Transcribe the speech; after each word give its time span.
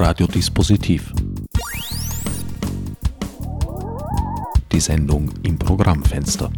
Radiodispositiv. 0.00 1.12
Die 4.70 4.78
Sendung 4.78 5.32
im 5.42 5.58
Programmfenster. 5.58 6.52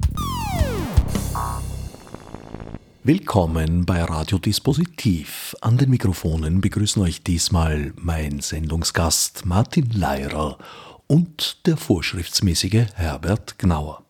Willkommen 3.03 3.87
bei 3.87 4.05
Radiodispositiv. 4.05 5.57
An 5.63 5.79
den 5.79 5.89
Mikrofonen 5.89 6.61
begrüßen 6.61 7.03
euch 7.03 7.23
diesmal 7.23 7.95
mein 7.97 8.41
Sendungsgast 8.41 9.47
Martin 9.47 9.89
Leirer 9.91 10.59
und 11.07 11.67
der 11.67 11.79
vorschriftsmäßige 11.79 12.89
Herbert 12.95 13.59
Gnauer. 13.59 14.05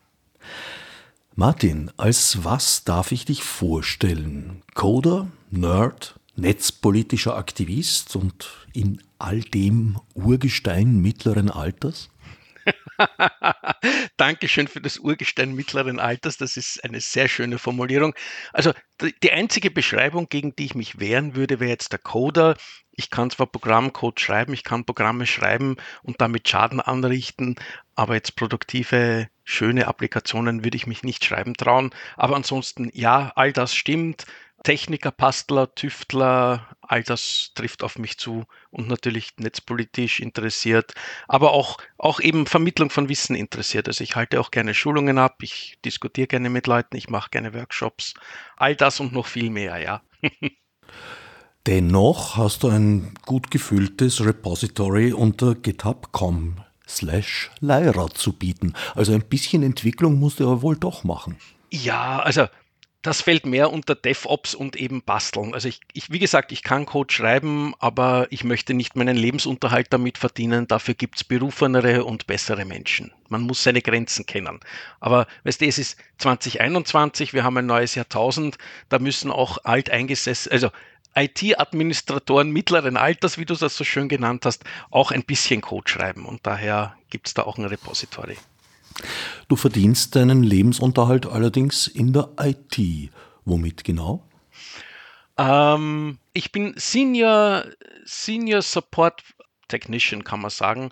Martin, 1.37 1.93
als 1.97 2.43
was 2.43 2.83
darf 2.83 3.13
ich 3.13 3.27
dich 3.27 3.45
vorstellen? 3.45 4.63
Coder, 4.75 5.29
Nerd, 5.51 6.20
netzpolitischer 6.37 7.37
Aktivist 7.37 8.17
und 8.17 8.67
in 8.73 9.03
all 9.19 9.41
dem 9.41 9.99
Urgestein 10.15 11.01
mittleren 11.01 11.51
Alters? 11.51 12.11
Dankeschön 14.17 14.69
für 14.69 14.81
das 14.81 14.99
Urgestein 14.99 15.55
mittleren 15.55 15.99
Alters. 15.99 16.37
Das 16.37 16.57
ist 16.57 16.83
eine 16.85 17.01
sehr 17.01 17.29
schöne 17.29 17.59
Formulierung. 17.59 18.15
Also 18.53 18.73
die 19.01 19.33
einzige 19.33 19.71
Beschreibung, 19.71 20.29
gegen 20.29 20.55
die 20.57 20.67
ich 20.67 20.75
mich 20.75 21.01
wehren 21.01 21.35
würde, 21.35 21.61
wäre 21.61 21.71
jetzt 21.71 21.93
der 21.93 21.99
Coder. 21.99 22.57
Ich 22.93 23.09
kann 23.09 23.31
zwar 23.31 23.47
Programmcode 23.47 24.21
schreiben, 24.21 24.53
ich 24.53 24.65
kann 24.65 24.85
Programme 24.85 25.27
schreiben 25.27 25.77
und 26.03 26.21
damit 26.21 26.49
Schaden 26.49 26.81
anrichten, 26.81 27.57
aber 27.95 28.15
jetzt 28.15 28.37
produktive, 28.37 29.29
schöne 29.45 29.87
Applikationen 29.87 30.65
würde 30.65 30.77
ich 30.77 30.87
mich 30.87 31.03
nicht 31.03 31.25
schreiben 31.25 31.55
trauen. 31.55 31.95
Aber 32.17 32.37
ansonsten, 32.37 32.91
ja, 32.93 33.33
all 33.37 33.53
das 33.53 33.75
stimmt. 33.75 34.27
Techniker, 34.63 35.11
Pastler, 35.11 35.75
Tüftler, 35.75 36.67
all 36.83 37.03
das 37.03 37.53
trifft 37.55 37.83
auf 37.83 37.99
mich 37.99 38.19
zu 38.19 38.45
und 38.71 38.89
natürlich 38.89 39.33
netzpolitisch 39.39 40.21
interessiert, 40.21 40.93
aber 41.29 41.53
auch, 41.53 41.79
auch 41.99 42.21
eben 42.21 42.47
Vermittlung 42.47 42.91
von 42.91 43.09
Wissen 43.09 43.35
interessiert. 43.35 43.89
Also 43.89 44.05
ich 44.05 44.17
halte 44.17 44.41
auch 44.41 44.51
gerne 44.51 44.75
Schulungen 44.75 45.19
ab, 45.19 45.43
ich 45.43 45.79
diskutiere 45.85 46.27
gerne 46.27 46.51
mit 46.51 46.67
Leuten, 46.67 46.97
ich 46.97 47.09
mache 47.09 47.31
gerne 47.31 47.55
Workshops, 47.55 48.15
all 48.57 48.77
das 48.77 49.01
und 49.01 49.13
noch 49.13 49.27
viel 49.27 49.51
mehr, 49.51 49.79
ja. 49.79 50.03
Dennoch 51.67 52.37
hast 52.37 52.63
du 52.63 52.69
ein 52.69 53.15
gut 53.27 53.51
gefülltes 53.51 54.25
Repository 54.25 55.13
unter 55.13 55.55
github.com 55.55 56.57
slash 56.89 57.51
Lyra 57.61 58.09
zu 58.09 58.33
bieten. 58.33 58.75
Also 58.95 59.13
ein 59.13 59.29
bisschen 59.29 59.63
Entwicklung 59.63 60.19
musst 60.19 60.41
du 60.41 60.45
aber 60.45 60.63
wohl 60.63 60.77
doch 60.77 61.05
machen. 61.05 61.37
Ja, 61.71 62.19
also 62.21 62.47
das 63.03 63.23
fällt 63.23 63.47
mehr 63.47 63.73
unter 63.73 63.95
DevOps 63.95 64.55
und 64.55 64.77
eben 64.77 65.03
Basteln. 65.03 65.55
Also 65.55 65.69
ich, 65.69 65.81
ich, 65.95 66.11
wie 66.11 66.19
gesagt, 66.19 66.53
ich 66.53 66.63
kann 66.63 66.85
Code 66.85 67.13
schreiben, 67.13 67.75
aber 67.79 68.27
ich 68.31 68.45
möchte 68.45 68.75
nicht 68.75 68.95
meinen 68.95 69.17
Lebensunterhalt 69.17 69.87
damit 69.91 70.19
verdienen. 70.19 70.69
Dafür 70.69 70.95
gibt 70.95 71.17
es 71.17 71.25
berufenere 71.25 72.05
und 72.05 72.27
bessere 72.27 72.67
Menschen. 72.67 73.13
Man 73.29 73.43
muss 73.43 73.63
seine 73.63 73.81
Grenzen 73.81 74.27
kennen. 74.27 74.61
Aber 75.01 75.27
weißt 75.45 75.63
du, 75.63 75.67
es 75.67 75.79
ist 75.79 75.99
2021, 76.19 77.33
wir 77.33 77.43
haben 77.43 77.57
ein 77.57 77.67
neues 77.67 77.95
Jahrtausend, 77.95 78.59
da 78.91 78.99
müssen 78.99 79.31
auch 79.31 79.59
alteingesessen, 79.65 80.53
also 80.53 80.71
IT-Administratoren 81.15 82.51
mittleren 82.51 82.97
Alters, 82.97 83.39
wie 83.39 83.47
du 83.47 83.55
das 83.55 83.77
so 83.77 83.85
schön 83.85 84.09
genannt 84.09 84.45
hast, 84.45 84.65
auch 84.91 85.11
ein 85.11 85.25
bisschen 85.25 85.61
Code 85.63 85.91
schreiben. 85.91 86.27
Und 86.27 86.47
daher 86.47 86.97
gibt 87.09 87.29
es 87.29 87.35
da 87.35 87.43
auch 87.43 87.59
ein 87.59 87.65
Repository. 87.65 88.37
Du 89.49 89.57
verdienst 89.57 90.17
deinen 90.17 90.43
Lebensunterhalt 90.43 91.27
allerdings 91.27 91.87
in 91.87 92.13
der 92.13 92.31
IT. 92.39 93.11
Womit 93.45 93.85
genau? 93.85 94.29
Ähm, 95.39 96.19
ich 96.33 96.53
bin 96.53 96.75
Senior, 96.77 97.65
Senior 98.05 98.63
Support 98.63 99.23
Technician, 99.69 100.25
kann 100.25 100.41
man 100.41 100.51
sagen. 100.51 100.91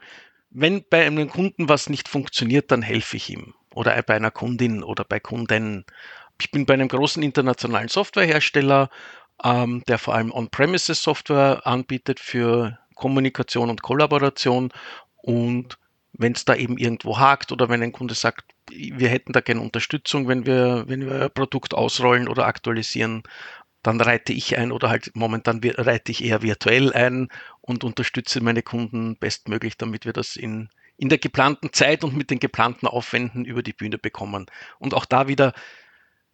Wenn 0.51 0.85
bei 0.89 1.07
einem 1.07 1.29
Kunden 1.29 1.69
was 1.69 1.91
nicht 1.91 2.09
funktioniert, 2.09 2.71
dann 2.71 2.83
helfe 2.83 3.17
ich 3.19 3.29
ihm. 3.29 3.55
Oder 3.75 4.01
bei 4.03 4.17
einer 4.17 4.31
Kundin 4.31 4.83
oder 4.83 5.05
bei 5.05 5.21
Kunden. 5.21 5.85
Ich 6.41 6.51
bin 6.51 6.65
bei 6.65 6.75
einem 6.75 6.89
großen 6.89 7.23
internationalen 7.23 7.89
Softwarehersteller, 7.89 8.89
ähm, 9.45 9.83
der 9.87 9.99
vor 9.99 10.15
allem 10.15 10.33
On-Premises 10.33 11.03
Software 11.03 11.67
anbietet 11.67 12.19
für 12.19 12.79
Kommunikation 12.95 13.69
und 13.71 13.83
Kollaboration. 13.83 14.73
Und 15.23 15.79
wenn 16.19 16.33
es 16.33 16.45
da 16.45 16.55
eben 16.55 16.77
irgendwo 16.77 17.19
hakt 17.19 17.53
oder 17.53 17.69
wenn 17.69 17.83
ein 17.83 17.93
Kunde 17.93 18.15
sagt, 18.15 18.45
wir 18.71 19.09
hätten 19.09 19.33
da 19.33 19.41
gerne 19.41 19.63
Unterstützung, 19.63 20.29
wenn 20.29 20.45
wir, 20.45 20.85
wenn 20.89 21.07
wir 21.09 21.23
ein 21.23 21.31
Produkt 21.33 21.75
ausrollen 21.75 22.29
oder 22.29 22.47
aktualisieren, 22.47 23.23
dann 23.83 24.01
reite 24.01 24.33
ich 24.33 24.59
ein 24.59 24.73
oder 24.73 24.91
halt 24.91 25.13
momentan 25.15 25.61
reite 25.63 26.11
ich 26.13 26.23
eher 26.25 26.43
virtuell 26.43 26.93
ein 26.93 27.29
und 27.61 27.85
unterstütze 27.85 28.43
meine 28.43 28.63
Kunden 28.63 29.17
bestmöglich, 29.17 29.77
damit 29.79 30.05
wir 30.05 30.13
das 30.13 30.37
in, 30.37 30.69
in 30.97 31.09
der 31.09 31.19
geplanten 31.19 31.73
Zeit 31.73 32.03
und 32.03 32.17
mit 32.17 32.31
den 32.31 32.41
geplanten 32.41 32.89
Aufwänden 32.89 33.45
über 33.45 33.63
die 33.63 33.73
Bühne 33.73 33.97
bekommen. 33.97 34.47
Und 34.81 34.95
auch 34.95 35.05
da 35.05 35.29
wieder, 35.29 35.53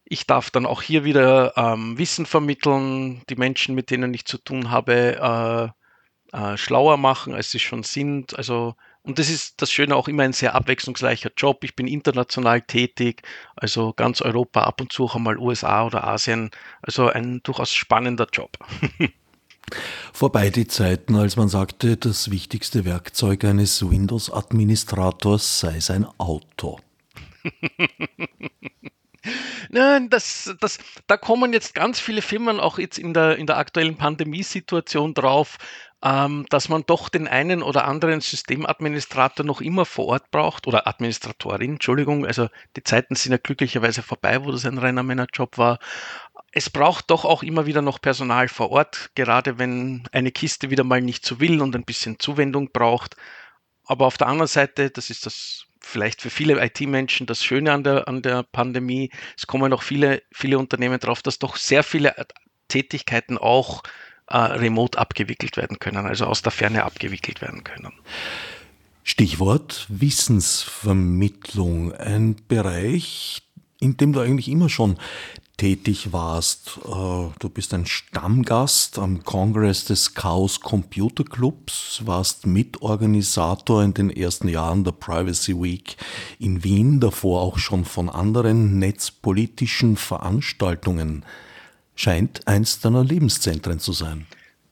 ich 0.07 0.27
darf 0.27 0.51
dann 0.51 0.65
auch 0.65 0.81
hier 0.81 1.05
wieder 1.05 1.53
ähm, 1.57 1.99
Wissen 1.99 2.25
vermitteln, 2.25 3.23
die 3.29 3.37
Menschen, 3.37 3.75
mit 3.75 3.91
denen 3.91 4.15
ich 4.15 4.25
zu 4.25 4.39
tun 4.39 4.71
habe, 4.71 5.73
äh, 6.33 6.37
äh, 6.37 6.57
schlauer 6.57 6.97
machen, 6.97 7.35
als 7.35 7.51
sie 7.51 7.61
schon 7.61 7.83
sind. 7.83 8.37
Also 8.37 8.75
und 9.05 9.19
das 9.19 9.29
ist 9.29 9.61
das 9.61 9.71
Schöne 9.71 9.95
auch 9.95 10.09
immer 10.09 10.23
ein 10.23 10.33
sehr 10.33 10.55
abwechslungsreicher 10.55 11.31
Job. 11.37 11.63
Ich 11.63 11.77
bin 11.77 11.87
international 11.87 12.63
tätig, 12.63 13.23
also 13.55 13.93
ganz 13.93 14.23
Europa, 14.23 14.63
ab 14.63 14.81
und 14.81 14.93
zu 14.93 15.05
auch 15.05 15.15
einmal 15.15 15.37
USA 15.39 15.85
oder 15.85 16.05
Asien. 16.05 16.51
Also 16.81 17.09
ein 17.09 17.43
durchaus 17.43 17.73
spannender 17.73 18.27
Job. 18.33 18.57
Vorbei 20.13 20.49
die 20.49 20.67
Zeiten, 20.67 21.17
als 21.17 21.37
man 21.37 21.49
sagte, 21.49 21.99
das 21.99 22.31
wichtigste 22.31 22.87
Werkzeug 22.87 23.45
eines 23.45 23.89
Windows-Administrators 23.89 25.61
sei 25.61 25.81
sein 25.81 26.07
Auto. 26.19 26.81
Nein, 29.71 30.09
das, 30.09 30.55
das, 30.61 30.79
da 31.07 31.17
kommen 31.17 31.53
jetzt 31.53 31.75
ganz 31.75 32.01
viele 32.01 32.23
Firmen 32.23 32.61
auch 32.61 32.79
jetzt 32.79 32.99
in 32.99 33.13
der, 33.15 33.37
in 33.37 33.47
der 33.47 33.59
aktuellen 33.59 33.97
Pandemiesituation 33.97 35.15
drauf, 35.15 35.59
dass 36.05 36.69
man 36.69 36.85
doch 36.87 37.09
den 37.09 37.27
einen 37.27 37.63
oder 37.63 37.87
anderen 37.87 38.21
Systemadministrator 38.21 39.47
noch 39.47 39.63
immer 39.63 39.87
vor 39.87 40.09
Ort 40.09 40.31
braucht 40.31 40.67
oder 40.67 40.87
Administratorin, 40.87 41.73
Entschuldigung. 41.73 42.27
Also 42.27 42.51
die 42.77 42.85
Zeiten 42.85 43.15
sind 43.15 43.33
ja 43.33 43.39
glücklicherweise 43.39 44.03
vorbei, 44.03 44.45
wo 44.45 44.53
das 44.53 44.67
ein 44.67 44.77
reiner 44.77 45.03
Männerjob 45.03 45.57
war. 45.57 45.79
Es 46.53 46.69
braucht 46.69 47.11
doch 47.11 47.25
auch 47.25 47.43
immer 47.43 47.65
wieder 47.65 47.81
noch 47.81 48.03
Personal 48.03 48.49
vor 48.49 48.71
Ort, 48.71 49.13
gerade 49.15 49.59
wenn 49.59 50.07
eine 50.13 50.31
Kiste 50.31 50.69
wieder 50.69 50.85
mal 50.85 51.01
nicht 51.01 51.25
so 51.25 51.41
will 51.41 51.63
und 51.63 51.75
ein 51.75 51.87
bisschen 51.87 52.19
Zuwendung 52.19 52.71
braucht. 52.71 53.17
Aber 53.87 54.05
auf 54.05 54.19
der 54.19 54.27
anderen 54.27 54.49
Seite, 54.49 54.91
das 54.91 55.09
ist 55.09 55.25
das 55.25 55.65
vielleicht 55.81 56.21
für 56.21 56.31
viele 56.31 56.63
IT-Menschen 56.63 57.27
das 57.27 57.43
Schöne 57.43 57.73
an 57.73 57.83
der, 57.83 58.09
an 58.09 58.21
der 58.21 58.43
Pandemie, 58.43 59.11
es 59.39 59.47
kommen 59.47 59.73
auch 59.73 59.83
viele, 59.83 60.23
viele 60.33 60.59
Unternehmen 60.59 61.01
drauf, 61.01 61.23
dass 61.23 61.39
doch 61.39 61.57
sehr 61.57 61.83
viele 61.83 62.15
Tätigkeiten 62.69 63.39
auch 63.39 63.83
äh, 64.29 64.37
remote 64.37 64.99
abgewickelt 64.99 65.57
werden 65.57 65.79
können, 65.79 66.05
also 66.07 66.27
aus 66.27 66.43
der 66.43 66.53
Ferne 66.53 66.85
abgewickelt 66.85 67.41
werden 67.41 67.65
können. 67.65 67.93
Stichwort 69.03 69.87
Wissensvermittlung, 69.89 71.93
ein 71.93 72.37
Bereich, 72.49 73.43
in 73.79 73.99
dem 73.99 74.15
du 74.15 74.21
eigentlich 74.21 74.49
immer 74.49 74.71
schon 74.71 74.97
tätig 75.57 76.13
warst. 76.13 76.79
Äh, 76.85 77.31
du 77.39 77.49
bist 77.53 77.75
ein 77.75 77.87
Stammgast 77.87 78.99
am 78.99 79.23
Kongress 79.23 79.85
des 79.85 80.15
Chaos 80.15 80.61
Computer 80.61 81.25
Clubs, 81.25 82.03
warst 82.05 82.47
Mitorganisator 82.47 83.83
in 83.83 83.95
den 83.95 84.11
ersten 84.11 84.49
Jahren 84.49 84.85
der 84.85 84.93
Privacy 84.93 85.61
Week 85.61 85.97
in 86.39 86.65
Wien, 86.65 86.99
davor 86.99 87.43
auch 87.43 87.59
schon 87.59 87.85
von 87.85 88.09
anderen 88.09 88.79
netzpolitischen 88.79 89.97
Veranstaltungen 89.97 91.25
scheint 91.95 92.47
eins 92.47 92.81
deiner 92.81 93.05
Lebenszentren 93.05 93.79
zu 93.79 93.93
sein. 93.93 94.27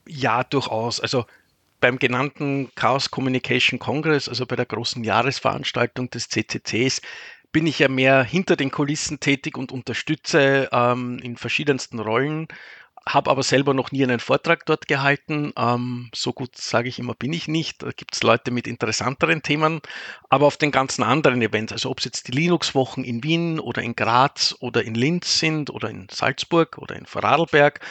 Ja, 0.07 0.43
durchaus. 0.43 0.99
Also 0.99 1.25
beim 1.79 1.99
genannten 1.99 2.71
Chaos 2.75 3.11
Communication 3.11 3.79
Congress, 3.79 4.29
also 4.29 4.45
bei 4.45 4.55
der 4.55 4.65
großen 4.65 5.03
Jahresveranstaltung 5.03 6.09
des 6.09 6.29
CCCs, 6.29 7.01
bin 7.51 7.67
ich 7.67 7.79
ja 7.79 7.87
mehr 7.87 8.23
hinter 8.23 8.55
den 8.55 8.71
Kulissen 8.71 9.19
tätig 9.19 9.57
und 9.57 9.71
unterstütze 9.71 10.69
ähm, 10.71 11.19
in 11.19 11.37
verschiedensten 11.37 11.99
Rollen 11.99 12.47
habe 13.07 13.29
aber 13.29 13.43
selber 13.43 13.73
noch 13.73 13.91
nie 13.91 14.03
einen 14.03 14.19
Vortrag 14.19 14.65
dort 14.65 14.87
gehalten. 14.87 15.51
Ähm, 15.57 16.09
so 16.15 16.31
gut 16.31 16.55
sage 16.55 16.89
ich 16.89 16.99
immer, 16.99 17.13
bin 17.13 17.33
ich 17.33 17.47
nicht. 17.47 17.83
Da 17.83 17.89
gibt 17.91 18.15
es 18.15 18.23
Leute 18.23 18.51
mit 18.51 18.67
interessanteren 18.67 19.41
Themen. 19.41 19.81
Aber 20.29 20.45
auf 20.47 20.57
den 20.57 20.71
ganzen 20.71 21.03
anderen 21.03 21.41
Events, 21.41 21.73
also 21.73 21.89
ob 21.89 21.99
es 21.99 22.05
jetzt 22.05 22.27
die 22.27 22.31
Linux-Wochen 22.31 23.03
in 23.03 23.23
Wien 23.23 23.59
oder 23.59 23.81
in 23.81 23.95
Graz 23.95 24.55
oder 24.59 24.83
in 24.83 24.95
Linz 24.95 25.39
sind 25.39 25.69
oder 25.69 25.89
in 25.89 26.07
Salzburg 26.09 26.77
oder 26.77 26.95
in 26.95 27.05
Vorarlberg, 27.05 27.81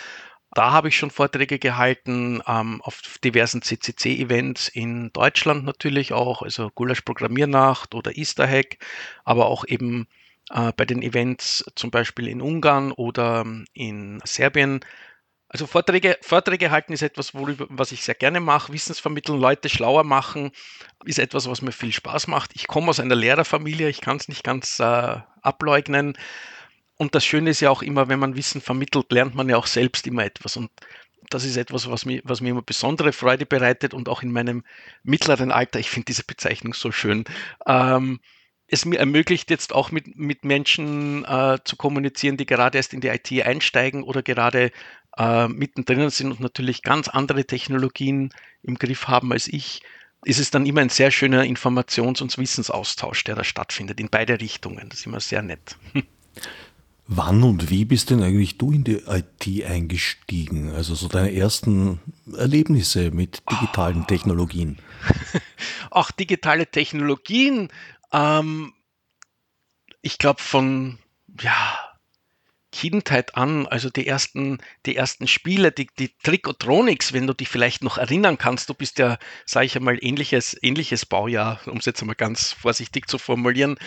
da 0.54 0.70
habe 0.70 0.88
ich 0.88 0.96
schon 0.96 1.10
Vorträge 1.10 1.58
gehalten 1.58 2.42
ähm, 2.46 2.82
auf 2.82 3.00
diversen 3.24 3.62
CCC-Events 3.62 4.68
in 4.68 5.10
Deutschland 5.12 5.64
natürlich 5.64 6.12
auch, 6.12 6.42
also 6.42 6.70
Gulasch 6.74 7.00
Programmiernacht 7.02 7.94
oder 7.94 8.16
Easter 8.16 8.46
Hack, 8.46 8.76
aber 9.24 9.46
auch 9.46 9.64
eben 9.66 10.06
bei 10.48 10.84
den 10.84 11.02
Events 11.02 11.64
zum 11.76 11.90
Beispiel 11.90 12.28
in 12.28 12.42
Ungarn 12.42 12.92
oder 12.92 13.44
in 13.72 14.20
Serbien 14.24 14.80
Also 15.48 15.66
Vorträge, 15.66 16.18
Vorträge 16.22 16.70
halten 16.70 16.94
ist 16.94 17.02
etwas, 17.02 17.34
worüber, 17.34 17.66
was 17.68 17.92
ich 17.92 18.02
sehr 18.02 18.14
gerne 18.14 18.40
mache. 18.40 18.72
Wissensvermitteln, 18.72 19.38
Leute 19.38 19.68
schlauer 19.68 20.02
machen, 20.04 20.50
ist 21.04 21.18
etwas, 21.18 21.48
was 21.48 21.60
mir 21.62 21.72
viel 21.72 21.92
Spaß 21.92 22.26
macht. 22.26 22.52
Ich 22.54 22.66
komme 22.66 22.88
aus 22.88 23.00
einer 23.00 23.14
Lehrerfamilie, 23.14 23.88
ich 23.90 24.00
kann 24.00 24.16
es 24.16 24.28
nicht 24.28 24.44
ganz 24.44 24.80
äh, 24.80 25.16
ableugnen. 25.42 26.16
Und 26.96 27.14
das 27.14 27.24
Schöne 27.24 27.50
ist 27.50 27.60
ja 27.60 27.70
auch 27.70 27.82
immer, 27.82 28.08
wenn 28.08 28.18
man 28.18 28.36
Wissen 28.36 28.60
vermittelt, 28.62 29.12
lernt 29.12 29.34
man 29.34 29.48
ja 29.48 29.56
auch 29.58 29.66
selbst 29.66 30.06
immer 30.06 30.24
etwas. 30.24 30.56
Und 30.56 30.70
das 31.30 31.44
ist 31.44 31.56
etwas, 31.56 31.90
was 31.90 32.04
mir, 32.06 32.22
was 32.24 32.40
mir 32.40 32.50
immer 32.50 32.62
besondere 32.62 33.12
Freude 33.12 33.46
bereitet 33.46 33.94
und 33.94 34.08
auch 34.08 34.22
in 34.22 34.32
meinem 34.32 34.64
mittleren 35.02 35.50
Alter, 35.52 35.80
ich 35.80 35.90
finde 35.90 36.06
diese 36.06 36.24
Bezeichnung 36.24 36.74
so 36.74 36.92
schön, 36.92 37.24
ähm, 37.66 38.20
es 38.72 38.86
mir 38.86 38.98
ermöglicht 38.98 39.50
jetzt 39.50 39.74
auch 39.74 39.90
mit, 39.90 40.16
mit 40.16 40.44
Menschen 40.44 41.24
äh, 41.26 41.58
zu 41.62 41.76
kommunizieren, 41.76 42.38
die 42.38 42.46
gerade 42.46 42.78
erst 42.78 42.94
in 42.94 43.02
die 43.02 43.08
IT 43.08 43.30
einsteigen 43.44 44.02
oder 44.02 44.22
gerade 44.22 44.72
äh, 45.18 45.46
mittendrin 45.46 46.08
sind 46.08 46.32
und 46.32 46.40
natürlich 46.40 46.82
ganz 46.82 47.08
andere 47.08 47.44
Technologien 47.44 48.30
im 48.62 48.76
Griff 48.76 49.08
haben 49.08 49.30
als 49.30 49.46
ich, 49.46 49.82
ist 50.24 50.40
es 50.40 50.50
dann 50.50 50.64
immer 50.64 50.80
ein 50.80 50.88
sehr 50.88 51.10
schöner 51.10 51.42
Informations- 51.42 52.22
und 52.22 52.36
Wissensaustausch, 52.38 53.24
der 53.24 53.34
da 53.34 53.44
stattfindet, 53.44 54.00
in 54.00 54.08
beide 54.08 54.40
Richtungen. 54.40 54.88
Das 54.88 55.00
ist 55.00 55.06
immer 55.06 55.20
sehr 55.20 55.42
nett. 55.42 55.76
Wann 57.08 57.42
und 57.42 57.68
wie 57.68 57.84
bist 57.84 58.08
denn 58.08 58.22
eigentlich 58.22 58.56
du 58.56 58.72
in 58.72 58.84
die 58.84 59.02
IT 59.06 59.66
eingestiegen? 59.66 60.70
Also 60.70 60.94
so 60.94 61.08
deine 61.08 61.34
ersten 61.34 62.00
Erlebnisse 62.34 63.10
mit 63.10 63.42
digitalen 63.50 64.02
oh. 64.02 64.06
Technologien? 64.06 64.78
Auch 65.90 66.10
digitale 66.10 66.66
Technologien. 66.66 67.68
Ähm, 68.12 68.72
ich 70.02 70.18
glaube 70.18 70.42
von, 70.42 70.98
ja, 71.40 71.92
Kindheit 72.72 73.36
an, 73.36 73.66
also 73.66 73.90
die 73.90 74.06
ersten, 74.06 74.58
die 74.86 74.96
ersten 74.96 75.28
Spiele, 75.28 75.70
die, 75.72 75.88
die 75.98 76.16
Trikotronics, 76.22 77.12
wenn 77.12 77.26
du 77.26 77.34
dich 77.34 77.48
vielleicht 77.48 77.84
noch 77.84 77.98
erinnern 77.98 78.38
kannst, 78.38 78.68
du 78.70 78.74
bist 78.74 78.98
ja, 78.98 79.18
sage 79.44 79.66
ich 79.66 79.76
einmal, 79.76 79.98
ähnliches, 80.02 80.56
ähnliches 80.62 81.04
Baujahr, 81.04 81.60
um 81.66 81.76
es 81.76 81.84
jetzt 81.84 82.00
einmal 82.00 82.16
ganz 82.16 82.52
vorsichtig 82.52 83.08
zu 83.08 83.18
formulieren, 83.18 83.78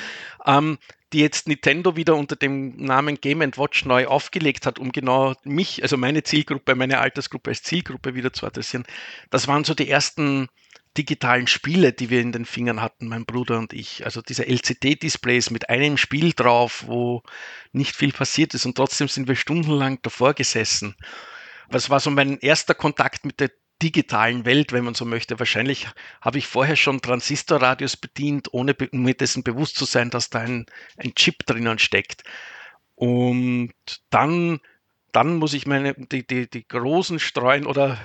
ähm, 0.46 0.78
die 1.14 1.20
jetzt 1.20 1.48
Nintendo 1.48 1.96
wieder 1.96 2.16
unter 2.16 2.36
dem 2.36 2.76
Namen 2.78 3.20
Game 3.20 3.40
Watch 3.58 3.86
neu 3.86 4.06
aufgelegt 4.06 4.68
hat, 4.68 4.78
um 4.78 4.92
genau 4.92 5.34
mich, 5.44 5.82
also 5.82 5.98
meine 5.98 6.24
Zielgruppe, 6.24 6.76
meine 6.76 7.00
Altersgruppe 7.00 7.50
als 7.50 7.64
Zielgruppe 7.64 8.14
wieder 8.14 8.34
zu 8.34 8.46
adressieren. 8.46 8.86
Das 9.32 9.48
waren 9.48 9.64
so 9.64 9.74
die 9.74 9.90
ersten 9.90 10.48
digitalen 10.98 11.48
Spiele, 11.48 11.94
die 11.94 12.10
wir 12.10 12.22
in 12.22 12.32
den 12.32 12.46
Fingern 12.46 12.82
hatten, 12.82 13.08
mein 13.08 13.26
Bruder 13.26 13.60
und 13.60 13.74
ich. 13.74 14.06
Also 14.06 14.22
diese 14.22 14.48
LCD-Displays 14.48 15.52
mit 15.52 15.70
einem 15.70 15.98
Spiel 15.98 16.34
drauf, 16.34 16.86
wo 16.88 17.24
nicht 17.72 17.96
viel 17.96 18.12
passiert 18.12 18.54
ist 18.54 18.66
und 18.66 18.76
trotzdem 18.76 19.08
sind 19.08 19.28
wir 19.28 19.36
stundenlang 19.36 20.00
davor 20.02 20.34
gesessen. 20.34 20.96
Was 21.70 21.90
war 21.90 22.00
so 22.00 22.12
mein 22.12 22.40
erster 22.40 22.76
Kontakt 22.76 23.26
mit 23.26 23.40
der 23.40 23.52
digitalen 23.82 24.46
Welt, 24.46 24.72
wenn 24.72 24.86
man 24.86 24.94
so 24.94 25.06
möchte. 25.06 25.40
Wahrscheinlich 25.40 25.88
habe 26.22 26.38
ich 26.38 26.48
vorher 26.48 26.76
schon 26.76 27.02
Transistorradios 27.02 27.98
bedient, 27.98 28.54
ohne 28.54 28.76
mir 28.92 29.14
dessen 29.14 29.44
bewusst 29.44 29.76
zu 29.76 29.86
sein, 29.86 30.10
dass 30.10 30.30
da 30.30 30.40
ein, 30.40 30.66
ein 30.98 31.14
Chip 31.16 31.46
drinnen 31.46 31.80
steckt. 31.80 32.24
Und 32.96 33.74
dann, 34.10 34.60
dann 35.12 35.36
muss 35.36 35.54
ich 35.54 35.68
meine, 35.68 35.94
die, 35.94 36.26
die, 36.26 36.50
die 36.50 36.68
großen 36.68 37.20
streuen 37.20 37.66
oder 37.66 38.00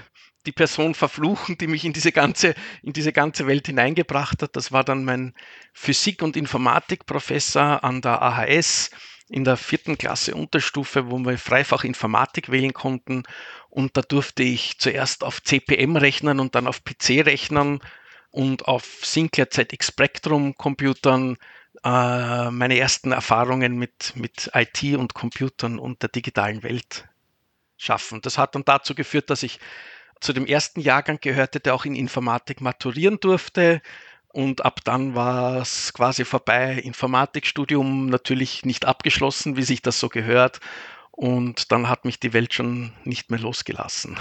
die 0.46 0.52
Person 0.52 0.94
verfluchen, 0.94 1.58
die 1.58 1.66
mich 1.66 1.84
in 1.84 1.92
diese 1.92 2.12
ganze, 2.12 2.54
in 2.82 2.92
diese 2.92 3.12
ganze 3.12 3.46
Welt 3.46 3.66
hineingebracht 3.66 4.42
hat. 4.42 4.56
Das 4.56 4.72
war 4.72 4.84
dann 4.84 5.04
mein 5.04 5.34
Physik- 5.72 6.22
und 6.22 6.36
Informatikprofessor 6.36 7.84
an 7.84 8.00
der 8.00 8.22
AHS 8.22 8.90
in 9.28 9.44
der 9.44 9.56
vierten 9.56 9.96
Klasse 9.96 10.34
Unterstufe, 10.34 11.10
wo 11.10 11.18
wir 11.18 11.38
Freifach 11.38 11.84
Informatik 11.84 12.50
wählen 12.50 12.72
konnten. 12.72 13.22
Und 13.68 13.96
da 13.96 14.02
durfte 14.02 14.42
ich 14.42 14.78
zuerst 14.78 15.22
auf 15.22 15.42
CPM 15.42 15.96
rechnen 15.96 16.40
und 16.40 16.54
dann 16.54 16.66
auf 16.66 16.82
PC 16.84 17.24
rechnen 17.24 17.80
und 18.30 18.66
auf 18.66 18.84
Sinclair 19.04 19.50
ZX 19.50 19.88
Spectrum 19.88 20.56
Computern 20.56 21.36
äh, 21.84 22.50
meine 22.50 22.78
ersten 22.78 23.12
Erfahrungen 23.12 23.76
mit, 23.76 24.16
mit 24.16 24.50
IT 24.54 24.82
und 24.96 25.14
Computern 25.14 25.78
und 25.78 26.02
der 26.02 26.08
digitalen 26.08 26.62
Welt 26.62 27.08
schaffen. 27.76 28.20
Das 28.22 28.36
hat 28.36 28.54
dann 28.54 28.64
dazu 28.64 28.94
geführt, 28.94 29.30
dass 29.30 29.42
ich 29.42 29.60
zu 30.20 30.32
dem 30.32 30.46
ersten 30.46 30.80
Jahrgang 30.80 31.18
gehörte, 31.20 31.60
der 31.60 31.74
auch 31.74 31.84
in 31.84 31.94
Informatik 31.94 32.60
maturieren 32.60 33.18
durfte. 33.20 33.82
Und 34.28 34.64
ab 34.64 34.80
dann 34.84 35.14
war 35.14 35.60
es 35.60 35.92
quasi 35.92 36.24
vorbei. 36.24 36.74
Informatikstudium 36.74 38.06
natürlich 38.06 38.64
nicht 38.64 38.84
abgeschlossen, 38.84 39.56
wie 39.56 39.62
sich 39.62 39.82
das 39.82 39.98
so 39.98 40.08
gehört. 40.08 40.60
Und 41.10 41.72
dann 41.72 41.88
hat 41.88 42.04
mich 42.04 42.20
die 42.20 42.32
Welt 42.32 42.54
schon 42.54 42.92
nicht 43.04 43.30
mehr 43.30 43.40
losgelassen. 43.40 44.16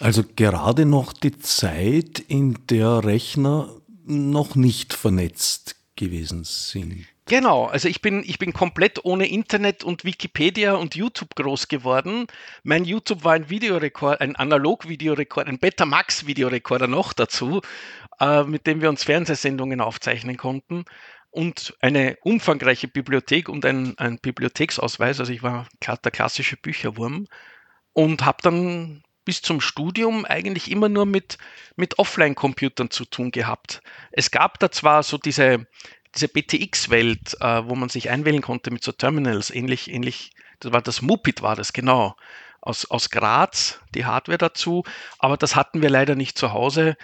also 0.00 0.24
gerade 0.34 0.86
noch 0.86 1.12
die 1.12 1.38
Zeit, 1.38 2.18
in 2.18 2.58
der 2.70 3.04
Rechner 3.04 3.70
noch 4.04 4.54
nicht 4.54 4.94
vernetzt 4.94 5.76
gewesen 5.96 6.44
sind. 6.44 7.06
Genau, 7.28 7.64
also 7.66 7.88
ich 7.88 8.02
bin, 8.02 8.22
ich 8.24 8.38
bin 8.38 8.52
komplett 8.52 9.04
ohne 9.04 9.26
Internet 9.28 9.82
und 9.82 10.04
Wikipedia 10.04 10.74
und 10.74 10.94
YouTube 10.94 11.34
groß 11.34 11.66
geworden. 11.66 12.28
Mein 12.62 12.84
YouTube 12.84 13.24
war 13.24 13.32
ein 13.32 13.50
Videorekord, 13.50 14.20
ein 14.20 14.36
Analog-Videorekord, 14.36 15.48
ein 15.48 15.58
Betamax-Videorekorder 15.58 16.86
noch 16.86 17.12
dazu, 17.12 17.62
äh, 18.20 18.44
mit 18.44 18.68
dem 18.68 18.80
wir 18.80 18.88
uns 18.90 19.02
Fernsehsendungen 19.02 19.80
aufzeichnen 19.80 20.36
konnten 20.36 20.84
und 21.30 21.74
eine 21.80 22.16
umfangreiche 22.22 22.86
Bibliothek 22.86 23.48
und 23.48 23.64
ein, 23.66 23.98
ein 23.98 24.20
Bibliotheksausweis. 24.20 25.18
Also 25.18 25.32
ich 25.32 25.42
war 25.42 25.66
der 25.82 26.12
klassische 26.12 26.56
Bücherwurm 26.56 27.26
und 27.92 28.24
habe 28.24 28.38
dann 28.42 29.02
bis 29.26 29.42
zum 29.42 29.60
Studium 29.60 30.24
eigentlich 30.24 30.70
immer 30.70 30.88
nur 30.88 31.04
mit, 31.04 31.38
mit 31.74 31.98
Offline-Computern 31.98 32.90
zu 32.90 33.04
tun 33.04 33.32
gehabt. 33.32 33.82
Es 34.12 34.30
gab 34.30 34.60
da 34.60 34.70
zwar 34.70 35.02
so 35.02 35.18
diese, 35.18 35.66
diese 36.16 36.28
BTX-Welt, 36.28 37.36
äh, 37.40 37.64
wo 37.66 37.74
man 37.74 37.88
sich 37.88 38.10
einwählen 38.10 38.42
konnte 38.42 38.70
mit 38.70 38.82
so 38.82 38.92
Terminals, 38.92 39.50
ähnlich, 39.50 39.90
ähnlich, 39.90 40.32
das 40.60 40.72
war 40.72 40.82
das 40.82 41.02
Mupit 41.02 41.42
war 41.42 41.56
das, 41.56 41.72
genau, 41.72 42.16
aus, 42.60 42.90
aus 42.90 43.10
Graz, 43.10 43.80
die 43.94 44.04
Hardware 44.04 44.38
dazu, 44.38 44.82
aber 45.18 45.36
das 45.36 45.54
hatten 45.54 45.82
wir 45.82 45.90
leider 45.90 46.14
nicht 46.16 46.36
zu 46.36 46.52
Hause. 46.52 46.96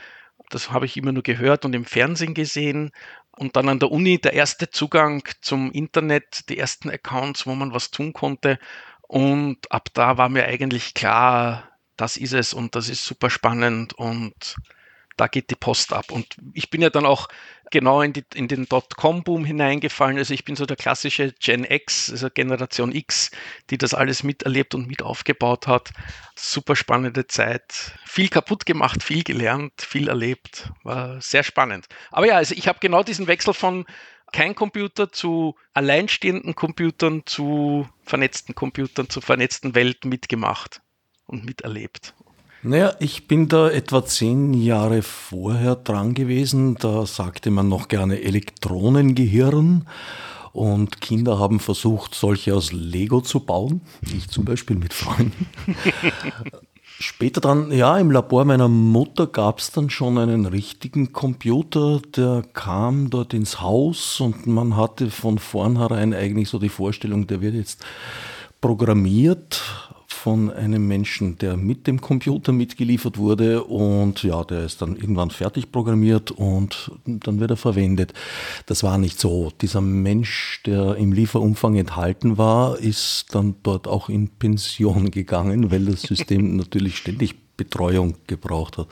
Das 0.51 0.71
habe 0.71 0.87
ich 0.87 0.97
immer 0.97 1.13
nur 1.13 1.23
gehört 1.23 1.65
und 1.65 1.75
im 1.75 1.85
Fernsehen 1.85 2.35
gesehen. 2.35 2.91
Und 3.31 3.57
dann 3.57 3.69
an 3.69 3.79
der 3.79 3.91
Uni 3.91 4.21
der 4.21 4.35
erste 4.35 4.69
Zugang 4.71 5.23
zum 5.41 5.73
Internet, 5.73 6.49
die 6.51 6.59
ersten 6.59 6.91
Accounts, 6.91 7.47
wo 7.47 7.55
man 7.55 7.73
was 7.73 7.91
tun 7.91 8.13
konnte. 8.13 8.59
Und 9.03 9.71
ab 9.71 9.89
da 9.95 10.19
war 10.19 10.29
mir 10.29 10.45
eigentlich 10.45 10.95
klar, 10.95 11.71
das 11.97 12.17
ist 12.17 12.35
es 12.35 12.53
und 12.53 12.75
das 12.75 12.89
ist 12.89 13.05
super 13.05 13.31
spannend 13.31 13.95
und 13.95 14.57
da 15.17 15.27
geht 15.27 15.51
die 15.51 15.57
Post 15.57 15.93
ab. 15.93 16.11
Und 16.11 16.37
ich 16.55 16.71
bin 16.71 16.83
ja 16.83 16.91
dann 16.91 17.07
auch 17.07 17.29
genau 17.71 18.03
in, 18.03 18.13
die, 18.13 18.25
in 18.35 18.49
den 18.49 18.67
Dotcom-Boom 18.67 19.45
hineingefallen. 19.45 20.19
Also 20.19 20.35
ich 20.35 20.45
bin 20.45 20.57
so 20.57 20.67
der 20.67 20.77
klassische 20.77 21.33
Gen 21.41 21.65
X, 21.65 22.11
also 22.11 22.29
Generation 22.31 22.95
X, 22.95 23.31
die 23.71 23.79
das 23.79 23.95
alles 23.95 24.23
miterlebt 24.23 24.75
und 24.75 24.87
mit 24.87 25.03
aufgebaut 25.03 25.67
hat. 25.67 25.91
Super 26.37 26.77
spannende 26.77 27.27
Zeit. 27.27 27.93
Viel 28.05 28.29
kaputt 28.29 28.67
gemacht, 28.67 29.03
viel 29.03 29.25
gelernt, 29.25 29.73
viel 29.81 30.09
erlebt. 30.09 30.71
War 30.85 31.21
sehr 31.21 31.43
spannend. 31.43 31.87
Aber 32.11 32.27
ja, 32.27 32.37
also 32.37 32.55
ich 32.55 32.69
habe 32.69 32.79
genau 32.81 33.03
diesen 33.03 33.27
Wechsel 33.27 33.55
von 33.55 33.87
kein 34.33 34.55
Computer 34.55 35.13
zu 35.13 35.57
alleinstehenden 35.75 36.55
Computern, 36.55 37.23
zu 37.27 37.89
vernetzten 38.03 38.55
Computern, 38.55 39.09
zu 39.09 39.21
vernetzten 39.21 39.75
Welt 39.75 40.05
mitgemacht 40.05 40.81
und 41.27 41.45
miterlebt. 41.45 42.15
Naja, 42.65 42.95
ich 43.01 43.27
bin 43.27 43.49
da 43.49 43.69
etwa 43.69 44.05
zehn 44.05 44.55
Jahre 44.55 45.03
vorher 45.03 45.75
dran 45.75 46.15
gewesen. 46.15 46.77
Da 46.77 47.07
sagte 47.07 47.51
man 47.51 47.69
noch 47.69 47.89
gerne 47.89 48.23
Elektronengehirn. 48.23 49.89
Und 50.53 51.01
Kinder 51.01 51.41
haben 51.41 51.59
versucht, 51.59 52.15
solche 52.15 52.55
aus 52.55 52.71
Lego 52.71 53.21
zu 53.21 53.41
bauen. 53.41 53.81
Ich 54.15 54.29
zum 54.29 54.45
Beispiel 54.45 54.77
mit 54.77 54.93
Freunden. 54.93 55.49
Später 57.01 57.41
dann, 57.41 57.73
ja, 57.73 57.99
im 57.99 58.13
Labor 58.13 58.45
meiner 58.45 58.69
Mutter 58.69 59.27
gab 59.27 59.59
es 59.59 59.73
dann 59.73 59.91
schon 59.91 60.19
einen 60.19 60.47
richtigen 60.47 61.13
Computer, 61.13 62.01
der 62.15 62.45
kam 62.53 63.11
dort 63.11 63.35
ins 63.35 63.61
Haus 63.61 64.21
und 64.21 64.47
man 64.47 64.77
hatte 64.77 65.11
von 65.11 65.39
vornherein 65.39 66.15
eigentlich 66.15 66.49
so 66.49 66.61
die 66.61 66.69
Vorstellung, 66.69 67.27
der 67.27 67.41
wird 67.41 67.55
jetzt 67.55 67.85
programmiert 68.61 69.61
von 70.23 70.53
einem 70.53 70.87
Menschen, 70.87 71.37
der 71.39 71.57
mit 71.57 71.89
dem 71.89 72.01
Computer 72.01 72.53
mitgeliefert 72.53 73.19
wurde 73.19 73.65
und 73.65 74.23
ja, 74.23 74.45
der 74.45 74.65
ist 74.65 74.81
dann 74.81 74.95
irgendwann 74.95 75.31
fertig 75.31 75.73
programmiert 75.73 76.31
und 76.31 76.93
dann 77.05 77.41
wird 77.41 77.51
er 77.51 77.57
verwendet. 77.57 78.15
Das 78.67 78.85
war 78.85 78.99
nicht 78.99 79.19
so. 79.19 79.51
Dieser 79.61 79.81
Mensch, 79.81 80.63
der 80.65 80.95
im 80.95 81.11
Lieferumfang 81.11 81.75
enthalten 81.75 82.39
war, 82.39 82.79
ist 82.79 83.27
dann 83.33 83.57
dort 83.65 83.89
auch 83.89 84.09
in 84.09 84.29
Pension 84.29 85.11
gegangen, 85.11 85.73
weil 85.73 85.87
das 85.87 86.03
System 86.03 86.57
natürlich 86.63 86.99
ständig 86.99 87.35
Betreuung 87.57 88.15
gebraucht 88.29 88.79
hat. 88.79 88.87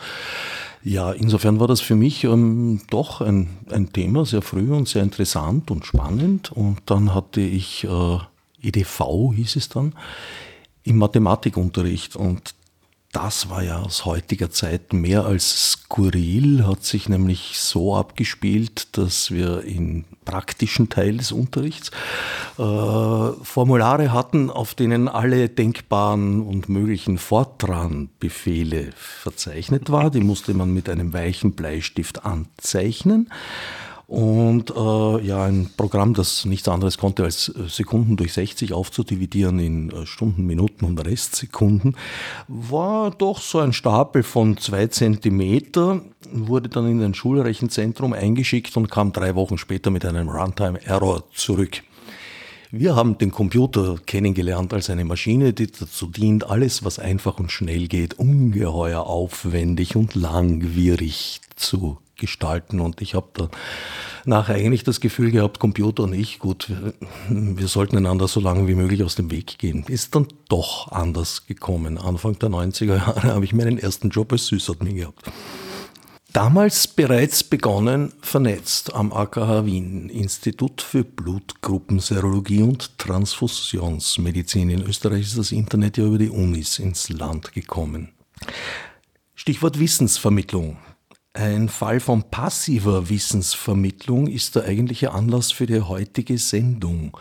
Ja, 0.83 1.13
insofern 1.13 1.61
war 1.61 1.69
das 1.69 1.81
für 1.81 1.95
mich 1.95 2.25
ähm, 2.25 2.81
doch 2.91 3.21
ein, 3.21 3.51
ein 3.71 3.93
Thema, 3.93 4.27
sehr 4.27 4.43
früh 4.43 4.73
und 4.73 4.89
sehr 4.89 5.05
interessant 5.05 5.71
und 5.71 5.87
spannend. 5.87 6.51
Und 6.51 6.81
dann 6.87 7.15
hatte 7.15 7.41
ich 7.41 7.85
äh, 7.85 8.19
EDV, 8.63 9.33
hieß 9.33 9.55
es 9.55 9.69
dann, 9.69 9.93
im 10.85 10.99
Mathematikunterricht 10.99 12.17
und 12.17 12.55
das 13.13 13.51
war 13.51 13.65
ja 13.65 13.81
aus 13.81 14.05
heutiger 14.05 14.53
Zeit 14.53 14.93
mehr 14.93 15.25
als 15.25 15.73
skurril, 15.73 16.65
hat 16.65 16.85
sich 16.85 17.09
nämlich 17.09 17.59
so 17.59 17.97
abgespielt, 17.97 18.97
dass 18.97 19.33
wir 19.33 19.65
im 19.65 20.05
praktischen 20.25 20.91
Teil 20.91 21.17
des 21.17 21.33
Unterrichts 21.33 21.91
äh, 22.57 22.63
Formulare 22.63 24.13
hatten, 24.13 24.49
auf 24.49 24.77
denen 24.77 25.09
alle 25.09 25.49
denkbaren 25.49 26.41
und 26.41 26.69
möglichen 26.69 27.19
Fortran-Befehle 27.19 28.91
verzeichnet 28.95 29.91
waren. 29.91 30.13
Die 30.13 30.21
musste 30.21 30.55
man 30.55 30.73
mit 30.73 30.89
einem 30.89 31.13
weichen 31.13 31.55
Bleistift 31.55 32.25
anzeichnen. 32.25 33.29
Und 34.11 34.71
äh, 34.77 35.25
ja, 35.25 35.45
ein 35.45 35.71
Programm, 35.77 36.15
das 36.15 36.45
nichts 36.45 36.67
anderes 36.67 36.99
konnte, 36.99 37.23
als 37.23 37.49
äh, 37.49 37.69
Sekunden 37.69 38.17
durch 38.17 38.33
60 38.33 38.73
aufzudividieren 38.73 39.61
in 39.61 39.91
äh, 39.93 40.05
Stunden, 40.05 40.47
Minuten 40.47 40.85
und 40.85 40.99
Restsekunden, 40.99 41.95
war 42.49 43.13
doch 43.13 43.41
so 43.41 43.61
ein 43.61 43.73
Stapel 43.73 44.25
von 44.25 44.57
zwei 44.57 44.89
Zentimeter, 44.89 46.01
wurde 46.33 46.69
dann 46.69 46.91
in 46.91 47.01
ein 47.05 47.15
Schulrechenzentrum 47.15 48.13
eingeschickt 48.13 48.77
und 48.77 48.91
kam 48.91 49.13
drei 49.13 49.37
Wochen 49.37 49.59
später 49.59 49.93
mit 49.93 50.05
einem 50.05 50.29
Runtime-Error 50.29 51.23
zurück. 51.33 51.85
Wir 52.73 52.97
haben 52.97 53.17
den 53.17 53.31
Computer 53.31 53.95
kennengelernt 54.07 54.75
als 54.75 54.91
eine 54.91 55.05
Maschine, 55.05 55.53
die 55.53 55.69
dazu 55.69 56.09
dient, 56.09 56.51
alles, 56.51 56.85
was 56.85 56.99
einfach 56.99 57.39
und 57.39 57.53
schnell 57.53 57.87
geht, 57.87 58.15
ungeheuer 58.15 59.07
aufwendig 59.07 59.95
und 59.95 60.17
langwierig 60.17 61.41
zu 61.55 61.99
gestalten. 62.21 62.79
Und 62.79 63.03
ich 63.03 63.15
habe 63.15 63.29
da 63.35 63.49
nachher 64.25 64.55
eigentlich 64.55 64.85
das 64.85 65.01
Gefühl 65.01 65.33
gehabt, 65.33 65.59
Computer 65.59 66.05
und 66.05 66.13
ich, 66.13 66.39
gut, 66.39 66.69
wir, 66.69 66.95
wir 67.29 67.67
sollten 67.67 67.97
einander 67.97 68.29
so 68.29 68.39
lange 68.39 68.69
wie 68.69 68.77
möglich 68.77 69.03
aus 69.03 69.17
dem 69.17 69.33
Weg 69.33 69.59
gehen. 69.59 69.85
Ist 69.89 70.15
dann 70.15 70.29
doch 70.49 70.93
anders 70.93 71.47
gekommen. 71.47 71.99
Anfang 71.99 72.39
der 72.39 72.51
90er 72.51 72.97
Jahre 72.97 73.23
habe 73.35 73.45
ich 73.45 73.53
meinen 73.53 73.79
ersten 73.79 74.11
Job 74.11 74.31
als 74.33 74.47
Süßadmin 74.47 74.95
gehabt. 74.97 75.25
Damals 76.33 76.87
bereits 76.87 77.43
begonnen, 77.43 78.13
vernetzt 78.23 78.95
am 78.95 79.13
AKH 79.13 79.67
Wien, 79.67 80.09
Institut 80.09 80.81
für 80.81 81.03
Blutgruppenserologie 81.03 82.63
und 82.63 82.99
Transfusionsmedizin. 82.99 84.71
In 84.71 84.83
Österreich 84.83 85.23
ist 85.23 85.39
das 85.39 85.51
Internet 85.51 85.99
ja 85.99 86.05
über 86.05 86.19
die 86.19 86.31
Unis 86.31 86.79
ins 86.79 87.09
Land 87.09 87.53
gekommen. 87.53 88.13
Stichwort 89.35 89.81
Wissensvermittlung. 89.81 90.77
Ein 91.33 91.69
Fall 91.69 92.01
von 92.01 92.25
passiver 92.25 93.09
Wissensvermittlung 93.09 94.27
ist 94.27 94.57
der 94.57 94.65
eigentliche 94.65 95.13
Anlass 95.13 95.53
für 95.53 95.67
die 95.67 95.81
heutige 95.81 96.39
Sendung. 96.39 97.17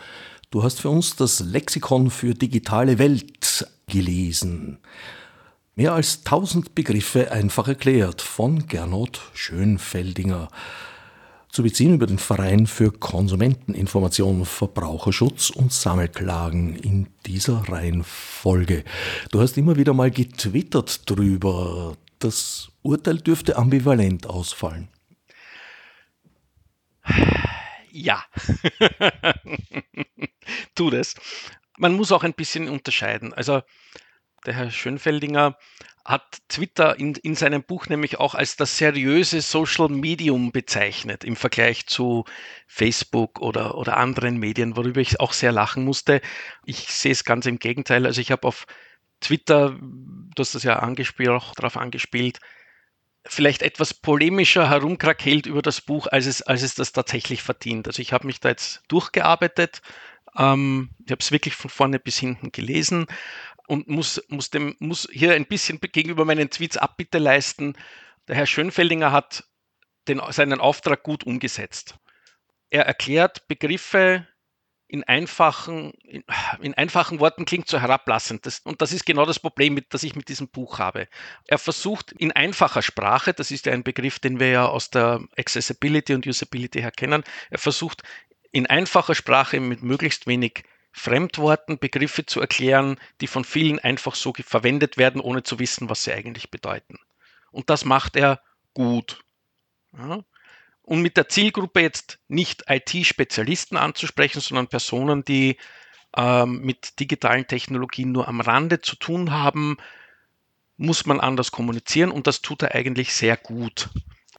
Du 0.49 0.63
hast 0.63 0.81
für 0.81 0.89
uns 0.89 1.15
das 1.15 1.41
Lexikon 1.41 2.09
für 2.09 2.33
digitale 2.33 2.97
Welt 2.97 3.67
gelesen. 3.87 4.79
Mehr 5.75 5.93
als 5.93 6.23
tausend 6.23 6.73
Begriffe 6.73 7.31
einfach 7.31 7.67
erklärt 7.67 8.23
von 8.23 8.67
Gernot 8.67 9.21
Schönfeldinger. 9.35 10.49
Zu 11.51 11.61
beziehen 11.61 11.93
über 11.93 12.07
den 12.07 12.17
Verein 12.17 12.65
für 12.65 12.91
Konsumenteninformation, 12.91 14.45
Verbraucherschutz 14.45 15.51
und 15.51 15.71
Sammelklagen 15.71 16.75
in 16.75 17.07
dieser 17.27 17.69
Reihenfolge. 17.69 18.83
Du 19.31 19.39
hast 19.39 19.55
immer 19.57 19.75
wieder 19.75 19.93
mal 19.93 20.09
getwittert 20.09 21.07
drüber. 21.07 21.95
Das 22.17 22.68
Urteil 22.81 23.17
dürfte 23.17 23.57
ambivalent 23.57 24.27
ausfallen. 24.27 24.89
Ja, 27.91 28.23
tu 30.75 30.89
das. 30.89 31.15
Man 31.77 31.93
muss 31.93 32.11
auch 32.11 32.23
ein 32.23 32.33
bisschen 32.33 32.69
unterscheiden. 32.69 33.33
Also 33.33 33.61
der 34.45 34.53
Herr 34.53 34.71
Schönfeldinger 34.71 35.57
hat 36.05 36.39
Twitter 36.47 36.97
in, 36.97 37.13
in 37.15 37.35
seinem 37.35 37.61
Buch 37.61 37.87
nämlich 37.87 38.19
auch 38.19 38.33
als 38.33 38.55
das 38.55 38.77
seriöse 38.77 39.41
Social 39.41 39.89
Medium 39.89 40.51
bezeichnet 40.51 41.23
im 41.23 41.35
Vergleich 41.35 41.87
zu 41.87 42.25
Facebook 42.67 43.39
oder, 43.41 43.75
oder 43.75 43.97
anderen 43.97 44.37
Medien, 44.37 44.75
worüber 44.75 45.01
ich 45.01 45.19
auch 45.19 45.33
sehr 45.33 45.51
lachen 45.51 45.83
musste. 45.83 46.21
Ich 46.65 46.87
sehe 46.87 47.11
es 47.11 47.25
ganz 47.25 47.45
im 47.45 47.59
Gegenteil. 47.59 48.05
Also 48.05 48.21
ich 48.21 48.31
habe 48.31 48.47
auf 48.47 48.65
Twitter, 49.19 49.77
du 49.79 50.39
hast 50.39 50.55
das 50.55 50.63
ja 50.63 50.79
angespielt, 50.79 51.29
auch 51.29 51.53
darauf 51.53 51.77
angespielt, 51.77 52.39
vielleicht 53.25 53.61
etwas 53.61 53.93
polemischer 53.93 54.69
herumkrakelt 54.69 55.45
über 55.45 55.61
das 55.61 55.81
Buch, 55.81 56.07
als 56.07 56.25
es, 56.25 56.41
als 56.41 56.61
es 56.61 56.75
das 56.75 56.91
tatsächlich 56.91 57.41
verdient. 57.41 57.87
Also 57.87 58.01
ich 58.01 58.13
habe 58.13 58.25
mich 58.25 58.39
da 58.39 58.49
jetzt 58.49 58.81
durchgearbeitet, 58.87 59.81
ähm, 60.37 60.89
ich 61.05 61.11
habe 61.11 61.21
es 61.21 61.31
wirklich 61.31 61.55
von 61.55 61.69
vorne 61.69 61.99
bis 61.99 62.17
hinten 62.17 62.51
gelesen 62.51 63.07
und 63.67 63.87
muss, 63.87 64.21
muss, 64.29 64.49
dem, 64.49 64.75
muss 64.79 65.07
hier 65.11 65.33
ein 65.33 65.45
bisschen 65.45 65.79
gegenüber 65.79 66.25
meinen 66.25 66.49
Tweets 66.49 66.77
Abbitte 66.77 67.17
leisten. 67.17 67.75
Der 68.27 68.35
Herr 68.35 68.45
Schönfeldinger 68.45 69.11
hat 69.11 69.43
den, 70.07 70.21
seinen 70.29 70.59
Auftrag 70.59 71.03
gut 71.03 71.23
umgesetzt. 71.23 71.95
Er 72.69 72.85
erklärt 72.85 73.47
Begriffe, 73.47 74.27
in 74.89 75.03
einfachen, 75.03 75.91
in, 76.03 76.23
in, 76.61 76.73
einfachen 76.73 77.19
Worten 77.19 77.45
klingt 77.45 77.67
so 77.67 77.79
herablassend. 77.79 78.47
Das, 78.47 78.59
und 78.59 78.81
das 78.81 78.91
ist 78.91 79.05
genau 79.05 79.23
das 79.25 79.39
Problem, 79.39 79.75
mit, 79.75 79.93
das 79.93 80.01
ich 80.01 80.15
mit 80.15 80.29
diesem 80.29 80.47
Buch 80.49 80.79
habe. 80.79 81.07
Er 81.45 81.59
versucht 81.59 82.11
in 82.13 82.31
einfacher 82.31 82.81
Sprache, 82.81 83.33
das 83.33 83.51
ist 83.51 83.67
ja 83.67 83.73
ein 83.73 83.83
Begriff, 83.83 84.17
den 84.17 84.39
wir 84.39 84.49
ja 84.49 84.65
aus 84.65 84.89
der 84.89 85.21
Accessibility 85.37 86.15
und 86.15 86.25
Usability 86.25 86.81
her 86.81 86.91
kennen, 86.91 87.23
er 87.51 87.59
versucht 87.59 88.01
in 88.51 88.65
einfacher 88.65 89.13
Sprache 89.13 89.59
mit 89.59 89.83
möglichst 89.83 90.25
wenig 90.25 90.63
Fremdworten 90.91 91.77
Begriffe 91.77 92.25
zu 92.25 92.41
erklären, 92.41 92.99
die 93.21 93.27
von 93.27 93.43
vielen 93.43 93.77
einfach 93.77 94.15
so 94.15 94.33
verwendet 94.33 94.97
werden, 94.97 95.21
ohne 95.21 95.43
zu 95.43 95.59
wissen, 95.59 95.87
was 95.87 96.03
sie 96.03 96.13
eigentlich 96.13 96.49
bedeuten. 96.49 96.97
Und 97.51 97.69
das 97.69 97.85
macht 97.85 98.15
er 98.15 98.41
gut. 98.73 99.23
Ja? 99.95 100.23
Und 100.89 101.03
mit 101.03 101.17
der 101.17 101.29
Zielgruppe 101.29 101.81
jetzt 101.81 102.17
nicht 102.29 102.63
IT-Spezialisten 102.67 103.77
anzusprechen, 103.77 104.41
sondern 104.41 104.69
Personen, 104.69 105.23
die 105.23 105.57
ähm, 106.17 106.61
mit 106.61 106.99
digitalen 106.99 107.45
Technologien 107.45 108.11
nur 108.11 108.27
am 108.27 108.41
Rande 108.41 108.81
zu 108.81 108.95
tun 108.95 109.31
haben, 109.31 109.77
muss 110.77 111.05
man 111.05 111.19
anders 111.19 111.51
kommunizieren 111.51 112.09
und 112.09 112.25
das 112.25 112.41
tut 112.41 112.63
er 112.63 112.73
eigentlich 112.73 113.13
sehr 113.13 113.37
gut. 113.37 113.89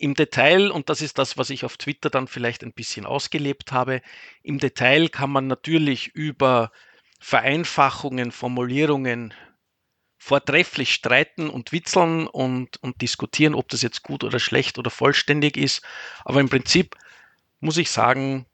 Im 0.00 0.14
Detail, 0.14 0.72
und 0.72 0.88
das 0.88 1.02
ist 1.02 1.18
das, 1.18 1.38
was 1.38 1.50
ich 1.50 1.64
auf 1.64 1.76
Twitter 1.76 2.10
dann 2.10 2.26
vielleicht 2.26 2.64
ein 2.64 2.72
bisschen 2.72 3.06
ausgelebt 3.06 3.70
habe, 3.70 4.02
im 4.42 4.58
Detail 4.58 5.08
kann 5.08 5.30
man 5.30 5.46
natürlich 5.46 6.08
über 6.16 6.72
Vereinfachungen, 7.20 8.32
Formulierungen, 8.32 9.34
vortrefflich 10.20 10.92
streiten 10.92 11.48
und 11.48 11.72
witzeln 11.72 12.26
und, 12.26 12.76
und 12.82 13.00
diskutieren, 13.00 13.54
ob 13.54 13.70
das 13.70 13.80
jetzt 13.80 14.02
gut 14.02 14.22
oder 14.22 14.38
schlecht 14.38 14.78
oder 14.78 14.90
vollständig 14.90 15.56
ist. 15.56 15.82
Aber 16.26 16.40
im 16.40 16.50
Prinzip 16.50 16.94
muss 17.60 17.78
ich 17.78 17.90
sagen, 17.90 18.44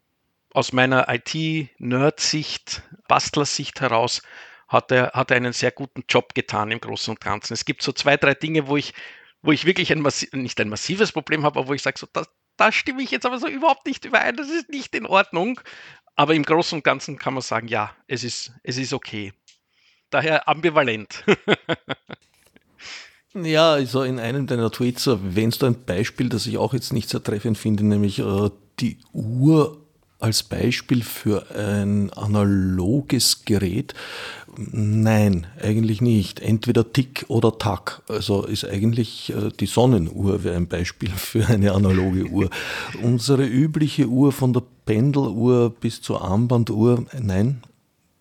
aus 0.53 0.71
meiner 0.71 1.07
IT-Nerd-Sicht, 1.09 2.83
Bastler-Sicht 3.09 3.81
heraus, 3.81 4.21
hat 4.69 4.91
er, 4.91 5.11
hat 5.11 5.29
er 5.29 5.37
einen 5.37 5.51
sehr 5.51 5.71
guten 5.71 6.05
Job 6.07 6.33
getan 6.33 6.71
im 6.71 6.79
Großen 6.79 7.11
und 7.11 7.19
Ganzen. 7.19 7.53
Es 7.53 7.65
gibt 7.65 7.83
so 7.83 7.91
zwei, 7.91 8.15
drei 8.15 8.33
Dinge, 8.33 8.67
wo 8.67 8.77
ich, 8.77 8.93
wo 9.41 9.51
ich 9.51 9.65
wirklich 9.65 9.91
ein 9.91 10.07
nicht 10.31 10.61
ein 10.61 10.69
massives 10.69 11.11
Problem 11.11 11.43
habe, 11.43 11.59
aber 11.59 11.67
wo 11.67 11.73
ich 11.73 11.81
sage, 11.81 11.99
so, 11.99 12.07
da, 12.11 12.25
da 12.55 12.71
stimme 12.71 13.03
ich 13.03 13.11
jetzt 13.11 13.25
aber 13.25 13.39
so 13.39 13.47
überhaupt 13.47 13.85
nicht 13.85 14.05
überein, 14.05 14.37
das 14.37 14.49
ist 14.49 14.69
nicht 14.69 14.95
in 14.95 15.05
Ordnung. 15.05 15.59
Aber 16.15 16.33
im 16.33 16.43
Großen 16.43 16.77
und 16.77 16.83
Ganzen 16.83 17.19
kann 17.19 17.33
man 17.33 17.43
sagen, 17.43 17.67
ja, 17.67 17.93
es 18.07 18.23
ist, 18.23 18.53
es 18.63 18.77
ist 18.77 18.93
okay 18.93 19.33
daher 20.09 20.47
ambivalent. 20.47 21.23
ja, 23.33 23.73
also 23.73 24.03
in 24.03 24.19
einem 24.19 24.47
deiner 24.47 24.71
Tweets 24.71 25.07
erwähnst 25.07 25.61
du 25.61 25.65
ein 25.65 25.83
Beispiel, 25.85 26.29
das 26.29 26.45
ich 26.47 26.57
auch 26.57 26.73
jetzt 26.73 26.93
nicht 26.93 27.09
sehr 27.09 27.23
treffend 27.23 27.57
finde, 27.57 27.85
nämlich 27.85 28.19
äh, 28.19 28.49
die 28.79 28.97
Uhr 29.13 29.77
als 30.19 30.43
Beispiel 30.43 31.03
für 31.03 31.45
ein 31.55 32.11
analoges 32.13 33.45
Gerät. 33.45 33.93
Nein, 34.57 35.45
eigentlich 35.61 36.01
nicht. 36.01 36.39
Entweder 36.39 36.91
Tick 36.91 37.25
oder 37.27 37.59
Tack. 37.59 38.01
Also 38.07 38.43
ist 38.43 38.65
eigentlich 38.65 39.31
äh, 39.31 39.51
die 39.59 39.67
Sonnenuhr 39.67 40.43
wäre 40.43 40.55
ein 40.55 40.67
Beispiel 40.67 41.09
für 41.15 41.45
eine 41.45 41.73
analoge 41.73 42.25
Uhr. 42.25 42.49
Unsere 43.03 43.45
übliche 43.45 44.07
Uhr 44.07 44.31
von 44.31 44.53
der 44.53 44.63
Pendeluhr 44.85 45.69
bis 45.69 46.01
zur 46.01 46.23
Armbanduhr, 46.23 47.05
nein, 47.19 47.61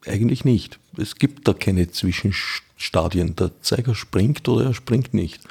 eigentlich 0.05 0.45
nicht. 0.45 0.79
Es 0.99 1.17
gibt 1.17 1.47
da 1.47 1.53
keine 1.53 1.91
Zwischenstadien. 1.91 3.37
Der 3.37 3.61
Zeiger 3.61 3.95
springt 3.95 4.49
oder 4.49 4.67
er 4.67 4.75
springt 4.75 5.15
nicht. 5.15 5.43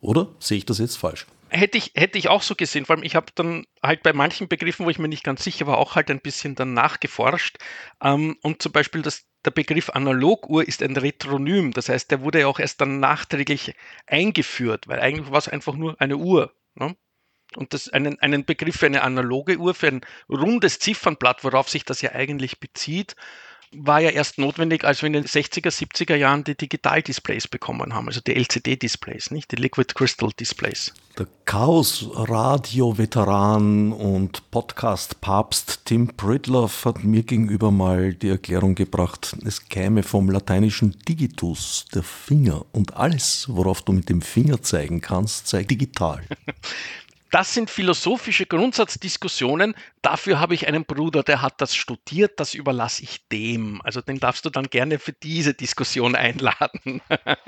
Oder 0.00 0.28
sehe 0.38 0.58
ich 0.58 0.66
das 0.66 0.78
jetzt 0.78 0.96
falsch? 0.96 1.26
Hätte 1.48 1.76
ich, 1.76 1.92
hätte 1.94 2.18
ich 2.18 2.28
auch 2.28 2.42
so 2.42 2.54
gesehen. 2.54 2.86
Vor 2.86 2.96
allem, 2.96 3.04
ich 3.04 3.14
habe 3.14 3.26
dann 3.34 3.66
halt 3.82 4.02
bei 4.02 4.12
manchen 4.12 4.48
Begriffen, 4.48 4.86
wo 4.86 4.90
ich 4.90 4.98
mir 4.98 5.08
nicht 5.08 5.22
ganz 5.22 5.44
sicher 5.44 5.66
war, 5.66 5.76
auch 5.76 5.96
halt 5.96 6.10
ein 6.10 6.20
bisschen 6.20 6.54
dann 6.54 6.72
nachgeforscht. 6.72 7.58
Ähm, 8.02 8.38
und 8.42 8.62
zum 8.62 8.72
Beispiel 8.72 9.02
das, 9.02 9.26
der 9.44 9.50
Begriff 9.50 9.90
Analoguhr 9.90 10.66
ist 10.66 10.82
ein 10.82 10.96
Retronym. 10.96 11.72
Das 11.72 11.88
heißt, 11.88 12.10
der 12.10 12.22
wurde 12.22 12.40
ja 12.40 12.46
auch 12.46 12.58
erst 12.58 12.80
dann 12.80 13.00
nachträglich 13.00 13.74
eingeführt, 14.06 14.88
weil 14.88 15.00
eigentlich 15.00 15.30
war 15.30 15.38
es 15.38 15.48
einfach 15.48 15.74
nur 15.74 16.00
eine 16.00 16.16
Uhr. 16.16 16.54
Ne? 16.74 16.96
Und 17.56 17.74
das 17.74 17.90
einen, 17.90 18.18
einen 18.20 18.44
Begriff 18.44 18.76
für 18.76 18.86
eine 18.86 19.02
analoge 19.02 19.58
Uhr, 19.58 19.74
für 19.74 19.88
ein 19.88 20.00
rundes 20.30 20.78
Ziffernblatt, 20.78 21.44
worauf 21.44 21.68
sich 21.68 21.84
das 21.84 22.00
ja 22.00 22.12
eigentlich 22.12 22.60
bezieht, 22.60 23.14
war 23.74 24.00
ja 24.00 24.10
erst 24.10 24.38
notwendig, 24.38 24.84
als 24.84 25.02
wir 25.02 25.08
in 25.08 25.14
den 25.14 25.24
60er, 25.24 25.70
70er 25.70 26.14
Jahren 26.14 26.44
die 26.44 26.56
Digital-Displays 26.56 27.48
bekommen 27.48 27.92
haben, 27.94 28.06
also 28.08 28.20
die 28.20 28.34
LCD-Displays, 28.34 29.30
nicht 29.30 29.50
die 29.52 29.56
Liquid 29.56 29.94
Crystal 29.94 30.30
Displays. 30.38 30.92
Der 31.18 31.26
Chaos-Radio-Veteran 31.44 33.92
und 33.92 34.50
Podcast-Papst 34.50 35.82
Tim 35.84 36.08
Pridloff 36.08 36.86
hat 36.86 37.04
mir 37.04 37.22
gegenüber 37.22 37.70
mal 37.70 38.14
die 38.14 38.30
Erklärung 38.30 38.74
gebracht, 38.74 39.36
es 39.44 39.68
käme 39.68 40.02
vom 40.02 40.30
lateinischen 40.30 40.96
Digitus, 41.06 41.84
der 41.94 42.02
Finger, 42.02 42.64
und 42.72 42.96
alles, 42.96 43.46
worauf 43.48 43.82
du 43.82 43.92
mit 43.92 44.08
dem 44.08 44.22
Finger 44.22 44.62
zeigen 44.62 45.02
kannst, 45.02 45.48
sei 45.48 45.64
digital. 45.64 46.22
Das 47.32 47.54
sind 47.54 47.70
philosophische 47.70 48.44
Grundsatzdiskussionen. 48.44 49.74
Dafür 50.02 50.38
habe 50.38 50.54
ich 50.54 50.68
einen 50.68 50.84
Bruder, 50.84 51.22
der 51.22 51.40
hat 51.40 51.62
das 51.62 51.74
studiert, 51.74 52.38
das 52.38 52.52
überlasse 52.52 53.02
ich 53.02 53.26
dem. 53.28 53.80
Also 53.82 54.02
den 54.02 54.20
darfst 54.20 54.44
du 54.44 54.50
dann 54.50 54.66
gerne 54.66 54.98
für 54.98 55.14
diese 55.14 55.54
Diskussion 55.54 56.14
einladen. 56.14 57.00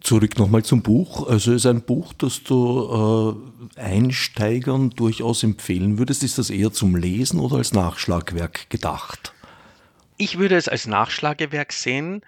Zurück 0.00 0.36
nochmal 0.36 0.64
zum 0.64 0.82
Buch. 0.82 1.28
Also 1.28 1.52
ist 1.52 1.64
ein 1.64 1.82
Buch, 1.82 2.12
das 2.12 2.42
du 2.42 3.38
äh, 3.76 3.80
Einsteigern 3.80 4.90
durchaus 4.90 5.44
empfehlen 5.44 5.98
würdest. 5.98 6.24
Ist 6.24 6.38
das 6.38 6.50
eher 6.50 6.72
zum 6.72 6.96
Lesen 6.96 7.38
oder 7.38 7.58
als 7.58 7.72
Nachschlagwerk 7.72 8.68
gedacht? 8.68 9.32
Ich 10.16 10.38
würde 10.38 10.56
es 10.56 10.66
als 10.66 10.88
Nachschlagewerk 10.88 11.72
sehen 11.72 12.22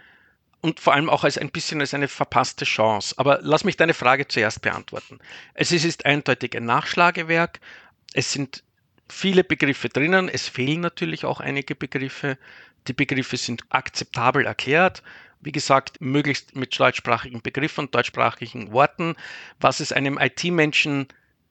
und 0.64 0.80
vor 0.80 0.94
allem 0.94 1.10
auch 1.10 1.24
als 1.24 1.36
ein 1.36 1.50
bisschen 1.50 1.82
als 1.82 1.92
eine 1.92 2.08
verpasste 2.08 2.64
Chance. 2.64 3.16
Aber 3.18 3.40
lass 3.42 3.64
mich 3.64 3.76
deine 3.76 3.92
Frage 3.92 4.28
zuerst 4.28 4.62
beantworten. 4.62 5.18
Es 5.52 5.72
ist, 5.72 5.84
ist 5.84 6.06
eindeutig 6.06 6.56
ein 6.56 6.64
Nachschlagewerk. 6.64 7.60
Es 8.14 8.32
sind 8.32 8.64
viele 9.06 9.44
Begriffe 9.44 9.90
drinnen. 9.90 10.30
Es 10.30 10.48
fehlen 10.48 10.80
natürlich 10.80 11.26
auch 11.26 11.40
einige 11.40 11.74
Begriffe. 11.74 12.38
Die 12.88 12.94
Begriffe 12.94 13.36
sind 13.36 13.62
akzeptabel 13.68 14.46
erklärt. 14.46 15.02
Wie 15.42 15.52
gesagt, 15.52 16.00
möglichst 16.00 16.56
mit 16.56 16.80
deutschsprachigen 16.80 17.42
Begriffen 17.42 17.84
und 17.84 17.94
deutschsprachigen 17.94 18.72
Worten, 18.72 19.16
was 19.60 19.80
es 19.80 19.92
einem 19.92 20.16
IT-Menschen 20.18 21.08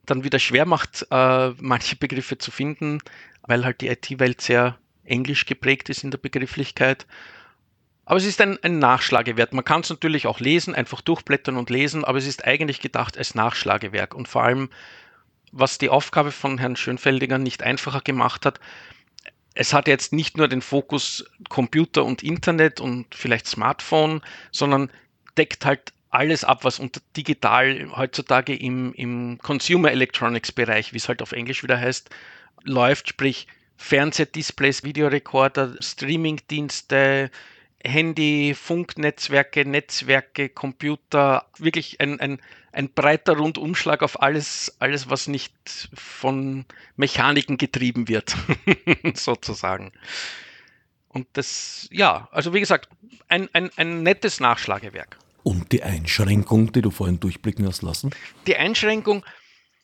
dann 0.08 0.24
wieder 0.24 0.40
schwer 0.40 0.66
macht, 0.66 1.06
äh, 1.12 1.50
manche 1.60 1.98
Begriffe 1.98 2.40
zu 2.40 2.50
finden, 2.50 2.98
weil 3.44 3.64
halt 3.64 3.82
die 3.82 3.90
IT-Welt 3.90 4.42
sehr 4.42 4.80
englisch 5.04 5.46
geprägt 5.46 5.90
ist 5.90 6.04
in 6.04 6.10
der 6.10 6.18
Begrifflichkeit. 6.18 7.06
Aber 8.06 8.18
es 8.18 8.26
ist 8.26 8.42
ein, 8.42 8.62
ein 8.64 8.80
Nachschlagewert. 8.80 9.54
Man 9.54 9.64
kann 9.64 9.82
es 9.82 9.90
natürlich 9.90 10.28
auch 10.28 10.40
lesen, 10.40 10.76
einfach 10.76 11.02
durchblättern 11.02 11.58
und 11.58 11.70
lesen, 11.70 12.04
aber 12.04 12.18
es 12.18 12.28
ist 12.28 12.46
eigentlich 12.46 12.82
gedacht 12.82 13.18
als 13.18 13.34
Nachschlagewerk. 13.36 14.14
Und 14.14 14.28
vor 14.28 14.44
allem, 14.44 14.70
was 15.52 15.78
die 15.78 15.90
Aufgabe 15.90 16.32
von 16.32 16.58
Herrn 16.58 16.76
Schönfeldiger 16.76 17.38
nicht 17.38 17.64
einfacher 17.64 18.02
gemacht 18.02 18.46
hat, 18.46 18.60
es 19.56 19.74
hat 19.74 19.88
jetzt 19.88 20.14
nicht 20.14 20.38
nur 20.38 20.48
den 20.48 20.62
Fokus 20.62 21.26
Computer 21.48 22.04
und 22.04 22.24
Internet 22.24 22.82
und 22.82 23.14
vielleicht 23.14 23.48
Smartphone, 23.48 24.22
sondern 24.52 24.90
deckt 25.38 25.66
halt 25.66 25.94
alles 26.10 26.44
ab, 26.44 26.64
was 26.64 26.80
unter 26.80 27.02
digital 27.16 27.90
heutzutage 27.96 28.56
im, 28.56 28.94
im 28.94 29.38
Consumer 29.40 29.92
Electronics 29.92 30.52
Bereich, 30.52 30.94
wie 30.94 30.98
es 30.98 31.08
halt 31.08 31.22
auf 31.22 31.32
Englisch 31.32 31.64
wieder 31.64 31.80
heißt, 31.80 32.10
läuft, 32.64 33.10
sprich 33.10 33.48
Fernsehdisplays, 33.78 34.84
Videorekorder, 34.84 35.76
Streamingdienste, 35.80 37.32
Handy, 37.84 38.56
Funknetzwerke, 38.56 39.66
Netzwerke, 39.66 40.50
Computer, 40.50 41.46
wirklich 41.58 42.00
ein, 42.00 42.20
ein, 42.20 42.42
ein 42.72 42.90
breiter 42.90 43.38
Rundumschlag 43.38 44.02
auf 44.04 44.22
alles, 44.22 44.76
alles, 44.80 45.10
was 45.10 45.28
nicht 45.28 45.54
von 45.94 46.66
Mechaniken 46.96 47.58
getrieben 47.58 48.08
wird, 48.08 48.36
sozusagen. 49.14 49.92
Und 51.10 51.28
das, 51.34 51.88
ja, 51.92 52.28
also 52.32 52.54
wie 52.54 52.60
gesagt, 52.60 52.90
ein, 53.28 53.50
ein, 53.54 53.70
ein 53.76 54.02
nettes 54.02 54.40
Nachschlagewerk. 54.40 55.18
Und 55.44 55.72
die 55.74 55.84
Einschränkung, 55.84 56.72
die 56.72 56.82
du 56.82 56.90
vorhin 56.90 57.20
durchblicken 57.20 57.68
hast 57.68 57.82
lassen? 57.82 58.12
Die 58.48 58.56
Einschränkung, 58.56 59.26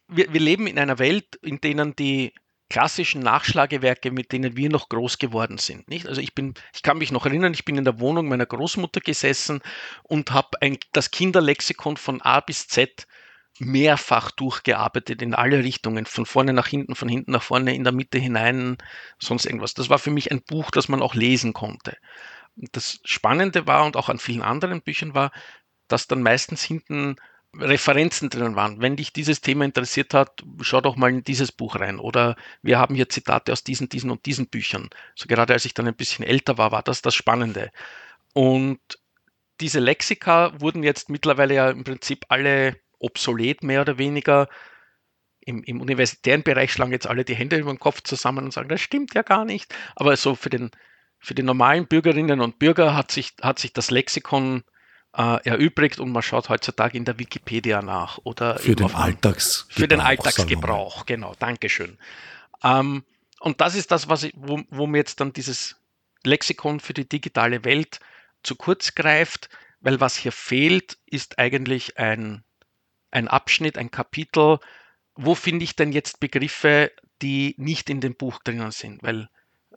wir, 0.07 0.33
wir 0.33 0.39
leben 0.39 0.67
in 0.67 0.79
einer 0.79 0.99
Welt, 0.99 1.35
in 1.41 1.59
denen 1.59 1.95
die 1.95 2.33
klassischen 2.69 3.21
Nachschlagewerke, 3.21 4.12
mit 4.12 4.32
denen 4.32 4.55
wir 4.55 4.69
noch 4.69 4.89
groß 4.89 5.17
geworden 5.17 5.58
sind. 5.58 5.88
Nicht? 5.89 6.08
Also 6.08 6.21
ich 6.21 6.36
bin, 6.36 6.53
ich 6.73 6.84
kann 6.84 6.99
mich 6.99 7.12
noch 7.12 7.25
erinnern, 7.25 7.53
ich 7.53 7.65
bin 7.65 7.77
in 7.77 7.84
der 7.84 7.99
Wohnung 7.99 8.27
meiner 8.27 8.45
Großmutter 8.45 9.01
gesessen 9.01 9.62
und 10.03 10.32
habe 10.32 10.58
das 10.91 11.12
Kinderlexikon 11.12 11.97
von 11.97 12.21
A 12.21 12.39
bis 12.39 12.67
Z 12.67 13.08
mehrfach 13.60 14.32
durchgearbeitet 14.32 15.21
in 15.21 15.34
alle 15.34 15.63
Richtungen, 15.63 16.05
von 16.05 16.25
vorne 16.25 16.53
nach 16.53 16.67
hinten, 16.67 16.95
von 16.95 17.10
hinten 17.10 17.32
nach 17.32 17.43
vorne, 17.43 17.75
in 17.75 17.84
der 17.84 17.91
Mitte 17.93 18.17
hinein, 18.17 18.77
sonst 19.19 19.45
irgendwas. 19.45 19.73
Das 19.73 19.89
war 19.89 19.99
für 19.99 20.12
mich 20.12 20.32
ein 20.32 20.41
Buch, 20.41 20.71
das 20.71 20.88
man 20.88 21.01
auch 21.01 21.15
lesen 21.15 21.53
konnte. 21.53 21.97
Das 22.55 22.99
Spannende 23.03 23.67
war 23.67 23.86
und 23.86 23.97
auch 23.97 24.10
an 24.10 24.19
vielen 24.19 24.41
anderen 24.41 24.82
Büchern 24.82 25.13
war, 25.13 25.32
dass 25.88 26.08
dann 26.08 26.21
meistens 26.21 26.63
hinten 26.63 27.17
Referenzen 27.57 28.29
drinnen 28.29 28.55
waren. 28.55 28.81
Wenn 28.81 28.95
dich 28.95 29.12
dieses 29.12 29.41
Thema 29.41 29.65
interessiert 29.65 30.13
hat, 30.13 30.43
schau 30.62 30.81
doch 30.81 30.95
mal 30.95 31.09
in 31.09 31.23
dieses 31.23 31.51
Buch 31.51 31.75
rein. 31.75 31.99
Oder 31.99 32.35
wir 32.62 32.77
haben 32.77 32.95
hier 32.95 33.09
Zitate 33.09 33.51
aus 33.51 33.63
diesen, 33.63 33.89
diesen 33.89 34.12
und 34.12 34.25
diesen 34.25 34.47
Büchern. 34.47 34.89
So 35.15 35.27
gerade 35.27 35.53
als 35.53 35.65
ich 35.65 35.73
dann 35.73 35.88
ein 35.88 35.95
bisschen 35.95 36.25
älter 36.25 36.57
war, 36.57 36.71
war 36.71 36.83
das 36.83 37.01
das 37.01 37.15
Spannende. 37.15 37.71
Und 38.33 38.79
diese 39.62 39.79
Lexika 39.79 40.59
wurden 40.62 40.83
jetzt 40.83 41.09
mittlerweile 41.09 41.55
ja 41.55 41.69
im 41.71 41.83
Prinzip 41.83 42.25
alle 42.29 42.77
obsolet, 42.99 43.63
mehr 43.63 43.81
oder 43.81 43.97
weniger. 43.97 44.47
Im, 45.41 45.63
Im, 45.63 45.81
universitären 45.81 46.43
Bereich 46.43 46.71
schlagen 46.71 46.91
jetzt 46.91 47.07
alle 47.07 47.25
die 47.25 47.35
Hände 47.35 47.57
über 47.57 47.73
den 47.73 47.79
Kopf 47.79 48.03
zusammen 48.03 48.45
und 48.45 48.53
sagen, 48.53 48.69
das 48.69 48.81
stimmt 48.81 49.15
ja 49.15 49.23
gar 49.23 49.45
nicht. 49.45 49.73
Aber 49.95 50.15
so 50.15 50.35
für 50.35 50.51
den, 50.51 50.69
für 51.17 51.33
die 51.33 51.43
normalen 51.43 51.88
Bürgerinnen 51.88 52.41
und 52.41 52.59
Bürger 52.59 52.95
hat 52.95 53.12
sich, 53.12 53.33
hat 53.41 53.57
sich 53.57 53.73
das 53.73 53.89
Lexikon 53.89 54.63
äh, 55.15 55.48
erübrigt 55.48 56.00
und 56.00 56.12
man 56.12 56.22
schaut 56.22 56.50
heutzutage 56.50 56.98
in 56.98 57.06
der 57.06 57.19
Wikipedia 57.19 57.82
nach. 57.82 58.19
Oder 58.24 58.58
für 58.60 58.76
den 58.76 58.93
Alltagsgebrauch. 58.93 59.76
Für 59.80 59.88
den 59.88 60.00
Alltagsgebrauch, 60.02 61.06
genau, 61.06 61.36
Dankeschön. 61.39 61.98
Ähm, 62.63 63.04
und 63.39 63.62
das 63.62 63.76
ist 63.76 63.91
das, 63.91 64.10
was 64.10 64.24
ich, 64.24 64.34
wo, 64.36 64.62
wo 64.69 64.88
mir 64.88 64.98
jetzt 65.00 65.19
dann 65.19 65.34
dieses 65.34 65.78
Lexikon 66.24 66.80
für 66.80 66.93
die 66.93 67.08
digitale 67.08 67.63
Welt 67.63 68.00
zu 68.43 68.56
kurz 68.56 68.95
greift, 68.95 69.50
weil 69.82 70.00
was 70.00 70.15
hier 70.17 70.32
fehlt, 70.32 70.98
ist 71.06 71.39
eigentlich 71.39 71.98
ein, 71.98 72.43
ein 73.12 73.28
Abschnitt, 73.28 73.78
ein 73.78 73.91
Kapitel, 73.91 74.60
wo 75.15 75.36
finde 75.36 75.63
ich 75.63 75.76
denn 75.76 75.91
jetzt 75.91 76.19
Begriffe, 76.19 76.91
die 77.22 77.56
nicht 77.58 77.89
in 77.89 78.02
dem 78.02 78.15
Buch 78.15 78.39
drinnen 78.43 78.72
sind, 78.72 79.04
weil 79.04 79.30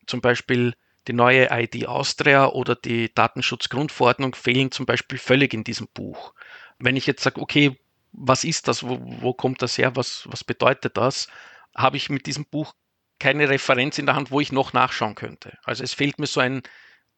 zum 0.07 0.21
Beispiel 0.21 0.75
die 1.09 1.13
neue 1.13 1.49
ID 1.51 1.87
Austria 1.87 2.47
oder 2.47 2.75
die 2.75 3.13
Datenschutzgrundverordnung 3.13 4.35
fehlen 4.35 4.71
zum 4.71 4.87
Beispiel 4.87 5.19
völlig 5.19 5.55
in 5.55 5.65
diesem 5.65 5.89
Buch. 5.93 6.35
Wenn 6.79 6.97
ich 6.97 7.07
jetzt 7.07 7.23
sage, 7.23 7.41
okay, 7.41 7.79
was 8.13 8.45
ist 8.45 8.69
das, 8.69 8.83
wo, 8.83 8.99
wo 9.01 9.33
kommt 9.33 9.63
das 9.63 9.79
her, 9.79 9.97
was, 9.97 10.25
was 10.31 10.45
bedeutet 10.45 10.97
das, 10.97 11.29
habe 11.75 11.97
ich 11.97 12.11
mit 12.11 12.27
diesem 12.27 12.45
Buch 12.45 12.75
keine 13.19 13.49
Referenz 13.49 13.99
in 13.99 14.07
der 14.07 14.15
Hand, 14.15 14.31
wo 14.31 14.41
ich 14.41 14.53
noch 14.53 14.73
nachschauen 14.73 15.15
könnte. 15.15 15.59
Also 15.65 15.83
es 15.85 15.95
fehlt 15.95 16.19
mir 16.19 16.27
so 16.27 16.41
ein 16.41 16.63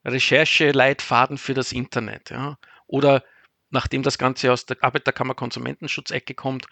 Rechercheleitfaden 0.05 1.39
für 1.39 1.55
das 1.55 1.73
Internet. 1.73 2.31
Ja. 2.31 2.59
Oder 2.87 3.25
nachdem 3.71 4.03
das 4.03 4.19
Ganze 4.19 4.53
aus 4.53 4.67
der 4.67 4.77
Arbeiterkammer 4.83 5.35
Konsumentenschutzecke 5.35 6.35
kommt, 6.35 6.67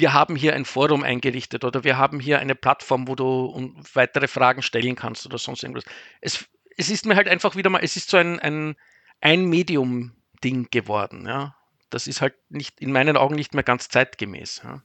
wir 0.00 0.12
haben 0.12 0.36
hier 0.36 0.54
ein 0.54 0.64
Forum 0.64 1.02
eingerichtet 1.02 1.64
oder 1.64 1.84
wir 1.84 1.96
haben 1.96 2.20
hier 2.20 2.38
eine 2.38 2.54
Plattform, 2.54 3.06
wo 3.08 3.14
du 3.14 3.74
weitere 3.94 4.26
Fragen 4.26 4.62
stellen 4.62 4.96
kannst 4.96 5.26
oder 5.26 5.38
sonst 5.38 5.62
irgendwas. 5.62 5.84
Es, 6.20 6.44
es 6.76 6.90
ist 6.90 7.06
mir 7.06 7.16
halt 7.16 7.28
einfach 7.28 7.56
wieder 7.56 7.70
mal, 7.70 7.80
es 7.82 7.96
ist 7.96 8.10
so 8.10 8.16
ein, 8.16 8.40
ein, 8.40 8.76
ein 9.20 9.44
Medium-Ding 9.44 10.68
geworden. 10.70 11.26
Ja. 11.26 11.56
Das 11.90 12.06
ist 12.06 12.20
halt 12.20 12.34
nicht 12.48 12.80
in 12.80 12.92
meinen 12.92 13.16
Augen 13.16 13.34
nicht 13.34 13.54
mehr 13.54 13.64
ganz 13.64 13.88
zeitgemäß. 13.88 14.62
Ja. 14.64 14.82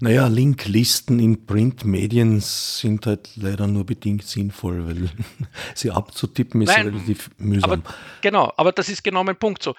Naja, 0.00 0.28
Linklisten 0.28 1.18
in 1.18 1.46
Printmedien 1.46 2.40
sind 2.40 3.06
halt 3.06 3.30
leider 3.36 3.66
nur 3.66 3.84
bedingt 3.84 4.24
sinnvoll, 4.24 4.86
weil 4.86 5.10
sie 5.74 5.90
abzutippen 5.90 6.62
ist 6.62 6.68
Nein, 6.68 6.88
relativ 6.88 7.30
mühsam. 7.38 7.70
Aber, 7.70 7.82
genau, 8.20 8.52
aber 8.56 8.72
das 8.72 8.88
ist 8.88 9.02
genau 9.02 9.24
mein 9.24 9.36
Punkt 9.36 9.62
so. 9.62 9.74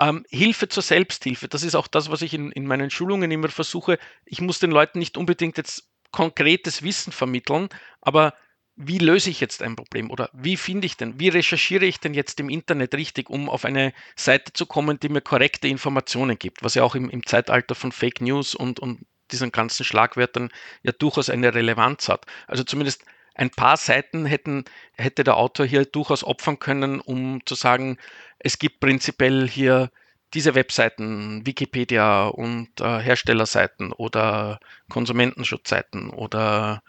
Ähm, 0.00 0.24
Hilfe 0.28 0.68
zur 0.68 0.82
Selbsthilfe, 0.82 1.48
das 1.48 1.62
ist 1.62 1.76
auch 1.76 1.86
das, 1.86 2.10
was 2.10 2.22
ich 2.22 2.34
in, 2.34 2.50
in 2.52 2.66
meinen 2.66 2.90
Schulungen 2.90 3.30
immer 3.30 3.48
versuche. 3.48 3.98
Ich 4.24 4.40
muss 4.40 4.58
den 4.58 4.72
Leuten 4.72 4.98
nicht 4.98 5.16
unbedingt 5.16 5.56
jetzt 5.56 5.88
konkretes 6.10 6.82
Wissen 6.82 7.12
vermitteln, 7.12 7.68
aber 8.00 8.34
wie 8.76 8.98
löse 8.98 9.30
ich 9.30 9.40
jetzt 9.40 9.62
ein 9.62 9.76
Problem 9.76 10.10
oder 10.10 10.30
wie 10.32 10.56
finde 10.56 10.86
ich 10.86 10.96
denn, 10.96 11.20
wie 11.20 11.28
recherchiere 11.28 11.84
ich 11.84 12.00
denn 12.00 12.14
jetzt 12.14 12.40
im 12.40 12.48
Internet 12.48 12.94
richtig, 12.94 13.30
um 13.30 13.48
auf 13.48 13.64
eine 13.64 13.92
Seite 14.16 14.52
zu 14.52 14.66
kommen, 14.66 14.98
die 14.98 15.08
mir 15.08 15.20
korrekte 15.20 15.68
Informationen 15.68 16.38
gibt, 16.38 16.62
was 16.64 16.74
ja 16.74 16.82
auch 16.82 16.96
im, 16.96 17.08
im 17.08 17.24
Zeitalter 17.24 17.74
von 17.76 17.92
Fake 17.92 18.20
News 18.20 18.54
und, 18.54 18.80
und 18.80 19.06
diesen 19.30 19.52
ganzen 19.52 19.84
Schlagwörtern 19.84 20.50
ja 20.82 20.92
durchaus 20.92 21.30
eine 21.30 21.54
Relevanz 21.54 22.08
hat. 22.08 22.26
Also 22.46 22.64
zumindest 22.64 23.04
ein 23.34 23.50
paar 23.50 23.76
Seiten 23.76 24.26
hätten, 24.26 24.64
hätte 24.92 25.24
der 25.24 25.36
Autor 25.36 25.66
hier 25.66 25.84
durchaus 25.84 26.24
opfern 26.24 26.58
können, 26.58 27.00
um 27.00 27.44
zu 27.44 27.54
sagen, 27.54 27.98
es 28.38 28.58
gibt 28.58 28.80
prinzipiell 28.80 29.48
hier 29.48 29.90
diese 30.34 30.54
Webseiten, 30.54 31.46
Wikipedia 31.46 32.26
und 32.26 32.80
äh, 32.80 33.00
Herstellerseiten 33.00 33.92
oder 33.92 34.58
Konsumentenschutzseiten 34.88 36.10
oder 36.10 36.82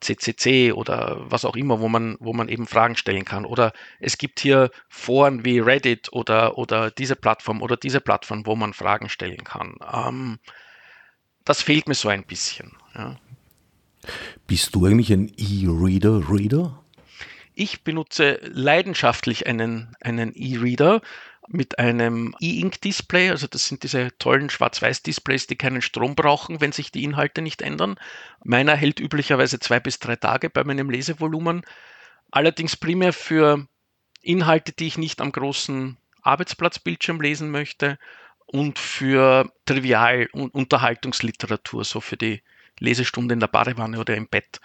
CCC 0.00 0.72
oder 0.72 1.16
was 1.30 1.44
auch 1.44 1.56
immer, 1.56 1.80
wo 1.80 1.88
man, 1.88 2.16
wo 2.20 2.32
man 2.32 2.48
eben 2.48 2.66
Fragen 2.66 2.96
stellen 2.96 3.24
kann. 3.24 3.44
Oder 3.44 3.72
es 4.00 4.18
gibt 4.18 4.40
hier 4.40 4.70
Foren 4.88 5.44
wie 5.44 5.58
Reddit 5.58 6.12
oder, 6.12 6.58
oder 6.58 6.90
diese 6.90 7.16
Plattform 7.16 7.62
oder 7.62 7.76
diese 7.76 8.00
Plattform, 8.00 8.46
wo 8.46 8.54
man 8.54 8.74
Fragen 8.74 9.08
stellen 9.08 9.44
kann. 9.44 9.76
Ähm, 9.92 10.38
das 11.44 11.62
fehlt 11.62 11.88
mir 11.88 11.94
so 11.94 12.08
ein 12.08 12.24
bisschen. 12.24 12.76
Ja. 12.94 13.16
Bist 14.46 14.74
du 14.74 14.86
eigentlich 14.86 15.12
ein 15.12 15.32
E-Reader-Reader? 15.36 16.82
Ich 17.54 17.82
benutze 17.82 18.40
leidenschaftlich 18.42 19.46
einen, 19.46 19.94
einen 20.00 20.32
E-Reader 20.34 21.02
mit 21.48 21.78
einem 21.78 22.34
E-Ink-Display. 22.40 23.30
Also 23.30 23.46
das 23.46 23.66
sind 23.66 23.82
diese 23.82 24.16
tollen 24.18 24.50
Schwarz-Weiß-Displays, 24.50 25.46
die 25.46 25.56
keinen 25.56 25.82
Strom 25.82 26.14
brauchen, 26.14 26.60
wenn 26.60 26.72
sich 26.72 26.92
die 26.92 27.04
Inhalte 27.04 27.42
nicht 27.42 27.62
ändern. 27.62 27.98
Meiner 28.44 28.76
hält 28.76 29.00
üblicherweise 29.00 29.58
zwei 29.58 29.80
bis 29.80 29.98
drei 29.98 30.16
Tage 30.16 30.50
bei 30.50 30.62
meinem 30.64 30.90
Lesevolumen. 30.90 31.62
Allerdings 32.30 32.76
primär 32.76 33.12
für 33.12 33.66
Inhalte, 34.22 34.72
die 34.72 34.86
ich 34.86 34.98
nicht 34.98 35.20
am 35.20 35.32
großen 35.32 35.96
Arbeitsplatzbildschirm 36.22 37.20
lesen 37.20 37.50
möchte 37.50 37.98
und 38.46 38.78
für 38.78 39.50
Trivial- 39.66 40.28
und 40.32 40.54
Unterhaltungsliteratur, 40.54 41.84
so 41.84 42.00
für 42.00 42.16
die 42.16 42.42
Lesestunde 42.80 43.34
in 43.34 43.40
der 43.40 43.46
Badewanne 43.48 43.98
oder 43.98 44.16
im 44.16 44.28
Bett. 44.28 44.60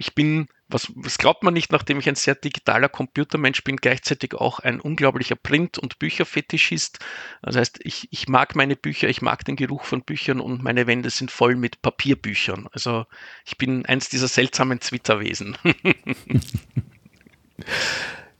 Ich 0.00 0.14
bin, 0.14 0.46
was, 0.68 0.92
was 0.94 1.18
glaubt 1.18 1.42
man 1.42 1.54
nicht, 1.54 1.72
nachdem 1.72 1.98
ich 1.98 2.08
ein 2.08 2.14
sehr 2.14 2.36
digitaler 2.36 2.88
Computermensch 2.88 3.64
bin, 3.64 3.76
gleichzeitig 3.76 4.34
auch 4.34 4.60
ein 4.60 4.80
unglaublicher 4.80 5.34
Print- 5.34 5.76
und 5.76 5.98
Bücherfetischist. 5.98 7.00
Das 7.42 7.56
heißt, 7.56 7.80
ich, 7.82 8.06
ich 8.12 8.28
mag 8.28 8.54
meine 8.54 8.76
Bücher, 8.76 9.08
ich 9.08 9.22
mag 9.22 9.44
den 9.44 9.56
Geruch 9.56 9.84
von 9.84 10.02
Büchern 10.02 10.40
und 10.40 10.62
meine 10.62 10.86
Wände 10.86 11.10
sind 11.10 11.32
voll 11.32 11.56
mit 11.56 11.82
Papierbüchern. 11.82 12.68
Also 12.70 13.06
ich 13.44 13.58
bin 13.58 13.86
eins 13.86 14.08
dieser 14.08 14.28
seltsamen 14.28 14.78
Twitterwesen. 14.78 15.58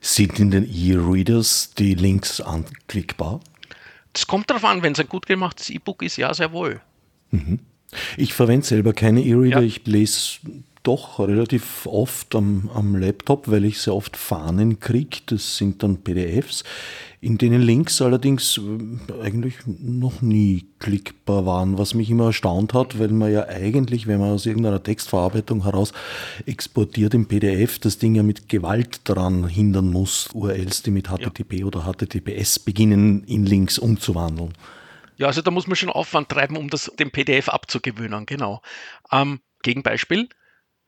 Sind 0.01 0.39
in 0.39 0.53
den 0.53 0.65
E-Readers 0.65 1.75
die 1.77 1.95
Links 1.95 2.41
anklickbar? 2.41 3.41
Das 4.13 4.29
kommt 4.29 4.49
darauf 4.49 4.65
an, 4.65 4.83
wenn 4.83 4.93
es 4.93 5.01
ein 5.01 5.09
gut 5.09 5.27
gemachtes 5.27 5.71
E-Book 5.71 6.03
ist, 6.03 6.17
ja, 6.17 6.33
sehr 6.33 6.53
wohl. 6.53 6.81
Mhm. 7.31 7.59
Ich 8.17 8.35
verwende 8.35 8.67
selber 8.67 8.93
keine 8.93 9.25
E-Reader, 9.25 9.61
ja. 9.61 9.67
ich 9.67 9.87
lese 9.87 10.41
doch 10.83 11.19
relativ 11.19 11.87
oft 11.87 12.35
am, 12.35 12.71
am 12.73 12.97
Laptop, 12.97 13.51
weil 13.51 13.65
ich 13.65 13.81
sehr 13.81 13.95
oft 13.95 14.17
Fahnen 14.17 14.81
kriege. 14.81 15.19
Das 15.27 15.59
sind 15.59 15.83
dann 15.83 15.99
PDFs, 15.99 16.65
in 17.21 17.37
denen 17.37 17.61
Links 17.61 18.01
allerdings 18.01 18.59
äh, 18.59 19.23
eigentlich 19.23 19.57
noch 19.67 20.23
nie 20.23 20.65
klickbar 20.79 21.45
waren, 21.45 21.77
was 21.77 21.95
mich 21.95 22.11
immer 22.11 22.27
erstaunt 22.27 22.75
hat, 22.75 22.99
weil 22.99 23.09
man 23.09 23.33
ja 23.33 23.49
eigentlich, 23.49 24.07
wenn 24.07 24.21
man 24.21 24.31
aus 24.31 24.47
irgendeiner 24.47 24.83
Textverarbeitung 24.83 25.65
heraus 25.65 25.93
exportiert 26.47 27.13
im 27.13 27.27
PDF, 27.27 27.79
das 27.79 27.99
Ding 27.99 28.15
ja 28.15 28.23
mit 28.23 28.49
Gewalt 28.49 29.01
daran 29.05 29.47
hindern 29.47 29.91
muss, 29.91 30.31
URLs, 30.33 30.83
die 30.83 30.91
mit 30.91 31.09
HTTP 31.09 31.61
ja. 31.61 31.67
oder 31.67 31.83
HTTPS 31.83 32.61
beginnen, 32.61 33.25
in 33.25 33.45
Links 33.45 33.79
umzuwandeln. 33.79 34.53
Ja, 35.19 35.27
also 35.27 35.43
da 35.43 35.51
muss 35.51 35.67
man 35.67 35.75
schon 35.77 35.91
Aufwand 35.91 36.29
treiben, 36.29 36.57
um 36.57 36.71
das 36.71 36.93
dem 36.99 37.11
PDF 37.11 37.49
abzugewöhnen, 37.49 38.25
genau. 38.25 38.63
Ähm, 39.11 39.41
Gegenbeispiel, 39.63 40.29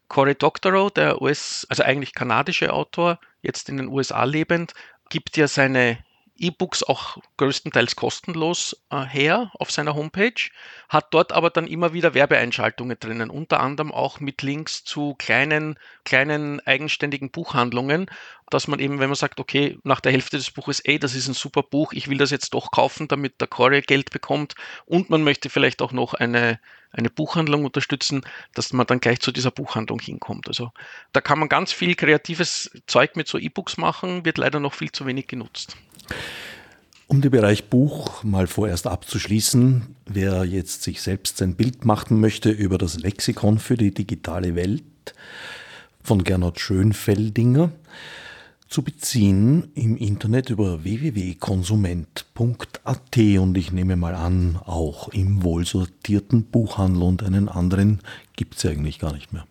Cory 0.08 0.36
Doctorow, 0.36 0.88
der 0.90 1.20
US, 1.20 1.66
also 1.68 1.82
eigentlich 1.82 2.14
kanadische 2.14 2.72
Autor, 2.72 3.18
jetzt 3.42 3.68
in 3.68 3.76
den 3.76 3.88
USA 3.88 4.22
lebend, 4.22 4.72
gibt 5.08 5.36
ja 5.36 5.48
seine 5.48 5.98
E-Books 6.40 6.82
auch 6.82 7.18
größtenteils 7.36 7.96
kostenlos 7.96 8.82
äh, 8.90 9.04
her 9.04 9.50
auf 9.58 9.70
seiner 9.70 9.94
Homepage, 9.94 10.50
hat 10.88 11.12
dort 11.12 11.32
aber 11.32 11.50
dann 11.50 11.66
immer 11.66 11.92
wieder 11.92 12.14
Werbeeinschaltungen 12.14 12.98
drinnen, 12.98 13.30
unter 13.30 13.60
anderem 13.60 13.92
auch 13.92 14.20
mit 14.20 14.42
Links 14.42 14.82
zu 14.82 15.14
kleinen, 15.18 15.78
kleinen 16.04 16.60
eigenständigen 16.66 17.30
Buchhandlungen, 17.30 18.10
dass 18.48 18.68
man 18.68 18.80
eben, 18.80 18.98
wenn 18.98 19.08
man 19.08 19.16
sagt, 19.16 19.38
okay, 19.38 19.78
nach 19.84 20.00
der 20.00 20.12
Hälfte 20.12 20.36
des 20.38 20.50
Buches, 20.50 20.80
ey, 20.80 20.98
das 20.98 21.14
ist 21.14 21.28
ein 21.28 21.34
super 21.34 21.62
Buch, 21.62 21.92
ich 21.92 22.08
will 22.08 22.18
das 22.18 22.30
jetzt 22.30 22.54
doch 22.54 22.70
kaufen, 22.70 23.06
damit 23.06 23.40
der 23.40 23.48
Core 23.48 23.82
Geld 23.82 24.10
bekommt 24.10 24.54
und 24.86 25.10
man 25.10 25.22
möchte 25.22 25.50
vielleicht 25.50 25.82
auch 25.82 25.92
noch 25.92 26.14
eine, 26.14 26.58
eine 26.90 27.10
Buchhandlung 27.10 27.64
unterstützen, 27.64 28.22
dass 28.54 28.72
man 28.72 28.86
dann 28.86 29.00
gleich 29.00 29.20
zu 29.20 29.30
dieser 29.30 29.50
Buchhandlung 29.50 30.00
hinkommt. 30.00 30.48
Also 30.48 30.72
da 31.12 31.20
kann 31.20 31.38
man 31.38 31.48
ganz 31.48 31.72
viel 31.72 31.94
kreatives 31.94 32.70
Zeug 32.86 33.14
mit 33.14 33.28
so 33.28 33.38
E-Books 33.38 33.76
machen, 33.76 34.24
wird 34.24 34.38
leider 34.38 34.58
noch 34.58 34.74
viel 34.74 34.90
zu 34.90 35.06
wenig 35.06 35.28
genutzt. 35.28 35.76
Um 37.06 37.20
den 37.20 37.32
Bereich 37.32 37.68
Buch 37.68 38.22
mal 38.22 38.46
vorerst 38.46 38.86
abzuschließen, 38.86 39.96
wer 40.06 40.44
jetzt 40.44 40.84
sich 40.84 41.02
selbst 41.02 41.38
sein 41.38 41.56
Bild 41.56 41.84
machen 41.84 42.20
möchte 42.20 42.50
über 42.50 42.78
das 42.78 43.00
Lexikon 43.00 43.58
für 43.58 43.76
die 43.76 43.92
digitale 43.92 44.54
Welt 44.54 44.84
von 46.02 46.22
Gernot 46.22 46.60
Schönfeldinger, 46.60 47.72
zu 48.68 48.82
beziehen 48.82 49.72
im 49.74 49.96
Internet 49.96 50.50
über 50.50 50.84
www.konsument.at 50.84 53.16
und 53.16 53.58
ich 53.58 53.72
nehme 53.72 53.96
mal 53.96 54.14
an, 54.14 54.60
auch 54.64 55.08
im 55.08 55.42
wohlsortierten 55.42 56.44
Buchhandel 56.44 57.02
und 57.02 57.24
einen 57.24 57.48
anderen 57.48 57.98
gibt 58.36 58.56
es 58.56 58.62
ja 58.62 58.70
eigentlich 58.70 59.00
gar 59.00 59.12
nicht 59.12 59.32
mehr. 59.32 59.44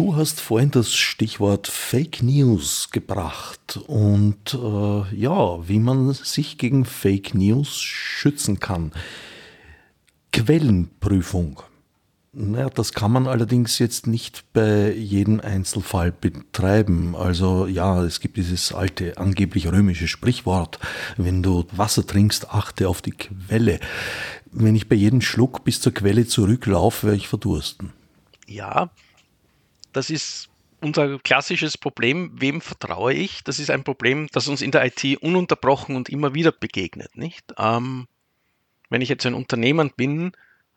Du 0.00 0.16
hast 0.16 0.40
vorhin 0.40 0.70
das 0.70 0.94
Stichwort 0.94 1.68
Fake 1.68 2.22
News 2.22 2.88
gebracht 2.90 3.78
und 3.86 4.54
äh, 4.54 5.14
ja, 5.14 5.68
wie 5.68 5.78
man 5.78 6.14
sich 6.14 6.56
gegen 6.56 6.86
Fake 6.86 7.34
News 7.34 7.76
schützen 7.76 8.60
kann. 8.60 8.92
Quellenprüfung. 10.32 11.60
Naja, 12.32 12.70
das 12.70 12.94
kann 12.94 13.12
man 13.12 13.26
allerdings 13.26 13.78
jetzt 13.78 14.06
nicht 14.06 14.50
bei 14.54 14.90
jedem 14.90 15.38
Einzelfall 15.40 16.12
betreiben. 16.12 17.14
Also 17.14 17.66
ja, 17.66 18.02
es 18.02 18.20
gibt 18.20 18.38
dieses 18.38 18.72
alte, 18.72 19.18
angeblich 19.18 19.70
römische 19.70 20.08
Sprichwort, 20.08 20.78
wenn 21.18 21.42
du 21.42 21.66
Wasser 21.72 22.06
trinkst, 22.06 22.48
achte 22.48 22.88
auf 22.88 23.02
die 23.02 23.12
Quelle. 23.12 23.80
Wenn 24.50 24.76
ich 24.76 24.88
bei 24.88 24.96
jedem 24.96 25.20
Schluck 25.20 25.62
bis 25.62 25.78
zur 25.78 25.92
Quelle 25.92 26.26
zurücklaufe, 26.26 27.08
werde 27.08 27.18
ich 27.18 27.28
verdursten. 27.28 27.92
Ja, 28.46 28.90
das 29.92 30.10
ist 30.10 30.48
unser 30.80 31.18
klassisches 31.18 31.76
Problem, 31.76 32.32
wem 32.34 32.60
vertraue 32.60 33.12
ich? 33.12 33.44
Das 33.44 33.58
ist 33.58 33.70
ein 33.70 33.84
Problem, 33.84 34.28
das 34.32 34.48
uns 34.48 34.62
in 34.62 34.70
der 34.70 34.84
IT 34.84 35.22
ununterbrochen 35.22 35.96
und 35.96 36.08
immer 36.08 36.34
wieder 36.34 36.52
begegnet, 36.52 37.16
nicht? 37.16 37.52
Ähm, 37.58 38.06
wenn 38.88 39.02
ich 39.02 39.08
jetzt 39.08 39.26
ein 39.26 39.34
Unternehmen 39.34 39.92
bin, 39.94 40.32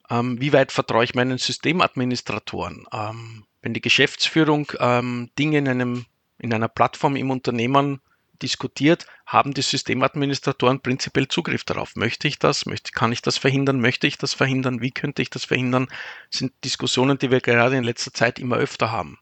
ähm, 0.09 0.39
wie 0.39 0.53
weit 0.53 0.71
vertraue 0.71 1.03
ich 1.03 1.15
meinen 1.15 1.37
Systemadministratoren? 1.37 2.85
Ähm, 2.93 3.45
wenn 3.61 3.73
die 3.73 3.81
Geschäftsführung 3.81 4.71
ähm, 4.79 5.29
Dinge 5.39 5.59
in, 5.59 5.67
einem, 5.67 6.05
in 6.37 6.53
einer 6.53 6.67
Plattform 6.67 7.15
im 7.15 7.31
Unternehmen 7.31 8.01
diskutiert, 8.43 9.07
haben 9.25 9.53
die 9.53 9.61
Systemadministratoren 9.61 10.81
prinzipiell 10.81 11.27
Zugriff 11.27 11.63
darauf. 11.63 11.95
Möchte 11.95 12.27
ich 12.27 12.37
das? 12.37 12.65
Möchte, 12.65 12.91
kann 12.91 13.11
ich 13.11 13.21
das 13.21 13.37
verhindern? 13.37 13.79
Möchte 13.79 14.05
ich 14.05 14.17
das 14.17 14.33
verhindern? 14.33 14.81
Wie 14.81 14.91
könnte 14.91 15.21
ich 15.21 15.29
das 15.29 15.45
verhindern? 15.45 15.87
Das 16.29 16.39
sind 16.39 16.53
Diskussionen, 16.63 17.17
die 17.17 17.31
wir 17.31 17.41
gerade 17.41 17.77
in 17.77 17.83
letzter 17.83 18.13
Zeit 18.13 18.37
immer 18.37 18.57
öfter 18.57 18.91
haben. 18.91 19.17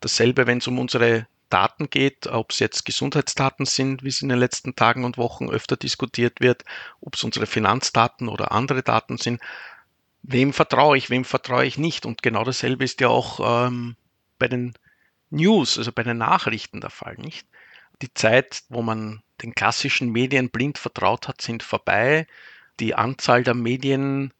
Dasselbe, 0.00 0.46
wenn 0.46 0.58
es 0.58 0.68
um 0.68 0.78
unsere 0.78 1.26
Daten 1.48 1.90
geht, 1.90 2.26
ob 2.28 2.50
es 2.50 2.60
jetzt 2.60 2.84
Gesundheitsdaten 2.84 3.66
sind, 3.66 4.02
wie 4.02 4.08
es 4.08 4.22
in 4.22 4.28
den 4.28 4.38
letzten 4.38 4.74
Tagen 4.74 5.04
und 5.04 5.18
Wochen 5.18 5.50
öfter 5.50 5.76
diskutiert 5.76 6.40
wird, 6.40 6.64
ob 7.00 7.14
es 7.14 7.24
unsere 7.24 7.46
Finanzdaten 7.46 8.28
oder 8.28 8.52
andere 8.52 8.82
Daten 8.82 9.18
sind. 9.18 9.40
Wem 10.22 10.52
vertraue 10.52 10.96
ich, 10.96 11.10
wem 11.10 11.24
vertraue 11.24 11.66
ich 11.66 11.78
nicht? 11.78 12.06
Und 12.06 12.22
genau 12.22 12.44
dasselbe 12.44 12.84
ist 12.84 13.00
ja 13.00 13.08
auch 13.08 13.66
ähm, 13.66 13.96
bei 14.38 14.48
den 14.48 14.74
News, 15.30 15.78
also 15.78 15.92
bei 15.92 16.02
den 16.02 16.18
Nachrichten 16.18 16.80
der 16.80 16.90
Fall, 16.90 17.16
nicht? 17.16 17.46
Die 18.02 18.12
Zeit, 18.14 18.64
wo 18.68 18.82
man 18.82 19.22
den 19.42 19.54
klassischen 19.54 20.10
Medien 20.10 20.50
blind 20.50 20.78
vertraut 20.78 21.28
hat, 21.28 21.40
sind 21.40 21.62
vorbei. 21.62 22.26
Die 22.80 22.94
Anzahl 22.94 23.44
der 23.44 23.54
Medien 23.54 24.32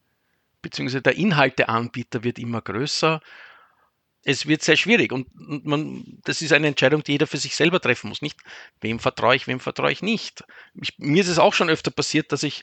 bzw. 0.62 1.00
der 1.00 1.16
Inhalteanbieter 1.16 2.24
wird 2.24 2.38
immer 2.38 2.60
größer. 2.60 3.20
Es 4.24 4.46
wird 4.46 4.62
sehr 4.62 4.76
schwierig 4.76 5.12
und 5.12 5.28
man, 5.34 6.04
das 6.24 6.42
ist 6.42 6.52
eine 6.52 6.68
Entscheidung, 6.68 7.02
die 7.02 7.12
jeder 7.12 7.26
für 7.26 7.38
sich 7.38 7.56
selber 7.56 7.80
treffen 7.80 8.08
muss. 8.08 8.22
Nicht, 8.22 8.40
wem 8.80 9.00
vertraue 9.00 9.34
ich, 9.34 9.48
wem 9.48 9.58
vertraue 9.58 9.90
ich 9.90 10.02
nicht. 10.02 10.44
Ich, 10.80 10.96
mir 10.98 11.22
ist 11.22 11.28
es 11.28 11.40
auch 11.40 11.54
schon 11.54 11.70
öfter 11.70 11.90
passiert, 11.90 12.30
dass 12.30 12.44
ich, 12.44 12.62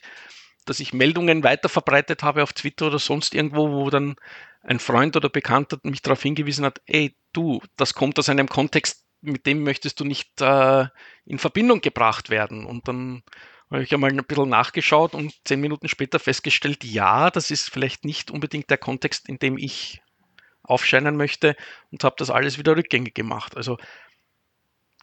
dass 0.64 0.80
ich 0.80 0.94
Meldungen 0.94 1.44
weiterverbreitet 1.44 2.22
habe 2.22 2.42
auf 2.42 2.54
Twitter 2.54 2.86
oder 2.86 2.98
sonst 2.98 3.34
irgendwo, 3.34 3.70
wo 3.70 3.90
dann 3.90 4.16
ein 4.62 4.80
Freund 4.80 5.16
oder 5.16 5.28
Bekannter 5.28 5.78
mich 5.82 6.00
darauf 6.00 6.22
hingewiesen 6.22 6.64
hat, 6.64 6.80
ey, 6.86 7.14
du, 7.32 7.60
das 7.76 7.92
kommt 7.94 8.18
aus 8.18 8.28
einem 8.30 8.48
Kontext, 8.48 9.04
mit 9.20 9.46
dem 9.46 9.62
möchtest 9.62 10.00
du 10.00 10.04
nicht 10.04 10.40
äh, 10.40 10.86
in 11.24 11.38
Verbindung 11.38 11.80
gebracht 11.80 12.30
werden. 12.30 12.64
Und 12.64 12.88
dann 12.88 13.22
habe 13.70 13.82
ich 13.82 13.94
einmal 13.94 14.10
ein 14.10 14.24
bisschen 14.24 14.48
nachgeschaut 14.48 15.14
und 15.14 15.32
zehn 15.44 15.60
Minuten 15.60 15.88
später 15.88 16.18
festgestellt, 16.18 16.84
ja, 16.84 17.30
das 17.30 17.50
ist 17.50 17.70
vielleicht 17.70 18.04
nicht 18.04 18.30
unbedingt 18.30 18.70
der 18.70 18.78
Kontext, 18.78 19.28
in 19.28 19.38
dem 19.38 19.58
ich 19.58 20.02
aufscheinen 20.62 21.16
möchte 21.16 21.56
und 21.90 22.04
habe 22.04 22.16
das 22.18 22.30
alles 22.30 22.58
wieder 22.58 22.76
rückgängig 22.76 23.14
gemacht. 23.14 23.56
Also 23.56 23.78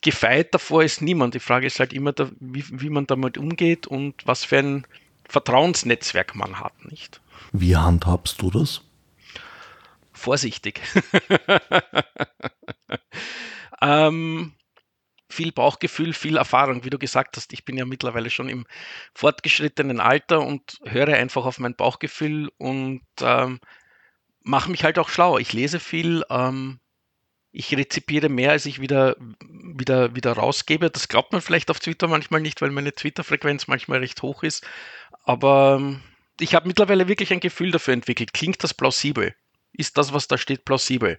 gefeit 0.02 0.54
davor 0.54 0.84
ist 0.84 1.02
niemand. 1.02 1.34
Die 1.34 1.40
Frage 1.40 1.68
ist 1.68 1.80
halt 1.80 1.94
immer, 1.94 2.14
da, 2.14 2.30
wie, 2.40 2.66
wie 2.70 2.90
man 2.90 3.08
damit 3.08 3.38
umgeht 3.38 3.88
und 3.88 4.26
was 4.26 4.44
für 4.44 4.60
ein 4.60 4.88
Vertrauensnetzwerk 5.28 6.36
man 6.36 6.60
hat, 6.60 6.86
nicht? 6.86 7.22
Wie 7.52 7.76
handhabst 7.76 8.42
du 8.42 8.52
das? 8.52 8.82
vorsichtig. 10.18 10.82
ähm, 13.82 14.54
viel 15.30 15.52
Bauchgefühl, 15.52 16.14
viel 16.14 16.38
Erfahrung, 16.38 16.84
wie 16.84 16.90
du 16.90 16.98
gesagt 16.98 17.38
hast. 17.38 17.54
Ich 17.54 17.66
bin 17.66 17.78
ja 17.78 17.86
mittlerweile 17.86 18.30
schon 18.30 18.50
im 18.50 18.66
fortgeschrittenen 19.14 20.00
Alter 20.00 20.42
und 20.42 20.80
höre 20.86 21.14
einfach 21.16 21.46
auf 21.46 21.60
mein 21.60 21.76
Bauchgefühl 21.76 22.50
und 22.58 23.02
ähm, 23.22 23.60
mache 24.42 24.72
mich 24.72 24.84
halt 24.84 24.98
auch 25.00 25.10
schlau. 25.10 25.38
Ich 25.38 25.54
lese 25.54 25.80
viel, 25.80 26.24
ähm, 26.30 26.80
ich 27.52 27.76
rezipiere 27.76 28.30
mehr, 28.30 28.52
als 28.52 28.66
ich 28.66 28.80
wieder, 28.80 29.16
wieder, 29.42 30.16
wieder 30.16 30.34
rausgebe. 30.34 30.90
Das 30.90 31.08
glaubt 31.08 31.34
man 31.34 31.42
vielleicht 31.42 31.70
auf 31.70 31.80
Twitter 31.80 32.08
manchmal 32.08 32.42
nicht, 32.42 32.62
weil 32.62 32.72
meine 32.72 32.94
Twitter-Frequenz 32.94 33.68
manchmal 33.68 34.00
recht 34.00 34.22
hoch 34.22 34.44
ist. 34.44 34.66
Aber 35.24 35.78
ähm, 35.80 36.02
ich 36.40 36.56
habe 36.56 36.68
mittlerweile 36.68 37.08
wirklich 37.08 37.34
ein 37.34 37.40
Gefühl 37.40 37.72
dafür 37.72 37.94
entwickelt. 37.94 38.34
Klingt 38.34 38.64
das 38.64 38.74
plausibel? 38.74 39.36
Ist 39.74 39.98
das, 39.98 40.14
was 40.14 40.28
da 40.28 40.38
steht, 40.38 40.66
plausibel? 40.66 41.18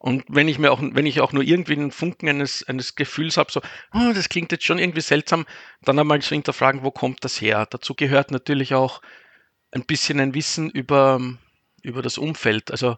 Und 0.00 0.24
wenn 0.28 0.48
ich 0.48 0.58
mir 0.58 0.72
auch, 0.72 0.80
wenn 0.80 1.04
ich 1.04 1.20
auch 1.20 1.34
nur 1.34 1.42
irgendwie 1.42 1.74
einen 1.74 1.90
Funken 1.90 2.26
eines, 2.26 2.66
eines 2.66 2.94
Gefühls 2.94 3.36
habe, 3.36 3.52
so, 3.52 3.60
oh, 3.92 4.12
das 4.14 4.30
klingt 4.30 4.50
jetzt 4.50 4.64
schon 4.64 4.78
irgendwie 4.78 5.02
seltsam, 5.02 5.44
dann 5.82 5.98
einmal 5.98 6.22
so 6.22 6.34
hinterfragen, 6.34 6.82
wo 6.82 6.90
kommt 6.90 7.22
das 7.22 7.38
her? 7.38 7.66
Dazu 7.68 7.94
gehört 7.94 8.30
natürlich 8.30 8.72
auch 8.72 9.02
ein 9.72 9.84
bisschen 9.84 10.18
ein 10.18 10.34
Wissen 10.34 10.70
über, 10.70 11.20
über 11.82 12.00
das 12.00 12.16
Umfeld. 12.16 12.70
Also, 12.70 12.96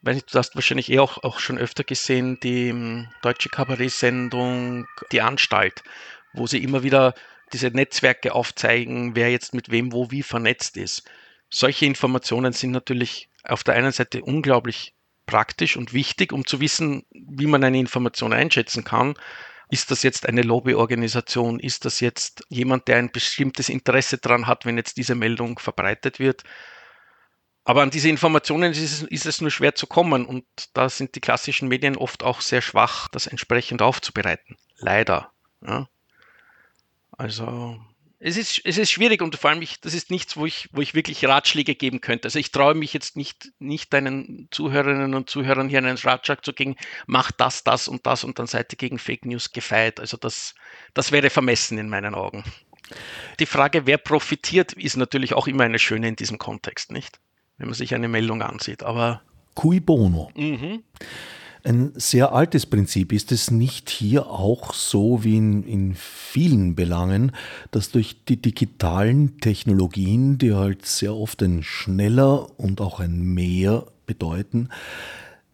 nicht, 0.00 0.34
du 0.34 0.38
hast 0.38 0.54
wahrscheinlich 0.54 0.90
eh 0.90 0.98
auch, 0.98 1.22
auch 1.24 1.40
schon 1.40 1.58
öfter 1.58 1.84
gesehen, 1.84 2.40
die 2.40 2.72
um, 2.72 3.06
deutsche 3.20 3.50
Kabarett-Sendung 3.50 4.86
Die 5.12 5.20
Anstalt, 5.20 5.82
wo 6.32 6.46
sie 6.46 6.62
immer 6.62 6.82
wieder 6.82 7.12
diese 7.52 7.68
Netzwerke 7.68 8.34
aufzeigen, 8.34 9.14
wer 9.14 9.30
jetzt 9.30 9.52
mit 9.52 9.70
wem 9.70 9.92
wo 9.92 10.10
wie 10.10 10.22
vernetzt 10.22 10.78
ist. 10.78 11.04
Solche 11.50 11.84
Informationen 11.84 12.54
sind 12.54 12.70
natürlich 12.70 13.28
auf 13.42 13.62
der 13.62 13.74
einen 13.74 13.92
Seite 13.92 14.22
unglaublich 14.22 14.94
praktisch 15.26 15.76
und 15.76 15.92
wichtig, 15.92 16.32
um 16.32 16.46
zu 16.46 16.60
wissen, 16.60 17.04
wie 17.10 17.46
man 17.46 17.64
eine 17.64 17.78
Information 17.78 18.32
einschätzen 18.32 18.84
kann. 18.84 19.14
Ist 19.70 19.90
das 19.90 20.02
jetzt 20.02 20.26
eine 20.28 20.42
Lobbyorganisation? 20.42 21.58
Ist 21.58 21.84
das 21.84 22.00
jetzt 22.00 22.44
jemand, 22.48 22.86
der 22.88 22.98
ein 22.98 23.10
bestimmtes 23.10 23.68
Interesse 23.68 24.18
daran 24.18 24.46
hat, 24.46 24.66
wenn 24.66 24.76
jetzt 24.76 24.96
diese 24.96 25.14
Meldung 25.14 25.58
verbreitet 25.58 26.18
wird? 26.18 26.44
Aber 27.64 27.82
an 27.82 27.90
diese 27.90 28.10
Informationen 28.10 28.72
ist 28.72 28.78
es, 28.78 29.02
ist 29.02 29.26
es, 29.26 29.40
nur 29.40 29.50
schwer 29.50 29.74
zu 29.74 29.86
kommen 29.86 30.26
und 30.26 30.44
da 30.74 30.90
sind 30.90 31.14
die 31.14 31.20
klassischen 31.20 31.68
Medien 31.68 31.96
oft 31.96 32.22
auch 32.22 32.42
sehr 32.42 32.60
schwach, 32.60 33.08
das 33.08 33.26
entsprechend 33.26 33.80
aufzubereiten. 33.80 34.56
Leider. 34.76 35.32
Ja. 35.62 35.88
Also 37.12 37.80
es 38.26 38.38
ist, 38.38 38.62
es 38.64 38.78
ist 38.78 38.90
schwierig 38.90 39.20
und 39.20 39.36
vor 39.36 39.50
allem, 39.50 39.60
ich, 39.60 39.82
das 39.82 39.92
ist 39.92 40.10
nichts, 40.10 40.38
wo 40.38 40.46
ich, 40.46 40.70
wo 40.72 40.80
ich 40.80 40.94
wirklich 40.94 41.26
Ratschläge 41.26 41.74
geben 41.74 42.00
könnte. 42.00 42.24
Also 42.26 42.38
ich 42.38 42.52
traue 42.52 42.72
mich 42.72 42.94
jetzt 42.94 43.18
nicht, 43.18 43.52
nicht 43.58 43.92
deinen 43.92 44.48
Zuhörerinnen 44.50 45.14
und 45.14 45.28
Zuhörern 45.28 45.68
hier 45.68 45.76
einen 45.76 45.98
Ratschlag 45.98 46.42
zu 46.42 46.54
geben, 46.54 46.74
mach 47.06 47.32
das, 47.32 47.64
das 47.64 47.86
und 47.86 48.06
das 48.06 48.24
und 48.24 48.38
dann 48.38 48.46
seid 48.46 48.72
ihr 48.72 48.78
gegen 48.78 48.98
Fake 48.98 49.26
News 49.26 49.52
gefeit. 49.52 50.00
Also 50.00 50.16
das, 50.16 50.54
das 50.94 51.12
wäre 51.12 51.28
vermessen 51.28 51.76
in 51.76 51.90
meinen 51.90 52.14
Augen. 52.14 52.44
Die 53.40 53.46
Frage, 53.46 53.84
wer 53.84 53.98
profitiert, 53.98 54.72
ist 54.72 54.96
natürlich 54.96 55.34
auch 55.34 55.46
immer 55.46 55.64
eine 55.64 55.78
schöne 55.78 56.08
in 56.08 56.16
diesem 56.16 56.38
Kontext, 56.38 56.92
nicht? 56.92 57.20
Wenn 57.58 57.66
man 57.66 57.74
sich 57.74 57.94
eine 57.94 58.08
Meldung 58.08 58.40
ansieht. 58.40 58.82
Aber. 58.82 59.20
Cui 59.54 59.80
bono. 59.80 60.30
Mhm. 60.34 60.82
Ein 61.66 61.92
sehr 61.94 62.32
altes 62.32 62.66
Prinzip. 62.66 63.10
Ist 63.10 63.32
es 63.32 63.50
nicht 63.50 63.88
hier 63.88 64.26
auch 64.26 64.74
so 64.74 65.24
wie 65.24 65.38
in, 65.38 65.62
in 65.64 65.94
vielen 65.94 66.74
Belangen, 66.74 67.32
dass 67.70 67.90
durch 67.90 68.22
die 68.28 68.36
digitalen 68.36 69.40
Technologien, 69.40 70.36
die 70.36 70.52
halt 70.52 70.84
sehr 70.84 71.14
oft 71.14 71.42
ein 71.42 71.62
schneller 71.62 72.48
und 72.60 72.82
auch 72.82 73.00
ein 73.00 73.22
mehr 73.22 73.86
bedeuten, 74.06 74.68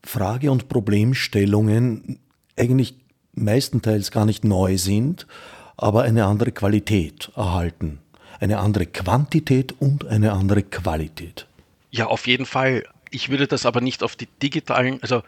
Frage- 0.02 0.50
und 0.50 0.68
Problemstellungen 0.68 2.18
eigentlich 2.56 2.96
meistenteils 3.32 4.10
gar 4.10 4.26
nicht 4.26 4.42
neu 4.42 4.78
sind, 4.78 5.28
aber 5.76 6.02
eine 6.02 6.26
andere 6.26 6.50
Qualität 6.50 7.30
erhalten. 7.36 8.00
Eine 8.40 8.58
andere 8.58 8.86
Quantität 8.86 9.74
und 9.78 10.06
eine 10.06 10.32
andere 10.32 10.64
Qualität. 10.64 11.46
Ja, 11.92 12.06
auf 12.06 12.26
jeden 12.26 12.46
Fall. 12.46 12.84
Ich 13.10 13.28
würde 13.28 13.46
das 13.46 13.66
aber 13.66 13.80
nicht 13.80 14.02
auf 14.02 14.16
die 14.16 14.28
digitalen, 14.42 15.00
also 15.02 15.22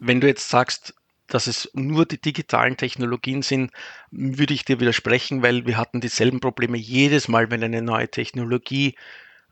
wenn 0.00 0.20
du 0.20 0.26
jetzt 0.26 0.48
sagst, 0.48 0.94
dass 1.28 1.46
es 1.46 1.70
nur 1.74 2.06
die 2.06 2.20
digitalen 2.20 2.76
Technologien 2.76 3.42
sind, 3.42 3.70
würde 4.10 4.54
ich 4.54 4.64
dir 4.64 4.80
widersprechen, 4.80 5.42
weil 5.42 5.66
wir 5.66 5.76
hatten 5.76 6.00
dieselben 6.00 6.40
Probleme 6.40 6.78
jedes 6.78 7.28
Mal, 7.28 7.50
wenn 7.50 7.62
eine 7.62 7.82
neue 7.82 8.10
Technologie 8.10 8.96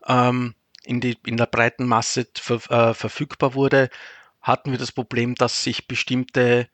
ähm, 0.07 0.55
in, 0.83 0.99
die, 1.01 1.17
in 1.25 1.37
der 1.37 1.45
breiten 1.45 1.85
Masse 1.85 2.27
ver, 2.35 2.55
äh, 2.71 2.93
verfügbar 2.93 3.53
wurde, 3.53 3.89
hatten 4.41 4.71
wir 4.71 4.79
das 4.79 4.91
Problem, 4.91 5.35
dass 5.35 5.63
sich 5.63 5.87
bestimmte 5.87 6.67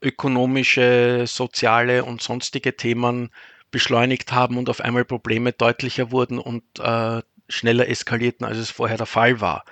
ökonomische, 0.00 1.24
soziale 1.26 2.04
und 2.04 2.22
sonstige 2.22 2.76
Themen 2.76 3.30
beschleunigt 3.70 4.32
haben 4.32 4.56
und 4.56 4.70
auf 4.70 4.80
einmal 4.80 5.04
Probleme 5.04 5.52
deutlicher 5.52 6.10
wurden 6.10 6.38
und 6.38 6.62
äh, 6.78 7.22
schneller 7.48 7.88
eskalierten, 7.88 8.46
als 8.46 8.56
es 8.56 8.70
vorher 8.70 8.96
der 8.96 9.06
Fall 9.06 9.40
war 9.40 9.64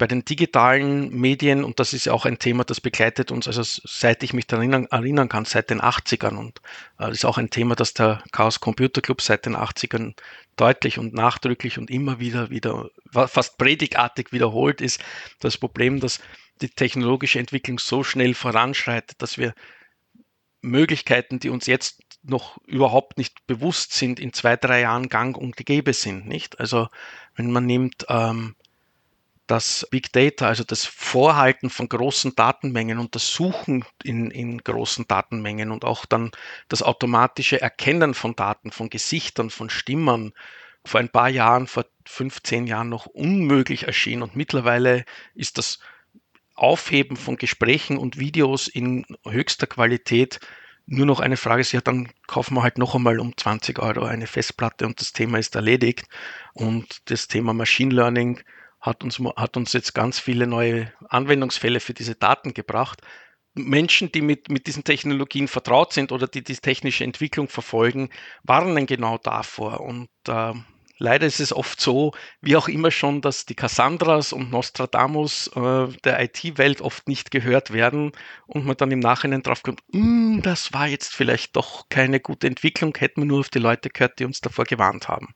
bei 0.00 0.06
den 0.06 0.24
digitalen 0.24 1.14
Medien, 1.14 1.62
und 1.62 1.78
das 1.78 1.92
ist 1.92 2.08
auch 2.08 2.24
ein 2.24 2.38
Thema, 2.38 2.64
das 2.64 2.80
begleitet 2.80 3.30
uns, 3.30 3.46
also 3.46 3.62
seit 3.62 4.22
ich 4.22 4.32
mich 4.32 4.46
daran 4.46 4.86
erinnern, 4.86 5.28
kann, 5.28 5.44
seit 5.44 5.68
den 5.68 5.82
80ern. 5.82 6.38
Und 6.38 6.62
äh, 6.98 7.08
das 7.08 7.18
ist 7.18 7.24
auch 7.26 7.36
ein 7.36 7.50
Thema, 7.50 7.76
das 7.76 7.92
der 7.92 8.24
Chaos 8.32 8.60
Computer 8.60 9.02
Club 9.02 9.20
seit 9.20 9.44
den 9.44 9.54
80ern 9.54 10.14
deutlich 10.56 10.98
und 10.98 11.12
nachdrücklich 11.12 11.76
und 11.76 11.90
immer 11.90 12.18
wieder, 12.18 12.48
wieder 12.48 12.88
fast 13.12 13.58
predigartig 13.58 14.32
wiederholt, 14.32 14.80
ist 14.80 15.04
das 15.38 15.58
Problem, 15.58 16.00
dass 16.00 16.18
die 16.62 16.70
technologische 16.70 17.38
Entwicklung 17.38 17.78
so 17.78 18.02
schnell 18.02 18.32
voranschreitet, 18.32 19.20
dass 19.20 19.36
wir 19.36 19.52
Möglichkeiten, 20.62 21.40
die 21.40 21.50
uns 21.50 21.66
jetzt 21.66 22.00
noch 22.22 22.56
überhaupt 22.66 23.18
nicht 23.18 23.46
bewusst 23.46 23.92
sind, 23.92 24.18
in 24.18 24.32
zwei, 24.32 24.56
drei 24.56 24.80
Jahren 24.80 25.10
gang 25.10 25.36
und 25.36 25.58
gäbe 25.58 25.92
sind, 25.92 26.26
nicht? 26.26 26.58
Also, 26.58 26.88
wenn 27.34 27.50
man 27.50 27.66
nimmt, 27.66 28.06
ähm, 28.08 28.56
das 29.50 29.86
Big 29.90 30.12
Data, 30.12 30.46
also 30.46 30.62
das 30.62 30.84
Vorhalten 30.84 31.70
von 31.70 31.88
großen 31.88 32.36
Datenmengen 32.36 32.98
und 32.98 33.16
das 33.16 33.32
Suchen 33.32 33.84
in, 34.04 34.30
in 34.30 34.58
großen 34.58 35.08
Datenmengen 35.08 35.72
und 35.72 35.84
auch 35.84 36.06
dann 36.06 36.30
das 36.68 36.82
automatische 36.82 37.60
Erkennen 37.60 38.14
von 38.14 38.36
Daten, 38.36 38.70
von 38.70 38.90
Gesichtern, 38.90 39.50
von 39.50 39.68
Stimmen, 39.68 40.32
vor 40.84 41.00
ein 41.00 41.08
paar 41.08 41.28
Jahren, 41.28 41.66
vor 41.66 41.84
15 42.06 42.68
Jahren 42.68 42.88
noch 42.88 43.06
unmöglich 43.06 43.88
erschien. 43.88 44.22
Und 44.22 44.36
mittlerweile 44.36 45.04
ist 45.34 45.58
das 45.58 45.80
Aufheben 46.54 47.16
von 47.16 47.36
Gesprächen 47.36 47.98
und 47.98 48.18
Videos 48.18 48.68
in 48.68 49.04
höchster 49.26 49.66
Qualität 49.66 50.38
nur 50.86 51.06
noch 51.06 51.20
eine 51.20 51.36
Frage 51.36 51.62
ja, 51.70 51.80
dann 51.80 52.08
kaufen 52.26 52.54
wir 52.54 52.62
halt 52.62 52.78
noch 52.78 52.96
einmal 52.96 53.20
um 53.20 53.36
20 53.36 53.78
Euro 53.78 54.04
eine 54.04 54.26
Festplatte 54.26 54.86
und 54.86 55.00
das 55.00 55.12
Thema 55.12 55.38
ist 55.38 55.54
erledigt. 55.54 56.06
Und 56.52 57.10
das 57.10 57.28
Thema 57.28 57.52
Machine 57.52 57.94
Learning 57.94 58.40
hat 58.80 59.04
uns, 59.04 59.20
hat 59.36 59.56
uns 59.56 59.72
jetzt 59.72 59.94
ganz 59.94 60.18
viele 60.18 60.46
neue 60.46 60.92
Anwendungsfälle 61.08 61.80
für 61.80 61.94
diese 61.94 62.14
Daten 62.14 62.54
gebracht. 62.54 63.02
Menschen, 63.54 64.12
die 64.12 64.22
mit, 64.22 64.48
mit 64.48 64.66
diesen 64.66 64.84
Technologien 64.84 65.48
vertraut 65.48 65.92
sind 65.92 66.12
oder 66.12 66.26
die 66.26 66.42
die 66.42 66.56
technische 66.56 67.04
Entwicklung 67.04 67.48
verfolgen, 67.48 68.10
warnen 68.44 68.86
genau 68.86 69.18
davor. 69.18 69.80
Und 69.80 70.08
äh, 70.28 70.52
leider 70.98 71.26
ist 71.26 71.40
es 71.40 71.52
oft 71.52 71.80
so, 71.80 72.12
wie 72.40 72.56
auch 72.56 72.68
immer 72.68 72.92
schon, 72.92 73.20
dass 73.20 73.46
die 73.46 73.56
Cassandras 73.56 74.32
und 74.32 74.50
Nostradamus 74.52 75.48
äh, 75.48 75.88
der 76.04 76.22
IT-Welt 76.22 76.80
oft 76.80 77.08
nicht 77.08 77.32
gehört 77.32 77.72
werden 77.72 78.12
und 78.46 78.64
man 78.64 78.76
dann 78.76 78.92
im 78.92 79.00
Nachhinein 79.00 79.42
drauf 79.42 79.62
kommt, 79.62 79.80
hm, 79.92 80.40
das 80.42 80.72
war 80.72 80.86
jetzt 80.86 81.14
vielleicht 81.14 81.56
doch 81.56 81.88
keine 81.88 82.20
gute 82.20 82.46
Entwicklung, 82.46 82.96
hätten 82.96 83.22
wir 83.22 83.26
nur 83.26 83.40
auf 83.40 83.50
die 83.50 83.58
Leute 83.58 83.90
gehört, 83.90 84.20
die 84.20 84.24
uns 84.24 84.40
davor 84.40 84.64
gewarnt 84.64 85.08
haben. 85.08 85.34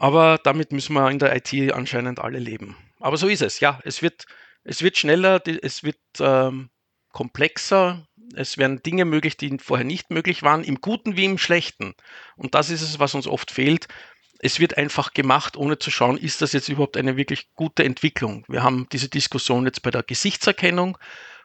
Aber 0.00 0.38
damit 0.42 0.72
müssen 0.72 0.94
wir 0.94 1.10
in 1.10 1.18
der 1.18 1.34
IT 1.34 1.72
anscheinend 1.72 2.20
alle 2.20 2.38
leben. 2.38 2.76
Aber 3.00 3.16
so 3.16 3.28
ist 3.28 3.42
es, 3.42 3.60
ja. 3.60 3.80
Es 3.84 4.02
wird, 4.02 4.26
es 4.64 4.82
wird 4.82 4.96
schneller, 4.96 5.42
es 5.62 5.82
wird 5.82 5.98
ähm, 6.20 6.70
komplexer, 7.12 8.06
es 8.34 8.58
werden 8.58 8.82
Dinge 8.82 9.04
möglich, 9.04 9.36
die 9.36 9.56
vorher 9.58 9.86
nicht 9.86 10.10
möglich 10.10 10.42
waren, 10.42 10.64
im 10.64 10.80
Guten 10.80 11.16
wie 11.16 11.24
im 11.24 11.38
Schlechten. 11.38 11.94
Und 12.36 12.54
das 12.54 12.70
ist 12.70 12.82
es, 12.82 12.98
was 12.98 13.14
uns 13.14 13.26
oft 13.26 13.50
fehlt. 13.50 13.88
Es 14.40 14.60
wird 14.60 14.76
einfach 14.76 15.14
gemacht, 15.14 15.56
ohne 15.56 15.78
zu 15.78 15.90
schauen, 15.90 16.16
ist 16.16 16.42
das 16.42 16.52
jetzt 16.52 16.68
überhaupt 16.68 16.96
eine 16.96 17.16
wirklich 17.16 17.48
gute 17.54 17.82
Entwicklung. 17.82 18.44
Wir 18.48 18.62
haben 18.62 18.86
diese 18.92 19.08
Diskussion 19.08 19.64
jetzt 19.64 19.82
bei 19.82 19.90
der 19.90 20.04
Gesichtserkennung, 20.04 20.96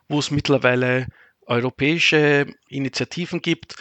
wo 0.07 0.19
es 0.19 0.29
mittlerweile 0.29 1.07
europäische 1.45 2.45
Initiativen 2.67 3.41
gibt, 3.41 3.75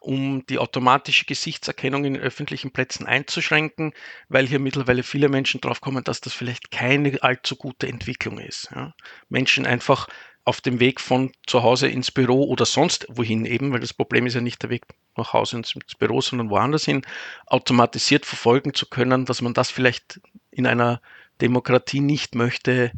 um 0.00 0.44
die 0.46 0.58
automatische 0.58 1.24
Gesichtserkennung 1.24 2.04
in 2.04 2.16
öffentlichen 2.16 2.70
Plätzen 2.70 3.06
einzuschränken, 3.06 3.92
weil 4.28 4.46
hier 4.46 4.58
mittlerweile 4.58 5.02
viele 5.02 5.28
Menschen 5.28 5.60
drauf 5.60 5.80
kommen, 5.80 6.04
dass 6.04 6.20
das 6.20 6.32
vielleicht 6.32 6.70
keine 6.70 7.22
allzu 7.22 7.56
gute 7.56 7.88
Entwicklung 7.88 8.38
ist. 8.38 8.70
Ja. 8.74 8.94
Menschen 9.28 9.66
einfach 9.66 10.08
auf 10.46 10.60
dem 10.60 10.78
Weg 10.78 11.00
von 11.00 11.32
zu 11.46 11.64
Hause 11.64 11.88
ins 11.88 12.12
Büro 12.12 12.44
oder 12.44 12.66
sonst 12.66 13.06
wohin 13.08 13.44
eben, 13.44 13.72
weil 13.72 13.80
das 13.80 13.92
Problem 13.92 14.26
ist 14.26 14.34
ja 14.34 14.40
nicht 14.40 14.62
der 14.62 14.70
Weg 14.70 14.84
nach 15.16 15.32
Hause 15.32 15.56
ins, 15.56 15.74
Büro, 15.98 16.20
sondern 16.20 16.50
woanders 16.50 16.84
hin, 16.84 17.02
automatisiert 17.46 18.24
verfolgen 18.24 18.72
zu 18.72 18.86
können, 18.86 19.24
dass 19.24 19.42
man 19.42 19.54
das 19.54 19.72
vielleicht 19.72 20.20
in 20.52 20.66
einer 20.66 21.02
Demokratie 21.40 22.00
nicht 22.00 22.36
möchte, 22.36 22.92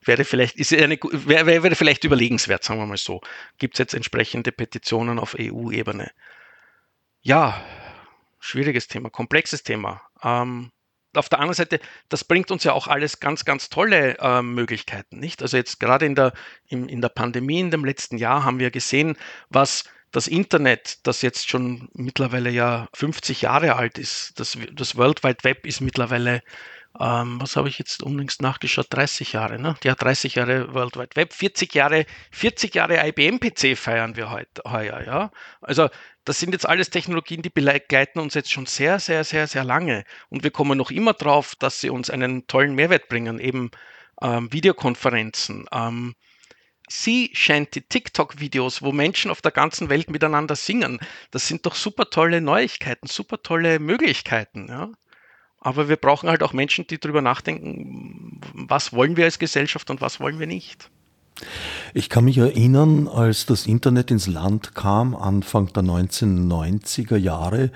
wäre 0.00 0.24
vielleicht, 0.24 0.56
ist 0.56 0.72
eine, 0.72 0.98
wäre, 1.02 1.62
wäre 1.62 1.74
vielleicht 1.74 2.04
überlegenswert, 2.04 2.64
sagen 2.64 2.80
wir 2.80 2.86
mal 2.86 2.96
so. 2.96 3.20
Gibt 3.58 3.74
es 3.74 3.78
jetzt 3.78 3.94
entsprechende 3.94 4.50
Petitionen 4.50 5.18
auf 5.18 5.36
EU-Ebene? 5.38 6.10
Ja, 7.26 7.60
schwieriges 8.38 8.86
Thema, 8.86 9.10
komplexes 9.10 9.64
Thema. 9.64 10.00
Ähm, 10.22 10.70
auf 11.12 11.28
der 11.28 11.40
anderen 11.40 11.56
Seite, 11.56 11.80
das 12.08 12.22
bringt 12.22 12.52
uns 12.52 12.62
ja 12.62 12.72
auch 12.72 12.86
alles 12.86 13.18
ganz, 13.18 13.44
ganz 13.44 13.68
tolle 13.68 14.16
äh, 14.20 14.42
Möglichkeiten, 14.42 15.18
nicht? 15.18 15.42
Also 15.42 15.56
jetzt 15.56 15.80
gerade 15.80 16.06
in 16.06 16.14
der, 16.14 16.34
in, 16.68 16.88
in 16.88 17.00
der 17.00 17.08
Pandemie 17.08 17.58
in 17.58 17.72
dem 17.72 17.84
letzten 17.84 18.16
Jahr 18.16 18.44
haben 18.44 18.60
wir 18.60 18.70
gesehen, 18.70 19.16
was 19.48 19.82
das 20.12 20.28
Internet, 20.28 21.04
das 21.04 21.20
jetzt 21.20 21.50
schon 21.50 21.88
mittlerweile 21.94 22.50
ja 22.50 22.86
50 22.94 23.42
Jahre 23.42 23.74
alt 23.74 23.98
ist, 23.98 24.38
das, 24.38 24.56
das 24.72 24.94
World 24.94 25.24
Wide 25.24 25.42
Web 25.42 25.66
ist 25.66 25.80
mittlerweile 25.80 26.42
ähm, 27.00 27.40
was 27.40 27.56
habe 27.56 27.68
ich 27.68 27.78
jetzt 27.78 28.02
unlängst 28.02 28.40
nachgeschaut? 28.40 28.86
30 28.90 29.32
Jahre, 29.32 29.58
ne? 29.60 29.76
Ja, 29.84 29.94
30 29.94 30.36
Jahre 30.36 30.72
World 30.74 30.96
Wide 30.96 31.16
Web, 31.16 31.32
40 31.32 31.74
Jahre, 31.74 32.06
40 32.30 32.74
Jahre 32.74 33.06
IBM-PC 33.06 33.76
feiern 33.76 34.16
wir 34.16 34.30
heute, 34.30 34.62
heuer, 34.64 35.02
ja. 35.02 35.30
Also, 35.60 35.88
das 36.26 36.40
sind 36.40 36.52
jetzt 36.52 36.68
alles 36.68 36.90
Technologien, 36.90 37.40
die 37.40 37.50
begleiten 37.50 38.18
uns 38.18 38.34
jetzt 38.34 38.50
schon 38.50 38.66
sehr, 38.66 38.98
sehr, 38.98 39.22
sehr, 39.22 39.46
sehr 39.46 39.64
lange. 39.64 40.04
Und 40.28 40.42
wir 40.42 40.50
kommen 40.50 40.76
noch 40.76 40.90
immer 40.90 41.14
drauf, 41.14 41.54
dass 41.54 41.80
sie 41.80 41.88
uns 41.88 42.10
einen 42.10 42.48
tollen 42.48 42.74
Mehrwert 42.74 43.08
bringen, 43.08 43.38
eben 43.38 43.70
ähm, 44.20 44.52
Videokonferenzen, 44.52 45.66
ähm, 45.72 46.16
Sea 46.88 47.28
Shanty 47.32 47.82
TikTok-Videos, 47.82 48.82
wo 48.82 48.90
Menschen 48.90 49.30
auf 49.30 49.40
der 49.40 49.52
ganzen 49.52 49.88
Welt 49.88 50.10
miteinander 50.10 50.56
singen. 50.56 50.98
Das 51.30 51.46
sind 51.46 51.64
doch 51.64 51.76
super 51.76 52.10
tolle 52.10 52.40
Neuigkeiten, 52.40 53.06
super 53.06 53.40
tolle 53.42 53.78
Möglichkeiten. 53.78 54.66
Ja? 54.68 54.90
Aber 55.60 55.88
wir 55.88 55.96
brauchen 55.96 56.28
halt 56.28 56.42
auch 56.42 56.52
Menschen, 56.52 56.88
die 56.88 56.98
darüber 56.98 57.22
nachdenken, 57.22 58.40
was 58.52 58.92
wollen 58.92 59.16
wir 59.16 59.26
als 59.26 59.38
Gesellschaft 59.38 59.90
und 59.90 60.00
was 60.00 60.18
wollen 60.18 60.40
wir 60.40 60.46
nicht. 60.48 60.90
Ich 61.94 62.08
kann 62.08 62.24
mich 62.24 62.38
erinnern, 62.38 63.08
als 63.08 63.46
das 63.46 63.66
Internet 63.66 64.10
ins 64.10 64.26
Land 64.26 64.74
kam, 64.74 65.14
Anfang 65.14 65.72
der 65.72 65.82
1990er 65.82 67.16
Jahre, 67.16 67.70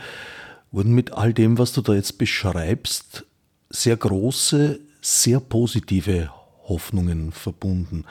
wurden 0.72 0.92
mit 0.92 1.12
all 1.12 1.34
dem, 1.34 1.58
was 1.58 1.72
du 1.72 1.80
da 1.80 1.94
jetzt 1.94 2.18
beschreibst, 2.18 3.24
sehr 3.70 3.96
große, 3.96 4.80
sehr 5.00 5.40
positive 5.40 6.30
Hoffnungen 6.68 7.32
verbunden. 7.32 8.04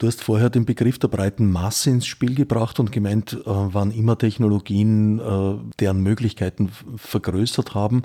Du 0.00 0.06
hast 0.06 0.22
vorher 0.22 0.48
den 0.48 0.64
Begriff 0.64 0.98
der 0.98 1.08
breiten 1.08 1.52
Masse 1.52 1.90
ins 1.90 2.06
Spiel 2.06 2.34
gebracht 2.34 2.80
und 2.80 2.90
gemeint, 2.90 3.34
äh, 3.34 3.42
wann 3.44 3.90
immer 3.90 4.16
Technologien 4.16 5.18
äh, 5.18 5.58
deren 5.78 6.00
Möglichkeiten 6.02 6.72
vergrößert 6.96 7.74
haben, 7.74 8.04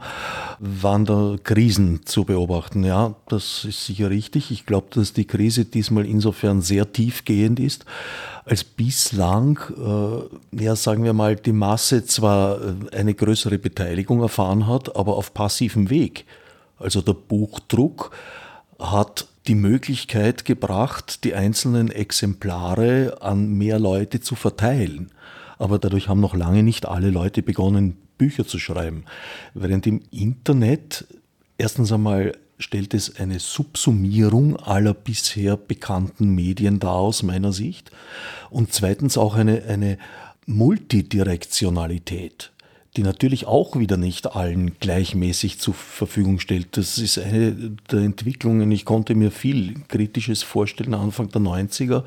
waren 0.60 1.06
da 1.06 1.38
Krisen 1.42 2.06
zu 2.06 2.26
beobachten. 2.26 2.84
Ja, 2.84 3.16
das 3.30 3.64
ist 3.64 3.86
sicher 3.86 4.10
richtig. 4.10 4.52
Ich 4.52 4.66
glaube, 4.66 4.88
dass 4.90 5.14
die 5.14 5.24
Krise 5.24 5.64
diesmal 5.64 6.06
insofern 6.06 6.62
sehr 6.62 6.92
tiefgehend 6.92 7.62
ist, 7.62 7.86
als 8.44 8.66
bislang, 8.66 9.58
äh, 9.78 10.64
ja, 10.66 10.76
sagen 10.76 11.06
wir 11.06 11.14
mal, 11.14 11.38
die 11.38 11.54
Masse 11.54 12.04
zwar 12.04 12.60
äh, 12.62 12.74
eine 12.92 13.14
größere 13.14 13.58
Beteiligung 13.58 14.22
erfahren 14.22 14.68
hat, 14.68 14.98
aber 14.98 15.16
auf 15.16 15.34
passivem 15.34 15.90
Weg. 15.90 16.26
Also 16.78 17.02
der 17.02 17.14
Buchdruck 17.14 18.12
hat 18.80 19.30
die 19.48 19.56
Möglichkeit 19.56 20.46
gebracht, 20.46 21.24
die 21.24 21.36
einzelnen 21.36 21.92
Exemplare 21.92 23.18
an 23.22 23.50
mehr 23.50 23.80
Leute 23.80 24.22
zu 24.22 24.36
verteilen. 24.36 25.12
Aber 25.58 25.80
dadurch 25.80 26.10
haben 26.10 26.20
noch 26.20 26.36
lange 26.36 26.64
nicht 26.64 26.88
alle 26.88 27.10
Leute 27.10 27.42
begonnen, 27.42 27.98
Bücher 28.18 28.48
zu 28.48 28.60
schreiben. 28.60 29.06
Während 29.54 29.88
im 29.88 30.02
Internet 30.12 31.06
erstens 31.58 31.92
einmal 31.92 32.34
stellt 32.58 32.94
es 32.94 33.20
eine 33.20 33.40
Subsumierung 33.40 34.56
aller 34.58 34.94
bisher 34.94 35.58
bekannten 35.58 36.34
Medien 36.34 36.80
dar 36.80 36.96
aus 36.96 37.22
meiner 37.24 37.52
Sicht 37.52 37.92
und 38.50 38.72
zweitens 38.74 39.18
auch 39.18 39.36
eine, 39.36 39.64
eine 39.64 39.98
Multidirektionalität 40.46 42.54
die 42.96 43.04
natürlich 43.04 43.46
auch 43.46 43.78
wieder 43.78 43.98
nicht 43.98 44.36
allen 44.36 44.80
gleichmäßig 44.80 45.60
zur 45.60 45.74
Verfügung 45.74 46.40
stellt. 46.40 46.78
Das 46.78 46.98
ist 46.98 47.18
eine 47.18 47.52
der 47.92 48.00
Entwicklungen. 48.00 48.72
Ich 48.72 48.86
konnte 48.86 49.16
mir 49.16 49.32
viel 49.32 49.76
Kritisches 49.88 50.44
vorstellen 50.44 50.94
Anfang 50.94 51.30
der 51.30 51.42
90er, 51.42 52.04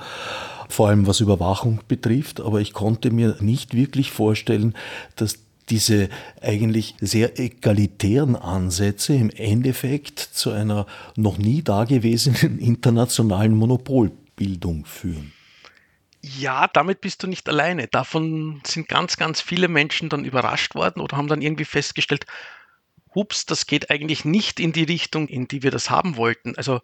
vor 0.69 0.89
allem 0.89 1.07
was 1.07 1.21
Überwachung 1.21 1.81
betrifft, 1.89 2.41
aber 2.41 2.61
ich 2.61 2.73
konnte 2.73 3.11
mir 3.11 3.37
nicht 3.41 3.75
wirklich 3.75 4.11
vorstellen, 4.11 4.75
dass 5.17 5.39
diese 5.69 6.09
eigentlich 6.41 6.95
sehr 7.01 7.39
egalitären 7.39 8.37
Ansätze 8.37 9.15
im 9.15 9.29
Endeffekt 9.31 10.19
zu 10.19 10.51
einer 10.51 10.87
noch 11.17 11.37
nie 11.37 11.63
dagewesenen 11.63 12.59
internationalen 12.61 13.55
Monopolbildung 13.55 14.87
führen. 14.87 15.33
Ja, 16.37 16.67
damit 16.69 17.01
bist 17.01 17.23
du 17.23 17.27
nicht 17.27 17.49
alleine. 17.49 17.87
Davon 17.89 18.61
sind 18.67 18.89
ganz, 18.89 19.17
ganz 19.17 19.41
viele 19.41 19.69
Menschen 19.69 20.09
dann 20.09 20.25
überrascht 20.25 20.75
worden 20.75 21.01
oder 21.01 21.17
haben 21.17 21.29
dann 21.29 21.43
irgendwie 21.43 21.65
festgestellt, 21.65 22.27
hups, 23.15 23.47
das 23.47 23.67
geht 23.67 23.91
eigentlich 23.91 24.25
nicht 24.25 24.61
in 24.61 24.73
die 24.73 24.85
Richtung, 24.85 25.29
in 25.29 25.49
die 25.49 25.63
wir 25.63 25.71
das 25.71 25.91
haben 25.91 26.17
wollten. 26.17 26.57
Also 26.57 26.81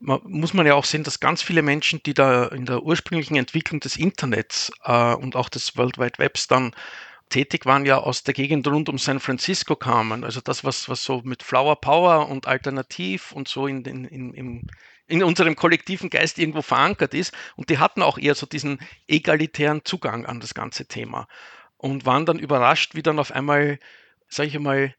man, 0.00 0.20
muss 0.24 0.54
man 0.54 0.66
ja 0.66 0.74
auch 0.74 0.84
sehen, 0.84 1.04
dass 1.04 1.20
ganz 1.20 1.42
viele 1.42 1.62
Menschen, 1.62 2.02
die 2.04 2.14
da 2.14 2.46
in 2.46 2.66
der 2.66 2.82
ursprünglichen 2.82 3.36
Entwicklung 3.36 3.80
des 3.80 3.96
Internets 3.96 4.70
äh, 4.84 5.14
und 5.14 5.36
auch 5.36 5.48
des 5.48 5.76
World 5.76 5.98
Wide 5.98 6.18
Webs 6.18 6.46
dann 6.46 6.74
tätig 7.30 7.66
waren, 7.66 7.86
ja 7.86 7.98
aus 7.98 8.22
der 8.22 8.34
Gegend 8.34 8.66
rund 8.68 8.88
um 8.88 8.98
San 8.98 9.20
Francisco 9.20 9.76
kamen. 9.76 10.24
Also 10.24 10.40
das, 10.40 10.62
was, 10.64 10.88
was 10.88 11.02
so 11.04 11.22
mit 11.24 11.42
Flower 11.42 11.76
Power 11.80 12.28
und 12.28 12.46
Alternativ 12.46 13.32
und 13.32 13.48
so 13.48 13.66
in, 13.66 13.84
in, 13.84 14.04
in, 14.04 14.34
im 14.34 14.62
in 15.06 15.22
unserem 15.22 15.56
kollektiven 15.56 16.10
Geist 16.10 16.38
irgendwo 16.38 16.62
verankert 16.62 17.14
ist. 17.14 17.34
Und 17.56 17.70
die 17.70 17.78
hatten 17.78 18.02
auch 18.02 18.18
eher 18.18 18.34
so 18.34 18.46
diesen 18.46 18.78
egalitären 19.06 19.84
Zugang 19.84 20.26
an 20.26 20.40
das 20.40 20.54
ganze 20.54 20.86
Thema 20.86 21.28
und 21.76 22.06
waren 22.06 22.26
dann 22.26 22.38
überrascht, 22.38 22.94
wie 22.94 23.02
dann 23.02 23.18
auf 23.18 23.32
einmal, 23.32 23.78
sage 24.28 24.48
ich 24.48 24.58
mal, 24.58 24.94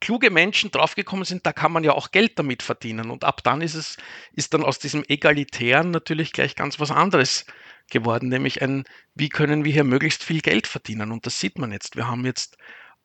kluge 0.00 0.30
Menschen 0.30 0.70
draufgekommen 0.70 1.24
sind, 1.24 1.46
da 1.46 1.52
kann 1.52 1.72
man 1.72 1.84
ja 1.84 1.92
auch 1.92 2.10
Geld 2.10 2.38
damit 2.38 2.62
verdienen. 2.62 3.10
Und 3.10 3.24
ab 3.24 3.42
dann 3.44 3.60
ist 3.60 3.74
es, 3.74 3.96
ist 4.32 4.52
dann 4.52 4.64
aus 4.64 4.78
diesem 4.78 5.04
Egalitären 5.06 5.90
natürlich 5.92 6.32
gleich 6.32 6.56
ganz 6.56 6.80
was 6.80 6.90
anderes 6.90 7.46
geworden, 7.90 8.28
nämlich 8.28 8.62
ein, 8.62 8.84
wie 9.14 9.28
können 9.28 9.64
wir 9.64 9.72
hier 9.72 9.84
möglichst 9.84 10.24
viel 10.24 10.40
Geld 10.40 10.66
verdienen? 10.66 11.12
Und 11.12 11.26
das 11.26 11.38
sieht 11.38 11.58
man 11.58 11.72
jetzt. 11.72 11.94
Wir 11.96 12.08
haben 12.08 12.24
jetzt 12.24 12.56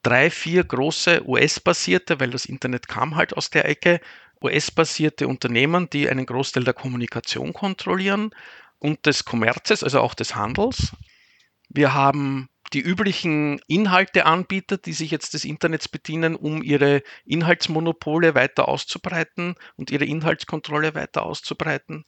drei, 0.04 0.30
vier 0.30 0.64
große 0.64 1.28
US-basierte, 1.28 2.20
weil 2.20 2.32
das 2.32 2.46
Internet 2.46 2.88
kam 2.88 3.16
halt 3.16 3.36
aus 3.36 3.50
der 3.50 3.68
Ecke, 3.68 4.00
US-basierte 4.42 5.28
Unternehmen, 5.28 5.90
die 5.90 6.10
einen 6.10 6.26
Großteil 6.26 6.64
der 6.64 6.74
Kommunikation 6.74 7.54
kontrollieren 7.54 8.32
und 8.80 9.06
des 9.06 9.26
Kommerzes, 9.26 9.84
also 9.84 10.00
auch 10.00 10.14
des 10.14 10.36
Handels. 10.36 10.96
Wir 11.70 11.94
haben 11.94 12.50
die 12.74 12.82
üblichen 12.82 13.60
Inhalteanbieter, 13.68 14.78
die 14.78 14.94
sich 14.94 15.12
jetzt 15.12 15.34
des 15.34 15.46
Internets 15.46 15.88
bedienen, 15.88 16.36
um 16.36 16.62
ihre 16.62 17.02
Inhaltsmonopole 17.26 18.36
weiter 18.36 18.68
auszubreiten 18.68 19.56
und 19.76 19.90
ihre 19.90 20.06
Inhaltskontrolle 20.06 20.94
weiter 20.94 21.24
auszubreiten. 21.24 22.06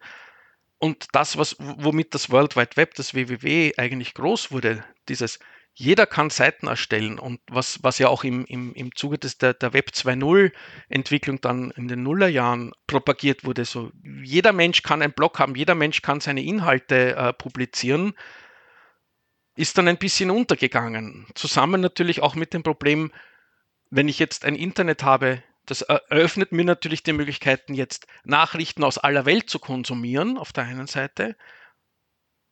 Und 0.77 1.07
das, 1.13 1.37
was, 1.37 1.55
womit 1.59 2.13
das 2.13 2.29
World 2.29 2.55
Wide 2.55 2.75
Web, 2.75 2.95
das 2.95 3.13
WWW 3.13 3.73
eigentlich 3.77 4.13
groß 4.13 4.51
wurde, 4.51 4.83
dieses 5.07 5.39
jeder 5.79 6.05
kann 6.05 6.29
Seiten 6.29 6.67
erstellen 6.67 7.17
und 7.17 7.39
was, 7.49 7.81
was 7.83 7.99
ja 7.99 8.09
auch 8.09 8.25
im, 8.25 8.43
im, 8.45 8.73
im 8.73 8.93
Zuge 8.95 9.17
des, 9.17 9.37
der, 9.37 9.53
der 9.53 9.71
Web 9.71 9.91
2.0 9.93 10.51
Entwicklung 10.89 11.39
dann 11.39 11.71
in 11.71 11.87
den 11.87 12.03
Nullerjahren 12.03 12.73
propagiert 12.85 13.45
wurde. 13.45 13.63
So, 13.63 13.89
jeder 14.21 14.51
Mensch 14.51 14.83
kann 14.83 15.01
einen 15.01 15.13
Blog 15.13 15.39
haben, 15.39 15.55
jeder 15.55 15.75
Mensch 15.75 16.01
kann 16.01 16.19
seine 16.19 16.43
Inhalte 16.43 17.15
äh, 17.15 17.31
publizieren, 17.31 18.13
ist 19.55 19.77
dann 19.77 19.87
ein 19.87 19.97
bisschen 19.97 20.31
untergegangen. 20.31 21.27
Zusammen 21.33 21.79
natürlich 21.79 22.21
auch 22.21 22.35
mit 22.35 22.53
dem 22.53 22.61
Problem, 22.61 23.13
wenn 23.89 24.09
ich 24.09 24.19
jetzt 24.19 24.43
ein 24.43 24.55
Internet 24.55 25.03
habe, 25.03 25.41
das 25.65 25.81
eröffnet 25.81 26.51
mir 26.51 26.65
natürlich 26.65 27.03
die 27.03 27.13
Möglichkeiten, 27.13 27.73
jetzt 27.73 28.05
Nachrichten 28.25 28.83
aus 28.83 28.97
aller 28.97 29.25
Welt 29.25 29.49
zu 29.49 29.59
konsumieren, 29.59 30.37
auf 30.37 30.51
der 30.51 30.65
einen 30.65 30.87
Seite. 30.87 31.37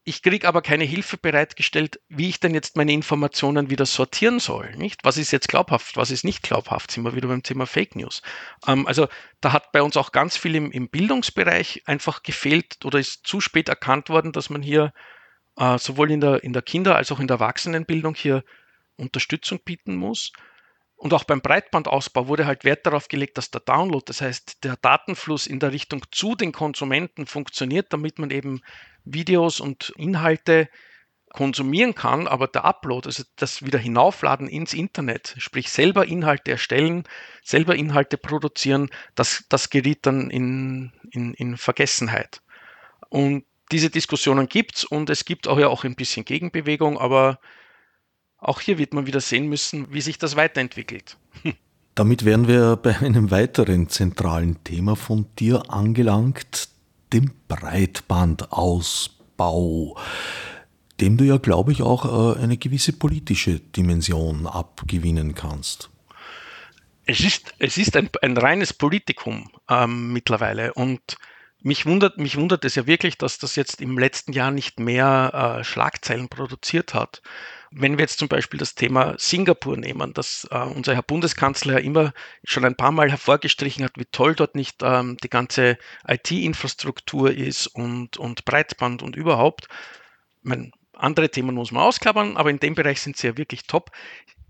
Ich 0.10 0.24
kriege 0.24 0.47
aber 0.47 0.62
keine 0.62 0.86
Hilfe 0.86 1.18
bereitgestellt, 1.18 1.99
wie 2.08 2.30
ich 2.30 2.39
denn 2.39 2.53
jetzt 2.53 2.78
meine 2.78 2.93
Informationen 2.93 3.70
wieder 3.70 3.86
sortieren 3.86 4.39
soll. 4.39 4.74
Nicht? 4.78 5.03
Was 5.03 5.18
ist 5.18 5.32
jetzt 5.32 5.49
glaubhaft, 5.49 5.97
was 5.97 6.12
ist 6.12 6.24
nicht 6.24 6.43
glaubhaft? 6.43 6.91
Sind 6.91 7.03
wir 7.03 7.14
wieder 7.14 7.28
beim 7.28 7.43
Thema 7.43 7.66
Fake 7.66 7.93
News. 7.97 8.22
Ähm, 8.66 8.88
also 8.88 9.10
da 9.41 9.51
hat 9.51 9.74
bei 9.74 9.82
uns 9.82 9.97
auch 9.97 10.14
ganz 10.14 10.38
viel 10.38 10.55
im, 10.55 10.72
im, 10.72 10.88
Bildungsbereich 10.88 11.84
einfach 11.88 12.24
gefehlt 12.24 12.86
oder 12.86 12.99
ist 12.99 13.28
zu 13.28 13.41
spät 13.41 13.68
erkannt 13.68 14.08
worden, 14.08 14.32
dass 14.32 14.49
man 14.49 14.62
hier 14.62 14.93
äh, 15.58 15.78
sowohl 15.78 16.10
in 16.10 16.22
der, 16.22 16.41
in 16.41 16.53
der 16.53 16.62
Kinder- 16.62 16.95
als 16.95 17.12
auch 17.12 17.20
in 17.20 17.28
der 17.28 17.41
Erwachsenenbildung 17.41 18.16
hier 18.16 18.45
Unterstützung 18.95 19.60
bieten 19.66 19.97
muss. 19.97 20.32
Und 20.98 21.14
auch 21.14 21.24
beim 21.24 21.41
Breitbandausbau 21.41 22.28
wurde 22.28 22.48
halt 22.48 22.64
Wert 22.64 22.86
darauf 22.88 23.08
gelegt, 23.08 23.38
dass 23.38 23.52
der 23.52 23.62
Download, 23.62 24.04
das 24.06 24.20
heißt 24.20 24.64
der 24.64 24.78
Datenfluss 24.78 25.45
in 25.45 25.60
der 25.60 25.72
Richtung 25.72 26.04
zu 26.12 26.36
den 26.36 26.52
Konsumenten 26.52 27.28
funktioniert, 27.28 27.93
damit 27.93 28.18
man 28.18 28.32
eben 28.32 28.62
Videos 29.06 29.60
und 29.60 29.93
Inhalte 29.95 30.70
konsumieren 31.30 31.93
kann, 31.93 32.28
aber 32.28 32.48
der 32.48 32.66
Upload, 32.66 33.08
also 33.08 33.24
das 33.36 33.64
wieder 33.64 33.78
hinaufladen 33.78 34.48
ins 34.48 34.74
Internet, 34.74 35.36
sprich 35.38 35.70
selber 35.70 36.08
Inhalte 36.08 36.52
erstellen, 36.52 37.04
selber 37.43 37.76
Inhalte 37.76 38.18
produzieren, 38.18 38.89
das, 39.14 39.45
das 39.50 39.70
geriet 39.70 40.06
dann 40.08 40.32
in, 40.32 40.93
in, 41.12 41.36
in 41.36 41.58
Vergessenheit. 41.58 42.41
Und 43.10 43.45
diese 43.72 43.91
Diskussionen 43.91 44.48
gibt 44.48 44.78
es 44.78 44.84
und 44.84 45.12
es 45.12 45.26
gibt 45.26 45.48
auch 45.48 45.60
ja 45.60 45.68
auch 45.68 45.84
ein 45.84 45.95
bisschen 45.95 46.26
Gegenbewegung, 46.26 46.98
aber 46.98 47.39
auch 48.38 48.62
hier 48.62 48.78
wird 48.78 48.94
man 48.94 49.08
wieder 49.08 49.22
sehen 49.22 49.48
müssen, 49.48 49.94
wie 49.94 50.02
sich 50.02 50.18
das 50.18 50.36
weiterentwickelt. 50.36 51.16
Damit 51.96 52.26
wären 52.26 52.48
wir 52.48 52.76
bei 52.76 53.00
einem 53.00 53.32
weiteren 53.32 53.90
zentralen 53.90 54.64
Thema 54.64 54.96
von 54.96 55.26
dir 55.40 55.72
angelangt, 55.72 56.70
dem 57.12 57.32
Breitbandausbau, 57.48 59.98
dem 61.02 61.18
du 61.18 61.24
ja, 61.24 61.38
glaube 61.38 61.72
ich, 61.72 61.82
auch 61.82 62.36
äh, 62.36 62.40
eine 62.40 62.58
gewisse 62.58 62.94
politische 62.94 63.60
Dimension 63.60 64.46
abgewinnen 64.46 65.34
kannst. 65.34 65.90
Es 67.06 67.22
ist, 67.22 67.56
es 67.58 67.78
ist 67.78 67.96
ein, 67.96 68.12
ein 68.22 68.38
reines 68.38 68.74
Politikum 68.74 69.50
ähm, 69.70 70.14
mittlerweile 70.14 70.74
und 70.74 71.18
mich 71.62 71.86
wundert, 71.86 72.18
mich 72.18 72.38
wundert 72.38 72.66
es 72.66 72.76
ja 72.76 72.86
wirklich, 72.86 73.18
dass 73.18 73.40
das 73.40 73.56
jetzt 73.56 73.82
im 73.82 73.98
letzten 73.98 74.34
Jahr 74.34 74.52
nicht 74.52 74.80
mehr 74.80 75.58
äh, 75.60 75.64
Schlagzeilen 75.64 76.30
produziert 76.30 76.94
hat. 76.94 77.22
Wenn 77.72 77.97
wir 77.97 78.03
jetzt 78.03 78.20
zum 78.20 78.28
Beispiel 78.28 78.59
das 78.59 78.76
Thema 78.76 79.15
Singapur 79.18 79.78
nehmen, 79.78 80.13
dass 80.13 80.47
äh, 80.51 80.57
unser 80.57 80.95
Herr 80.95 81.03
Bundeskanzler 81.03 81.74
ja 81.74 81.80
immer 81.80 82.13
schon 82.43 82.65
ein 82.65 82.76
paar 82.76 82.91
Mal 82.91 83.09
hervorgestrichen 83.09 83.84
hat, 83.84 83.93
wie 83.97 84.05
toll 84.05 84.36
dort 84.36 84.55
nicht 84.55 84.82
ähm, 84.84 85.18
die 85.24 85.30
ganze 85.30 85.78
IT-Infrastruktur 86.07 87.32
ist 87.32 87.68
und, 87.68 88.18
und 88.18 88.45
Breitband 88.45 89.03
und 89.03 89.15
überhaupt. 89.15 89.68
Meine, 90.43 90.72
andere 90.93 91.30
Themen 91.30 91.55
muss 91.55 91.72
man 91.72 91.84
ausklappern, 91.84 92.38
aber 92.38 92.49
in 92.49 92.59
dem 92.59 92.76
Bereich 92.76 93.01
sind 93.01 93.18
sie 93.18 93.28
ja 93.28 93.38
wirklich 93.38 93.68
top. 93.68 93.91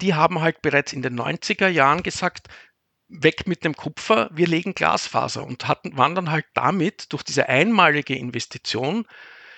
Die 0.01 0.13
haben 0.13 0.41
halt 0.41 0.61
bereits 0.61 0.93
in 0.93 1.01
den 1.01 1.19
90er 1.19 1.67
Jahren 1.67 2.03
gesagt, 2.03 2.47
weg 3.09 3.47
mit 3.47 3.63
dem 3.63 3.75
Kupfer, 3.75 4.29
wir 4.33 4.47
legen 4.47 4.73
Glasfaser 4.73 5.45
und 5.45 5.67
hatten, 5.67 5.97
waren 5.97 6.15
dann 6.15 6.31
halt 6.31 6.45
damit 6.53 7.11
durch 7.13 7.23
diese 7.23 7.47
einmalige 7.47 8.15
Investition 8.15 9.07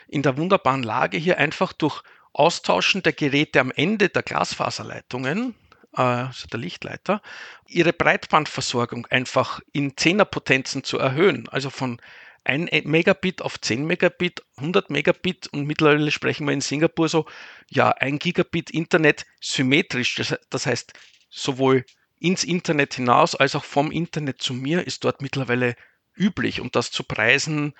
in 0.07 0.21
der 0.21 0.37
wunderbaren 0.37 0.83
Lage 0.83 1.17
hier 1.17 1.37
einfach 1.37 1.73
durch 1.73 2.01
Austauschen 2.33 3.03
der 3.03 3.13
Geräte 3.13 3.59
am 3.59 3.71
Ende 3.71 4.09
der 4.09 4.23
Glasfaserleitungen, 4.23 5.55
äh, 5.95 6.01
also 6.01 6.47
der 6.47 6.59
Lichtleiter, 6.59 7.21
ihre 7.67 7.93
Breitbandversorgung 7.93 9.05
einfach 9.07 9.61
in 9.71 9.97
Zehnerpotenzen 9.97 10.83
zu 10.83 10.97
erhöhen. 10.97 11.49
Also 11.49 11.69
von 11.69 11.99
1 12.43 12.85
Megabit 12.85 13.41
auf 13.41 13.59
10 13.59 13.85
Megabit, 13.85 14.43
100 14.57 14.89
Megabit 14.89 15.47
und 15.47 15.65
mittlerweile 15.65 16.11
sprechen 16.11 16.47
wir 16.47 16.53
in 16.53 16.61
Singapur 16.61 17.09
so, 17.09 17.25
ja, 17.69 17.89
1 17.89 18.19
Gigabit 18.19 18.71
Internet 18.71 19.25
symmetrisch. 19.41 20.15
Das, 20.49 20.65
heißt, 20.65 20.93
sowohl 21.29 21.85
ins 22.19 22.43
Internet 22.43 22.95
hinaus 22.95 23.35
als 23.35 23.55
auch 23.55 23.63
vom 23.63 23.91
Internet 23.91 24.41
zu 24.41 24.53
mir 24.53 24.85
ist 24.85 25.03
dort 25.03 25.21
mittlerweile 25.21 25.75
üblich 26.15 26.59
und 26.59 26.75
das 26.75 26.91
zu 26.91 27.03
Preisen, 27.03 27.73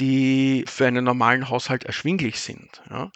die 0.00 0.64
für 0.68 0.86
einen 0.86 1.04
normalen 1.04 1.48
Haushalt 1.48 1.84
erschwinglich 1.84 2.40
sind. 2.40 2.82
Ja. 2.90 3.10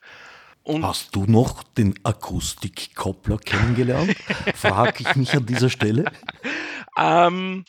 Und 0.65 0.85
Hast 0.85 1.17
du 1.17 1.25
noch 1.25 1.63
den 1.63 1.95
Akustikkoppler 2.05 3.39
kennengelernt? 3.39 4.17
Frage 4.55 5.03
ich 5.03 5.17
mich 5.17 5.33
an 5.35 5.47
dieser 5.47 5.71
Stelle. 5.71 6.05
ähm, 6.97 7.65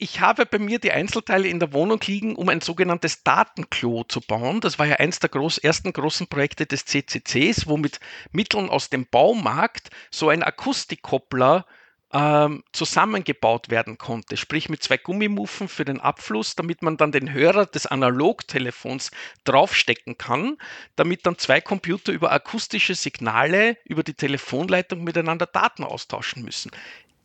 ich 0.00 0.20
habe 0.20 0.46
bei 0.46 0.58
mir 0.58 0.78
die 0.78 0.92
Einzelteile 0.92 1.48
in 1.48 1.58
der 1.58 1.72
Wohnung 1.72 2.00
liegen, 2.06 2.36
um 2.36 2.48
ein 2.48 2.60
sogenanntes 2.60 3.24
Datenklo 3.24 4.04
zu 4.04 4.20
bauen. 4.20 4.60
Das 4.60 4.78
war 4.78 4.86
ja 4.86 4.96
eins 4.96 5.18
der 5.18 5.30
groß, 5.30 5.58
ersten 5.58 5.92
großen 5.92 6.28
Projekte 6.28 6.66
des 6.66 6.84
CCCs, 6.84 7.66
wo 7.66 7.76
mit 7.76 7.98
Mitteln 8.30 8.68
aus 8.68 8.90
dem 8.90 9.06
Baumarkt 9.06 9.90
so 10.10 10.28
ein 10.28 10.42
Akustikkoppler 10.42 11.66
ähm, 12.12 12.62
zusammengebaut 12.72 13.68
werden 13.68 13.98
konnte, 13.98 14.36
sprich 14.36 14.68
mit 14.68 14.82
zwei 14.82 14.96
Gummimuffen 14.96 15.68
für 15.68 15.84
den 15.84 16.00
Abfluss, 16.00 16.56
damit 16.56 16.82
man 16.82 16.96
dann 16.96 17.12
den 17.12 17.32
Hörer 17.32 17.66
des 17.66 17.86
Analogtelefons 17.86 19.10
draufstecken 19.44 20.16
kann, 20.16 20.56
damit 20.96 21.26
dann 21.26 21.36
zwei 21.38 21.60
Computer 21.60 22.12
über 22.12 22.32
akustische 22.32 22.94
Signale 22.94 23.76
über 23.84 24.02
die 24.02 24.14
Telefonleitung 24.14 25.04
miteinander 25.04 25.46
Daten 25.46 25.84
austauschen 25.84 26.42
müssen. 26.44 26.70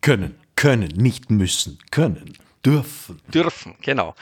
Können, 0.01 0.37
können, 0.55 0.89
nicht 0.89 1.31
müssen, 1.31 1.79
können, 1.91 2.37
dürfen. 2.65 3.21
Dürfen, 3.33 3.75
genau. 3.81 4.15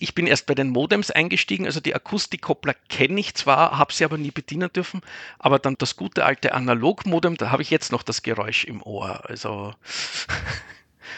Ich 0.00 0.14
bin 0.14 0.26
erst 0.26 0.46
bei 0.46 0.54
den 0.54 0.70
Modems 0.70 1.10
eingestiegen, 1.10 1.66
also 1.66 1.78
die 1.78 1.94
Akustikkoppler 1.94 2.74
kenne 2.88 3.20
ich 3.20 3.34
zwar, 3.34 3.78
habe 3.78 3.92
sie 3.92 4.04
aber 4.04 4.16
nie 4.16 4.30
bedienen 4.30 4.72
dürfen, 4.72 5.02
aber 5.38 5.58
dann 5.58 5.76
das 5.78 5.94
gute 5.94 6.24
alte 6.24 6.54
Analogmodem, 6.54 7.36
da 7.36 7.50
habe 7.50 7.62
ich 7.62 7.70
jetzt 7.70 7.92
noch 7.92 8.02
das 8.02 8.22
Geräusch 8.22 8.64
im 8.64 8.82
Ohr. 8.82 9.28
Also 9.28 9.74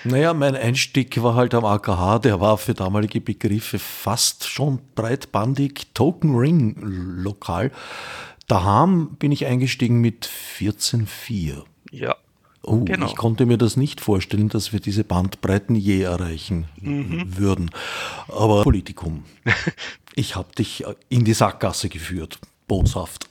Naja, 0.04 0.34
mein 0.34 0.56
Einstieg 0.56 1.22
war 1.22 1.36
halt 1.36 1.54
am 1.54 1.64
AKH, 1.64 2.18
der 2.20 2.40
war 2.40 2.58
für 2.58 2.74
damalige 2.74 3.20
Begriffe 3.20 3.78
fast 3.78 4.48
schon 4.48 4.80
breitbandig, 4.96 5.94
Token 5.94 6.34
Ring 6.34 6.76
lokal. 6.80 7.70
Daheim 8.48 9.14
bin 9.16 9.30
ich 9.30 9.46
eingestiegen 9.46 10.00
mit 10.00 10.28
14.4. 10.58 11.62
Ja, 11.92 12.16
Oh, 12.64 12.84
genau. 12.84 13.06
ich 13.06 13.16
konnte 13.16 13.44
mir 13.44 13.58
das 13.58 13.76
nicht 13.76 14.00
vorstellen, 14.00 14.48
dass 14.48 14.72
wir 14.72 14.80
diese 14.80 15.02
Bandbreiten 15.02 15.74
je 15.74 16.02
erreichen 16.02 16.66
mhm. 16.80 17.36
würden. 17.36 17.70
Aber 18.28 18.62
Politikum. 18.62 19.24
ich 20.14 20.36
habe 20.36 20.54
dich 20.54 20.84
in 21.08 21.24
die 21.24 21.34
Sackgasse 21.34 21.88
geführt. 21.88 22.38
Boshaft. 22.68 23.28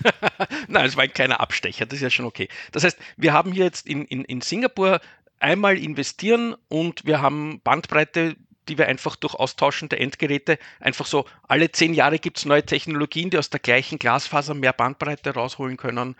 Nein, 0.68 0.86
es 0.86 0.96
war 0.96 1.04
ein 1.04 1.12
kleiner 1.12 1.40
Abstecher, 1.40 1.84
das 1.84 1.96
ist 1.96 2.02
ja 2.02 2.10
schon 2.10 2.24
okay. 2.24 2.48
Das 2.72 2.82
heißt, 2.82 2.98
wir 3.16 3.32
haben 3.32 3.52
hier 3.52 3.64
jetzt 3.64 3.86
in, 3.86 4.04
in, 4.06 4.24
in 4.24 4.40
Singapur 4.40 5.00
einmal 5.38 5.78
investieren 5.78 6.56
und 6.68 7.04
wir 7.04 7.20
haben 7.20 7.60
Bandbreite, 7.62 8.36
die 8.68 8.78
wir 8.78 8.88
einfach 8.88 9.14
durch 9.16 9.34
Austauschen 9.34 9.90
der 9.90 10.00
Endgeräte 10.00 10.58
einfach 10.80 11.06
so, 11.06 11.26
alle 11.46 11.70
zehn 11.70 11.92
Jahre 11.92 12.18
gibt 12.18 12.38
es 12.38 12.46
neue 12.46 12.64
Technologien, 12.64 13.28
die 13.28 13.38
aus 13.38 13.50
der 13.50 13.60
gleichen 13.60 13.98
Glasfaser 13.98 14.54
mehr 14.54 14.72
Bandbreite 14.72 15.34
rausholen 15.34 15.76
können 15.76 16.16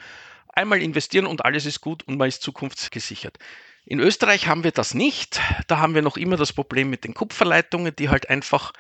einmal 0.57 0.83
investieren 0.83 1.27
und 1.27 1.45
alles 1.45 1.67
ist 1.67 1.81
gut 1.81 2.03
und 2.05 2.17
man 2.17 2.29
ist 2.29 2.43
zukunftsgesichert. 2.43 3.39
In 3.87 4.01
Österreich 4.01 4.47
haben 4.47 4.65
wir 4.65 4.73
das 4.73 4.95
nicht. 4.95 5.41
Da 5.67 5.79
haben 5.79 5.95
wir 5.95 6.03
noch 6.03 6.17
immer 6.17 6.37
das 6.37 6.53
Problem 6.53 6.89
mit 6.89 7.05
den 7.05 7.15
Kupferleitungen, 7.15 7.95
die 7.95 8.09
halt 8.09 8.31
einfach 8.31 8.73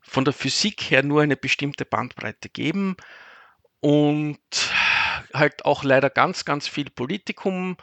von 0.00 0.24
der 0.24 0.32
Physik 0.32 0.80
her 0.90 1.02
nur 1.02 1.22
eine 1.22 1.36
bestimmte 1.36 1.84
Bandbreite 1.84 2.48
geben 2.48 2.96
und 3.80 4.38
halt 5.34 5.64
auch 5.64 5.84
leider 5.84 6.10
ganz, 6.10 6.44
ganz 6.44 6.68
viel 6.68 6.90
Politikum. 6.90 7.76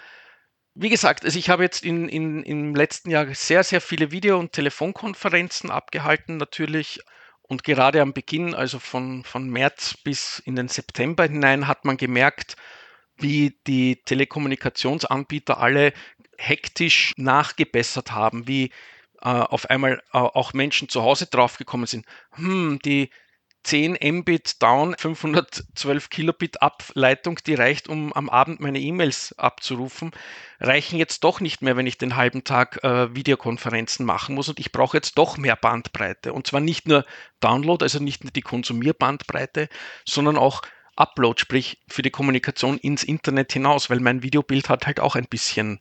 Wie 0.74 0.90
gesagt, 0.90 1.26
also 1.26 1.38
ich 1.38 1.50
habe 1.50 1.64
jetzt 1.64 1.84
in, 1.84 2.10
in, 2.10 2.44
im 2.44 2.76
letzten 2.76 3.10
Jahr 3.12 3.34
sehr, 3.34 3.64
sehr 3.64 3.82
viele 3.82 4.12
Video- 4.12 4.40
und 4.40 4.52
Telefonkonferenzen 4.54 5.72
abgehalten, 5.72 6.38
natürlich. 6.38 7.00
Und 7.42 7.64
gerade 7.64 8.02
am 8.02 8.14
Beginn, 8.14 8.54
also 8.54 8.78
von, 8.80 9.24
von 9.24 9.50
März 9.50 9.96
bis 10.04 10.40
in 10.40 10.56
den 10.56 10.68
September 10.68 11.24
hinein, 11.24 11.68
hat 11.68 11.86
man 11.86 11.98
gemerkt, 11.98 12.58
wie 13.18 13.58
die 13.68 14.04
Telekommunikationsanbieter 14.04 15.60
alle 15.60 15.94
hektisch 16.38 17.14
nachgebessert 17.18 18.12
haben, 18.12 18.48
wie 18.48 18.72
äh, 19.22 19.30
auf 19.30 19.70
einmal 19.70 20.02
äh, 20.14 20.18
auch 20.18 20.54
Menschen 20.54 20.90
zu 20.90 21.02
Hause 21.02 21.26
draufgekommen 21.26 21.88
sind. 21.88 22.06
Hm, 22.32 22.80
die 22.86 23.10
10 23.68 23.98
Mbit 24.02 24.62
down, 24.64 24.96
512 24.98 26.10
Kilobit 26.10 26.62
Ableitung, 26.62 27.38
die 27.46 27.54
reicht, 27.54 27.90
um 27.90 28.14
am 28.14 28.30
Abend 28.30 28.62
meine 28.62 28.80
E-Mails 28.80 29.38
abzurufen, 29.38 30.12
reichen 30.62 30.98
jetzt 30.98 31.26
doch 31.26 31.42
nicht 31.42 31.62
mehr, 31.62 31.76
wenn 31.76 31.86
ich 31.86 31.98
den 31.98 32.16
halben 32.16 32.46
Tag 32.46 32.82
äh, 32.86 33.14
Videokonferenzen 33.14 34.06
machen 34.06 34.36
muss 34.36 34.48
und 34.48 34.62
ich 34.62 34.72
brauche 34.72 34.96
jetzt 34.96 35.18
doch 35.18 35.38
mehr 35.38 35.58
Bandbreite. 35.58 36.32
Und 36.32 36.48
zwar 36.48 36.62
nicht 36.62 36.88
nur 36.88 37.04
Download, 37.42 37.84
also 37.84 38.00
nicht 38.00 38.24
nur 38.24 38.32
die 38.32 38.42
Konsumierbandbreite, 38.42 39.68
sondern 40.06 40.38
auch 40.38 40.62
Upload, 40.98 41.40
sprich 41.40 41.80
für 41.88 42.02
die 42.02 42.12
Kommunikation 42.12 42.78
ins 42.78 43.04
Internet 43.04 43.54
hinaus, 43.54 43.90
weil 43.90 44.00
mein 44.00 44.24
Videobild 44.24 44.70
hat 44.70 44.88
halt 44.88 45.00
auch 45.00 45.16
ein 45.16 45.28
bisschen 45.28 45.80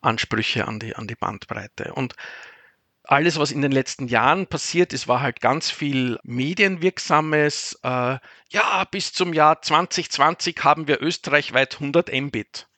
Ansprüche 0.00 0.66
an 0.66 0.78
die, 0.78 0.96
an 0.96 1.06
die 1.06 1.14
Bandbreite. 1.14 1.92
Und 1.94 2.14
alles, 3.04 3.38
was 3.38 3.50
in 3.50 3.62
den 3.62 3.72
letzten 3.72 4.06
Jahren 4.06 4.46
passiert 4.46 4.92
ist, 4.92 5.08
war 5.08 5.20
halt 5.20 5.40
ganz 5.40 5.70
viel 5.70 6.18
Medienwirksames. 6.22 7.80
Äh, 7.82 8.18
ja, 8.50 8.84
bis 8.90 9.12
zum 9.12 9.32
Jahr 9.32 9.60
2020 9.60 10.62
haben 10.62 10.86
wir 10.86 11.02
österreichweit 11.02 11.74
100 11.74 12.12
Mbit. 12.12 12.68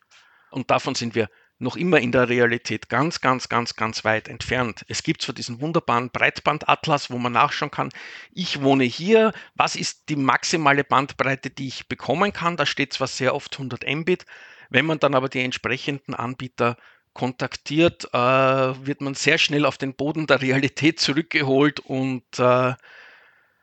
Und 0.51 0.71
davon 0.71 0.95
sind 0.95 1.15
wir 1.15 1.29
noch 1.59 1.77
immer 1.77 2.01
in 2.01 2.13
der 2.13 2.29
Realität 2.29 2.89
ganz, 2.89 3.21
ganz, 3.21 3.49
ganz, 3.49 3.77
ganz 3.77 4.05
weit 4.05 4.29
entfernt. 4.29 4.85
Es 4.89 5.03
gibt 5.03 5.23
zwar 5.23 5.35
diesen 5.35 5.61
wunderbaren 5.61 6.11
Breitbandatlas, 6.11 7.11
wo 7.11 7.19
man 7.19 7.33
nachschauen 7.33 7.71
kann, 7.71 7.91
ich 8.33 8.63
wohne 8.63 8.85
hier, 8.85 9.33
was 9.55 9.77
ist 9.77 10.09
die 10.09 10.17
maximale 10.17 10.85
Bandbreite, 10.85 11.51
die 11.51 11.69
ich 11.69 11.89
bekommen 11.89 12.33
kann? 12.33 12.57
Da 12.57 12.67
steht 12.67 12.93
zwar 12.93 13.07
sehr 13.07 13.35
oft 13.35 13.55
100 13.55 13.85
Mbit, 13.89 14.27
wenn 14.71 14.87
man 14.87 14.99
dann 14.99 15.15
aber 15.15 15.29
die 15.29 15.43
entsprechenden 15.43 16.15
Anbieter 16.15 16.77
kontaktiert, 17.13 18.13
äh, 18.13 18.19
wird 18.19 19.01
man 19.01 19.15
sehr 19.15 19.39
schnell 19.39 19.65
auf 19.65 19.79
den 19.79 19.95
Boden 19.95 20.27
der 20.27 20.43
Realität 20.43 20.99
zurückgeholt 21.01 21.79
und 21.81 22.25
äh, 22.39 22.75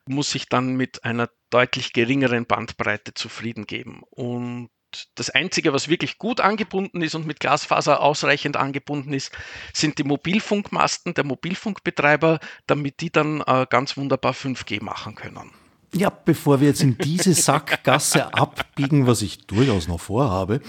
muss 0.06 0.32
sich 0.32 0.48
dann 0.48 0.76
mit 0.76 1.04
einer 1.04 1.30
deutlich 1.50 1.94
geringeren 1.94 2.46
Bandbreite 2.46 3.14
zufrieden 3.14 3.68
geben. 3.68 4.02
Und 4.10 4.70
das 5.16 5.30
Einzige, 5.30 5.74
was 5.74 5.88
wirklich 5.88 6.18
gut 6.18 6.40
angebunden 6.40 7.02
ist 7.02 7.16
und 7.16 7.28
mit 7.28 7.40
Glasfaser 7.40 8.02
ausreichend 8.02 8.58
angebunden 8.58 9.14
ist, 9.14 9.32
sind 9.74 9.98
die 9.98 10.04
Mobilfunkmasten 10.04 11.14
der 11.14 11.24
Mobilfunkbetreiber, 11.24 12.40
damit 12.68 13.02
die 13.02 13.12
dann 13.12 13.42
äh, 13.42 13.66
ganz 13.70 13.98
wunderbar 13.98 14.34
5G 14.34 14.84
machen 14.84 15.16
können. 15.16 15.52
Ja, 15.94 16.10
bevor 16.10 16.62
wir 16.62 16.70
jetzt 16.70 16.84
in 16.84 16.98
diese 16.98 17.34
Sackgasse 17.34 18.34
abbiegen, 18.34 19.08
was 19.08 19.22
ich 19.22 19.46
durchaus 19.46 19.90
noch 19.90 20.00
vorhabe, 20.00 20.62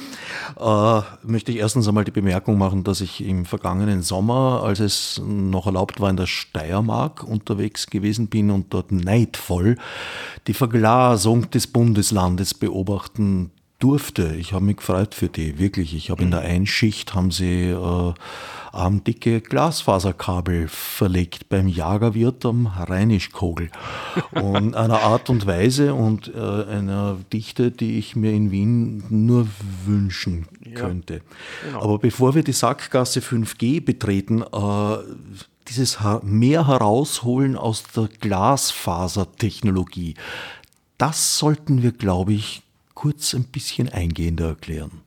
äh, 0.58 1.00
möchte 1.22 1.52
ich 1.52 1.58
erstens 1.58 1.86
einmal 1.86 2.02
die 2.02 2.10
Bemerkung 2.10 2.58
machen, 2.58 2.82
dass 2.82 3.00
ich 3.00 3.24
im 3.24 3.44
vergangenen 3.44 4.02
Sommer, 4.02 4.62
als 4.64 4.80
es 4.80 5.22
noch 5.24 5.66
erlaubt 5.66 6.00
war, 6.00 6.10
in 6.10 6.16
der 6.16 6.26
Steiermark 6.26 7.22
unterwegs 7.22 7.86
gewesen 7.86 8.28
bin 8.28 8.50
und 8.50 8.74
dort 8.74 8.90
neidvoll 8.90 9.76
die 10.48 10.54
Verglasung 10.54 11.48
des 11.52 11.68
Bundeslandes 11.68 12.52
beobachten 12.52 13.52
durfte. 13.82 14.34
Ich 14.36 14.52
habe 14.52 14.64
mich 14.64 14.76
gefreut 14.76 15.14
für 15.14 15.28
die, 15.28 15.58
wirklich. 15.58 15.94
Ich 15.94 16.10
habe 16.10 16.22
in 16.22 16.30
der 16.30 16.40
Einschicht 16.40 17.14
haben 17.14 17.32
sie 17.32 17.70
äh, 17.70 18.14
armdicke 18.72 19.40
Glasfaserkabel 19.40 20.68
verlegt 20.68 21.48
beim 21.48 21.66
Jagerwirt 21.66 22.46
am 22.46 22.66
Rheinischkogel. 22.68 23.70
Und 24.30 24.76
einer 24.76 25.00
Art 25.00 25.28
und 25.30 25.46
Weise 25.46 25.94
und 25.94 26.32
äh, 26.34 26.38
einer 26.38 27.18
Dichte, 27.32 27.70
die 27.70 27.98
ich 27.98 28.16
mir 28.16 28.32
in 28.32 28.50
Wien 28.50 29.04
nur 29.10 29.46
wünschen 29.84 30.46
könnte. 30.74 31.14
Ja, 31.14 31.20
genau. 31.66 31.82
Aber 31.82 31.98
bevor 31.98 32.34
wir 32.34 32.42
die 32.42 32.52
Sackgasse 32.52 33.20
5G 33.20 33.84
betreten, 33.84 34.42
äh, 34.42 34.96
dieses 35.68 35.98
mehr 36.22 36.66
herausholen 36.66 37.56
aus 37.56 37.84
der 37.94 38.08
Glasfasertechnologie, 38.20 40.14
das 40.98 41.38
sollten 41.38 41.82
wir, 41.82 41.92
glaube 41.92 42.32
ich, 42.32 42.62
kurz 43.02 43.34
ein 43.34 43.42
bisschen 43.42 43.88
eingehender 43.88 44.46
erklären. 44.46 45.02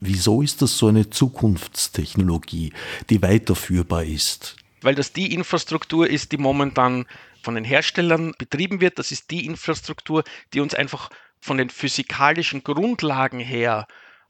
Wieso 0.00 0.42
ist 0.42 0.60
das 0.60 0.76
so 0.76 0.88
eine 0.88 1.08
Zukunftstechnologie, 1.08 2.74
die 3.08 3.22
weiterführbar 3.22 4.04
ist? 4.04 4.56
Weil 4.82 4.94
das 4.94 5.14
die 5.14 5.32
Infrastruktur 5.32 6.06
ist, 6.06 6.32
die 6.32 6.36
momentan 6.36 7.06
von 7.42 7.54
den 7.54 7.64
Herstellern 7.64 8.34
betrieben 8.36 8.82
wird. 8.82 8.98
Das 8.98 9.10
ist 9.10 9.30
die 9.30 9.46
Infrastruktur, 9.46 10.22
die 10.52 10.60
uns 10.60 10.74
einfach 10.74 11.08
von 11.40 11.56
den 11.56 11.70
physikalischen 11.70 12.62
Grundlagen 12.62 13.40
her 13.40 13.86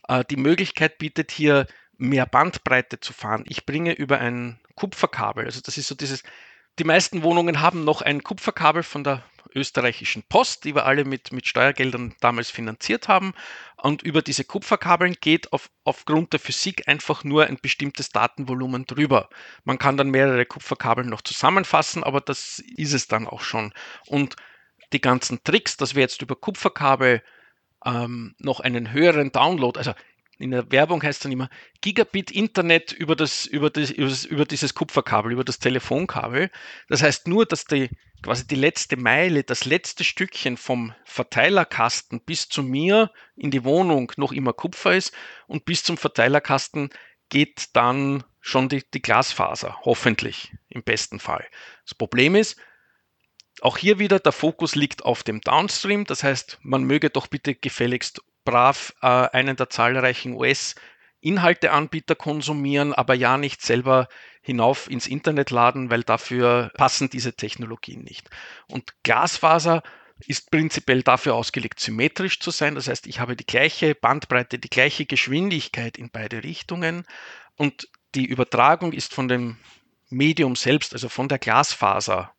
äh, 0.07 0.23
die 0.31 0.37
Möglichkeit 0.37 0.99
bietet, 0.99 1.33
hier 1.33 1.67
mehr 1.99 2.27
Bandbreite 2.27 3.01
zu 3.01 3.13
fahren. 3.13 3.43
Ich 3.49 3.67
bringe 3.67 3.93
über 3.93 4.21
ein 4.21 4.61
Kupferkabel, 4.77 5.47
also 5.47 5.61
das 5.61 5.79
ist 5.79 5.89
so 5.89 5.97
dieses, 5.97 6.23
die 6.79 6.85
meisten 6.85 7.25
Wohnungen 7.25 7.61
haben 7.61 7.83
noch 7.83 8.03
ein 8.03 8.23
Kupferkabel 8.23 8.85
von 8.85 9.03
der 9.03 9.25
österreichischen 9.55 10.23
Post, 10.23 10.65
die 10.65 10.75
wir 10.75 10.87
alle 10.87 11.05
mit, 11.05 11.33
mit 11.33 11.47
Steuergeldern 11.47 12.15
damals 12.21 12.51
finanziert 12.51 13.09
haben. 13.09 13.35
Und 13.77 14.03
über 14.03 14.23
diese 14.23 14.45
Kupferkabeln 14.45 15.17
geht 15.21 15.53
auf, 15.53 15.71
aufgrund 15.85 16.33
der 16.33 16.41
Physik 16.41 16.89
einfach 16.89 17.25
nur 17.25 17.47
ein 17.47 17.59
bestimmtes 17.61 18.11
Datenvolumen 18.11 18.87
drüber. 18.87 19.29
Man 19.65 19.79
kann 19.79 19.97
dann 19.97 20.11
mehrere 20.11 20.47
Kupferkabel 20.47 21.05
noch 21.05 21.23
zusammenfassen, 21.23 22.05
aber 22.05 22.21
das 22.21 22.59
ist 22.77 22.93
es 22.93 23.09
dann 23.09 23.27
auch 23.27 23.41
schon. 23.41 23.73
Und 24.07 24.37
die 24.93 25.01
ganzen 25.01 25.43
Tricks, 25.43 25.77
dass 25.77 25.95
wir 25.95 26.03
jetzt 26.03 26.23
über 26.23 26.37
Kupferkabel 26.37 27.23
ähm, 27.85 28.35
noch 28.39 28.61
einen 28.61 28.93
höheren 28.93 29.33
Download, 29.33 29.79
also 29.79 29.93
in 30.43 30.51
der 30.51 30.71
Werbung 30.73 31.03
heißt 31.03 31.19
es 31.19 31.23
dann 31.23 31.33
immer 31.33 31.49
Gigabit 31.81 32.31
Internet 32.31 32.93
über, 32.93 33.17
das, 33.17 33.47
über, 33.47 33.71
das, 33.71 33.91
über, 33.91 34.09
das, 34.09 34.25
über 34.25 34.45
dieses 34.45 34.75
Kupferkabel, 34.75 35.33
über 35.33 35.45
das 35.45 35.59
Telefonkabel. 35.59 36.51
Das 36.89 37.03
heißt 37.03 37.29
nur, 37.29 37.47
dass 37.47 37.65
die 37.65 37.91
quasi 38.23 38.47
die 38.47 38.57
letzte 38.57 38.97
Meile, 38.97 39.45
das 39.45 39.65
letzte 39.65 40.05
Stückchen 40.05 40.57
vom 40.57 40.95
Verteilerkasten 41.05 42.21
bis 42.21 42.49
zu 42.49 42.63
mir 42.63 43.11
in 43.37 43.51
die 43.51 43.65
Wohnung 43.65 44.13
noch 44.17 44.33
immer 44.33 44.53
Kupfer 44.53 44.95
ist 44.95 45.13
und 45.47 45.65
bis 45.65 45.83
zum 45.83 45.97
Verteilerkasten 45.97 46.91
geht 47.29 47.75
dann 47.75 48.25
schon 48.41 48.69
die, 48.69 48.83
die 48.93 49.03
Glasfaser, 49.03 49.79
hoffentlich 49.85 50.53
im 50.69 50.83
besten 50.83 51.21
Fall. 51.21 51.47
Das 51.85 51.95
Problem 51.95 52.35
ist, 52.35 52.59
auch 53.61 53.77
hier 53.77 53.99
wieder 53.99 54.19
der 54.19 54.33
Fokus 54.33 54.75
liegt 54.75 55.05
auf 55.05 55.23
dem 55.23 55.41
Downstream, 55.41 56.05
das 56.05 56.25
heißt, 56.25 56.59
man 56.63 56.85
möge 56.85 57.11
doch 57.11 57.27
bitte 57.27 57.55
gefälligst 57.55 58.23
brav 58.45 58.95
äh, 59.03 59.07
einen 59.07 59.57
der 59.57 59.71
zahlreichen 59.71 60.35
US-Inhalteanbieter 60.35 62.15
konsumieren, 62.15 62.93
aber 62.93 63.15
ja 63.15 63.37
nicht 63.37 63.63
selber 63.63 64.09
hinauf 64.43 64.91
ins 64.91 65.07
Internet 65.07 65.51
laden, 65.51 65.91
weil 65.91 66.03
dafür 66.03 66.71
passen 66.77 67.09
diese 67.11 67.35
Technologien 67.35 68.03
nicht. 68.03 68.29
Und 68.69 68.95
Glasfaser 69.05 69.83
ist 70.27 70.51
prinzipiell 70.51 71.03
dafür 71.03 71.35
ausgelegt, 71.35 71.81
symmetrisch 71.81 72.41
zu 72.41 72.51
sein. 72.51 72.75
Das 72.75 72.89
heißt, 72.89 73.07
ich 73.07 73.21
habe 73.21 73.37
die 73.37 73.47
gleiche 73.47 73.95
Bandbreite, 73.95 74.59
die 74.59 74.71
gleiche 74.71 75.07
Geschwindigkeit 75.07 75.97
in 75.97 76.11
beide 76.11 76.43
Richtungen 76.43 77.07
und 77.57 77.89
die 78.15 78.27
Übertragung 78.27 78.93
ist 78.93 79.15
von 79.15 79.29
dem 79.29 79.57
Medium 80.11 80.57
selbst, 80.57 80.93
also 80.93 81.09
von 81.09 81.29
der 81.29 81.39
Glasfaser 81.39 82.33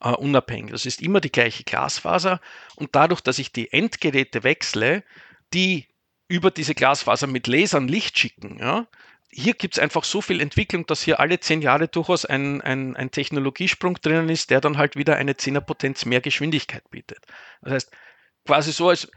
äh, 0.00 0.10
unabhängig. 0.10 0.72
Das 0.72 0.86
ist 0.86 1.00
immer 1.00 1.20
die 1.20 1.32
gleiche 1.32 1.64
Glasfaser 1.64 2.40
und 2.76 2.94
dadurch, 2.94 3.20
dass 3.20 3.38
ich 3.38 3.52
die 3.52 3.72
Endgeräte 3.72 4.42
wechsle, 4.42 5.04
die 5.52 5.86
über 6.28 6.50
diese 6.50 6.74
Glasfaser 6.74 7.26
mit 7.26 7.46
Lasern 7.46 7.88
Licht 7.88 8.18
schicken, 8.18 8.58
ja, 8.58 8.86
hier 9.36 9.54
gibt 9.54 9.74
es 9.74 9.82
einfach 9.82 10.04
so 10.04 10.20
viel 10.20 10.40
Entwicklung, 10.40 10.86
dass 10.86 11.02
hier 11.02 11.18
alle 11.18 11.40
zehn 11.40 11.60
Jahre 11.60 11.88
durchaus 11.88 12.24
ein, 12.24 12.60
ein, 12.60 12.94
ein 12.94 13.10
Technologiesprung 13.10 13.96
drinnen 14.00 14.28
ist, 14.28 14.50
der 14.50 14.60
dann 14.60 14.78
halt 14.78 14.94
wieder 14.94 15.16
eine 15.16 15.36
Zehnerpotenz 15.36 16.04
mehr 16.04 16.20
Geschwindigkeit 16.20 16.88
bietet. 16.90 17.18
Das 17.62 17.72
heißt, 17.72 17.90
quasi 18.46 18.72
so, 18.72 18.90
als 18.90 19.10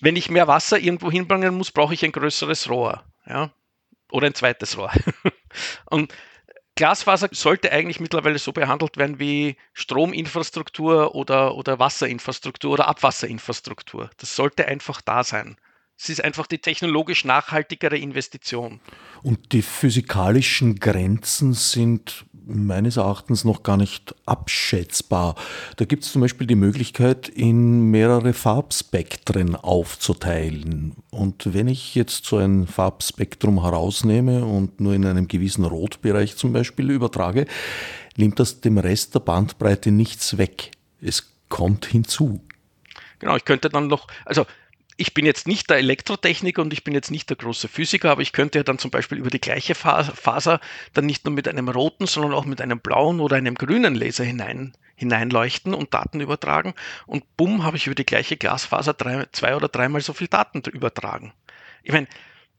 wenn 0.00 0.16
ich 0.16 0.28
mehr 0.28 0.48
Wasser 0.48 0.78
irgendwo 0.78 1.10
hinbringen 1.10 1.54
muss, 1.54 1.72
brauche 1.72 1.94
ich 1.94 2.04
ein 2.04 2.12
größeres 2.12 2.68
Rohr. 2.68 3.04
Ja? 3.26 3.52
Oder 4.10 4.26
ein 4.26 4.34
zweites 4.34 4.76
Rohr. 4.76 4.92
Und 5.86 6.12
Glasfaser 6.74 7.28
sollte 7.32 7.72
eigentlich 7.72 8.00
mittlerweile 8.00 8.38
so 8.38 8.52
behandelt 8.52 8.96
werden 8.98 9.18
wie 9.18 9.56
Strominfrastruktur 9.72 11.14
oder, 11.14 11.54
oder 11.54 11.78
Wasserinfrastruktur 11.78 12.72
oder 12.72 12.88
Abwasserinfrastruktur. 12.88 14.10
Das 14.18 14.36
sollte 14.36 14.66
einfach 14.66 15.00
da 15.00 15.24
sein. 15.24 15.56
Es 15.96 16.08
ist 16.08 16.24
einfach 16.24 16.46
die 16.46 16.58
technologisch 16.58 17.24
nachhaltigere 17.24 17.96
Investition. 17.96 18.80
Und 19.22 19.52
die 19.52 19.62
physikalischen 19.62 20.80
Grenzen 20.80 21.54
sind 21.54 22.26
meines 22.46 22.96
Erachtens 22.96 23.44
noch 23.44 23.62
gar 23.62 23.76
nicht 23.76 24.14
abschätzbar. 24.26 25.34
Da 25.76 25.84
gibt 25.84 26.04
es 26.04 26.12
zum 26.12 26.20
Beispiel 26.20 26.46
die 26.46 26.56
Möglichkeit, 26.56 27.28
in 27.28 27.90
mehrere 27.90 28.32
Farbspektren 28.32 29.56
aufzuteilen. 29.56 30.96
Und 31.10 31.54
wenn 31.54 31.68
ich 31.68 31.94
jetzt 31.94 32.26
so 32.26 32.36
ein 32.36 32.66
Farbspektrum 32.66 33.62
herausnehme 33.62 34.44
und 34.44 34.80
nur 34.80 34.94
in 34.94 35.06
einem 35.06 35.28
gewissen 35.28 35.64
Rotbereich 35.64 36.36
zum 36.36 36.52
Beispiel 36.52 36.90
übertrage, 36.90 37.46
nimmt 38.16 38.38
das 38.38 38.60
dem 38.60 38.78
Rest 38.78 39.14
der 39.14 39.20
Bandbreite 39.20 39.90
nichts 39.90 40.36
weg. 40.36 40.72
Es 41.00 41.32
kommt 41.48 41.86
hinzu. 41.86 42.40
Genau, 43.20 43.36
ich 43.36 43.44
könnte 43.44 43.70
dann 43.70 43.86
noch, 43.86 44.06
also 44.26 44.44
ich 44.96 45.14
bin 45.14 45.26
jetzt 45.26 45.46
nicht 45.48 45.70
der 45.70 45.78
Elektrotechniker 45.78 46.62
und 46.62 46.72
ich 46.72 46.84
bin 46.84 46.94
jetzt 46.94 47.10
nicht 47.10 47.28
der 47.28 47.36
große 47.36 47.68
Physiker, 47.68 48.10
aber 48.10 48.22
ich 48.22 48.32
könnte 48.32 48.58
ja 48.58 48.62
dann 48.62 48.78
zum 48.78 48.90
Beispiel 48.90 49.18
über 49.18 49.30
die 49.30 49.40
gleiche 49.40 49.74
Faser 49.74 50.60
dann 50.92 51.06
nicht 51.06 51.24
nur 51.24 51.34
mit 51.34 51.48
einem 51.48 51.68
roten, 51.68 52.06
sondern 52.06 52.32
auch 52.32 52.44
mit 52.44 52.60
einem 52.60 52.80
blauen 52.80 53.20
oder 53.20 53.36
einem 53.36 53.56
grünen 53.56 53.94
Laser 53.94 54.24
hinein, 54.24 54.76
hineinleuchten 54.94 55.74
und 55.74 55.94
Daten 55.94 56.20
übertragen. 56.20 56.74
Und 57.06 57.24
bumm, 57.36 57.64
habe 57.64 57.76
ich 57.76 57.86
über 57.86 57.96
die 57.96 58.06
gleiche 58.06 58.36
Glasfaser 58.36 58.94
drei, 58.94 59.26
zwei 59.32 59.56
oder 59.56 59.68
dreimal 59.68 60.00
so 60.00 60.12
viel 60.12 60.28
Daten 60.28 60.60
übertragen. 60.70 61.32
Ich 61.82 61.92
meine, 61.92 62.06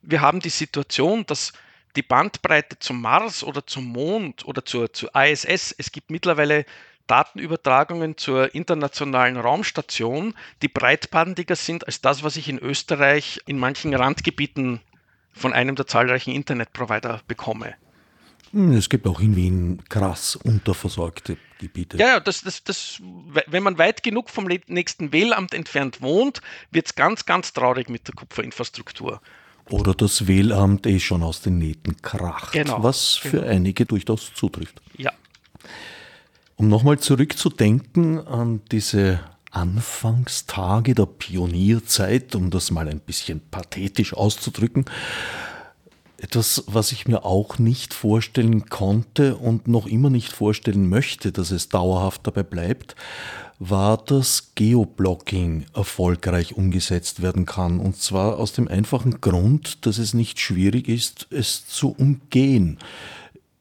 wir 0.02 0.22
haben 0.22 0.42
die 0.42 0.50
Situation, 0.50 1.26
dass 1.26 1.54
die 1.96 2.04
Bandbreite 2.04 2.78
zum 2.80 3.02
Mars 3.02 3.44
oder 3.44 3.66
zum 3.66 3.86
Mond 3.86 4.46
oder 4.46 4.66
zur, 4.66 4.92
zur 4.92 5.16
ISS, 5.16 5.74
es 5.78 5.92
gibt 5.94 6.12
mittlerweile 6.12 6.66
Datenübertragungen 7.08 8.18
zur 8.18 8.54
internationalen 8.56 9.38
Raumstation, 9.38 10.34
die 10.62 10.68
breitbandiger 10.68 11.56
sind 11.56 11.86
als 11.86 12.02
das, 12.02 12.24
was 12.24 12.36
ich 12.36 12.50
in 12.50 12.60
Österreich 12.60 13.42
in 13.46 13.60
manchen 13.60 13.94
Randgebieten 13.94 14.82
von 15.32 15.54
einem 15.54 15.76
der 15.76 15.88
zahlreichen 15.88 16.34
Internetprovider 16.34 17.22
bekomme. 17.28 17.76
Hm, 18.52 18.72
es 18.74 18.90
gibt 18.90 19.06
auch 19.08 19.20
in 19.20 19.36
Wien 19.36 19.82
krass 19.90 20.36
unterversorgte 20.36 21.38
Gebiete. 21.60 21.98
Ja, 21.98 22.08
ja, 22.08 22.20
das, 22.20 22.42
das, 22.42 22.64
das, 22.64 23.02
wenn 23.48 23.64
man 23.64 23.78
weit 23.78 24.02
genug 24.04 24.30
vom 24.30 24.46
nächsten 24.46 25.12
Wählamt 25.12 25.54
entfernt 25.54 26.02
wohnt, 26.02 26.42
wird 26.72 26.88
es 26.88 26.96
ganz, 26.96 27.26
ganz 27.26 27.54
traurig 27.54 27.90
mit 27.90 28.08
der 28.08 28.16
Kupferinfrastruktur. 28.16 29.22
Oder 29.70 29.94
das 29.94 30.28
Wählamt 30.28 30.86
eh 30.86 31.00
schon 31.00 31.24
aus 31.24 31.42
den 31.42 31.58
Nähten 31.58 32.02
kracht, 32.02 32.54
genau, 32.54 32.84
was 32.84 33.16
für 33.16 33.42
genau. 33.42 33.52
einige 33.52 33.86
durchaus 33.86 34.32
zutrifft. 34.34 34.82
Ja. 34.98 35.12
Um 36.58 36.70
nochmal 36.70 37.00
zurückzudenken 37.00 38.26
an 38.26 38.62
diese 38.72 39.20
Anfangstage 39.52 40.96
der 40.96 41.06
Pionierzeit, 41.06 42.34
um 42.34 42.50
das 42.50 42.72
mal 42.72 42.88
ein 42.88 43.02
bisschen 43.02 43.42
pathetisch 43.52 44.14
auszudrücken. 44.14 44.86
etwas, 46.18 46.64
was 46.68 46.94
ich 46.94 47.08
mir 47.08 47.26
auch 47.26 47.60
nicht 47.60 47.94
vorstellen 47.94 48.68
konnte 48.68 49.36
und 49.36 49.68
noch 49.68 49.86
immer 49.86 50.10
nicht 50.10 50.32
vorstellen 50.32 50.88
möchte, 50.88 51.34
dass 51.34 51.52
es 51.52 51.68
dauerhaft 51.68 52.26
dabei 52.26 52.44
bleibt, 52.44 52.96
war, 53.60 53.98
dass 53.98 54.52
Geoblocking 54.56 55.66
erfolgreich 55.74 56.56
umgesetzt 56.56 57.22
werden 57.22 57.46
kann. 57.46 57.80
Und 57.80 57.98
zwar 57.98 58.38
aus 58.40 58.54
dem 58.54 58.68
einfachen 58.68 59.22
Grund, 59.22 59.86
dass 59.86 59.98
es 59.98 60.14
nicht 60.14 60.40
schwierig 60.40 60.88
ist, 60.88 61.28
es 61.32 61.68
zu 61.68 61.90
umgehen. 61.90 62.80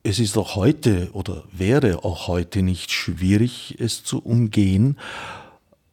Es 0.06 0.18
ist 0.18 0.36
auch 0.36 0.54
heute 0.54 1.08
oder 1.14 1.44
wäre 1.50 2.04
auch 2.04 2.28
heute 2.28 2.60
nicht 2.60 2.92
schwierig, 2.92 3.76
es 3.78 4.04
zu 4.04 4.18
umgehen, 4.18 4.98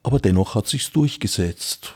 aber 0.02 0.20
dennoch 0.20 0.54
hat 0.54 0.68
sich's 0.68 0.92
durchgesetzt. 0.92 1.94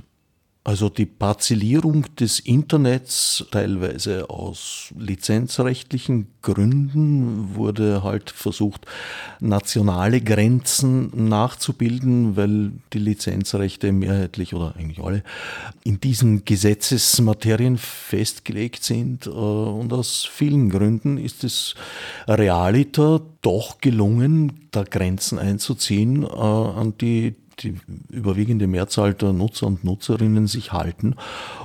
Also 0.66 0.88
die 0.88 1.06
Parzellierung 1.06 2.06
des 2.16 2.40
Internets, 2.40 3.46
teilweise 3.52 4.28
aus 4.28 4.92
lizenzrechtlichen 4.98 6.26
Gründen, 6.42 7.54
wurde 7.54 8.02
halt 8.02 8.30
versucht, 8.30 8.84
nationale 9.38 10.20
Grenzen 10.20 11.28
nachzubilden, 11.28 12.36
weil 12.36 12.72
die 12.92 12.98
Lizenzrechte 12.98 13.92
mehrheitlich 13.92 14.54
oder 14.54 14.74
eigentlich 14.76 14.98
alle 14.98 15.22
in 15.84 16.00
diesen 16.00 16.44
Gesetzesmaterien 16.44 17.78
festgelegt 17.78 18.82
sind. 18.82 19.28
Äh, 19.28 19.30
und 19.30 19.92
aus 19.92 20.28
vielen 20.28 20.68
Gründen 20.70 21.16
ist 21.16 21.44
es 21.44 21.76
realiter 22.26 23.20
doch 23.40 23.78
gelungen, 23.80 24.66
da 24.72 24.82
Grenzen 24.82 25.38
einzuziehen, 25.38 26.24
äh, 26.24 26.26
an 26.26 26.94
die 27.00 27.36
die 27.60 27.78
überwiegende 28.10 28.66
Mehrzahl 28.66 29.14
der 29.14 29.32
Nutzer 29.32 29.66
und 29.66 29.84
Nutzerinnen 29.84 30.46
sich 30.46 30.72
halten, 30.72 31.16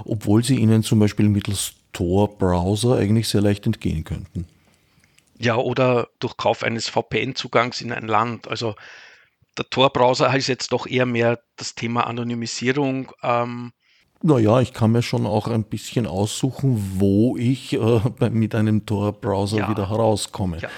obwohl 0.05 0.43
sie 0.43 0.57
ihnen 0.57 0.83
zum 0.83 0.99
Beispiel 0.99 1.29
mittels 1.29 1.73
Tor-Browser 1.93 2.97
eigentlich 2.97 3.27
sehr 3.27 3.41
leicht 3.41 3.65
entgehen 3.65 4.03
könnten. 4.03 4.47
Ja, 5.37 5.57
oder 5.57 6.07
durch 6.19 6.37
Kauf 6.37 6.63
eines 6.63 6.87
VPN-Zugangs 6.87 7.81
in 7.81 7.91
ein 7.91 8.07
Land. 8.07 8.47
Also 8.47 8.75
der 9.57 9.69
Tor-Browser 9.69 10.33
ist 10.35 10.47
jetzt 10.47 10.71
doch 10.71 10.87
eher 10.87 11.05
mehr 11.05 11.39
das 11.57 11.75
Thema 11.75 12.07
Anonymisierung. 12.07 13.11
Ähm, 13.23 13.73
naja, 14.21 14.61
ich 14.61 14.71
kann 14.71 14.91
mir 14.91 15.01
schon 15.01 15.25
auch 15.25 15.47
ein 15.47 15.63
bisschen 15.63 16.05
aussuchen, 16.05 16.95
wo 16.99 17.35
ich 17.37 17.73
äh, 17.73 18.01
mit 18.29 18.53
einem 18.53 18.85
Tor-Browser 18.85 19.57
ja. 19.57 19.69
wieder 19.69 19.89
herauskomme. 19.89 20.59
Ja. 20.59 20.69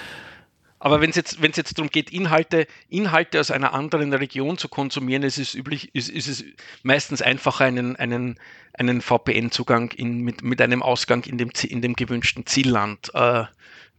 Aber 0.84 1.00
wenn 1.00 1.08
es 1.08 1.16
jetzt, 1.16 1.40
wenn's 1.40 1.56
jetzt 1.56 1.78
darum 1.78 1.90
geht, 1.90 2.10
Inhalte, 2.10 2.66
Inhalte 2.90 3.40
aus 3.40 3.50
einer 3.50 3.72
anderen 3.72 4.12
Region 4.12 4.58
zu 4.58 4.68
konsumieren, 4.68 5.22
ist 5.22 5.38
es 5.38 5.54
üblich, 5.54 5.94
ist, 5.94 6.10
ist 6.10 6.28
es 6.28 6.44
meistens 6.82 7.22
einfacher, 7.22 7.64
einen, 7.64 7.96
einen, 7.96 8.38
einen 8.74 9.00
VPN-Zugang 9.00 9.94
mit, 9.96 10.42
mit 10.42 10.60
einem 10.60 10.82
Ausgang 10.82 11.24
in 11.24 11.38
dem, 11.38 11.50
in 11.62 11.80
dem 11.80 11.94
gewünschten 11.94 12.44
Zielland 12.44 13.10
äh, 13.14 13.44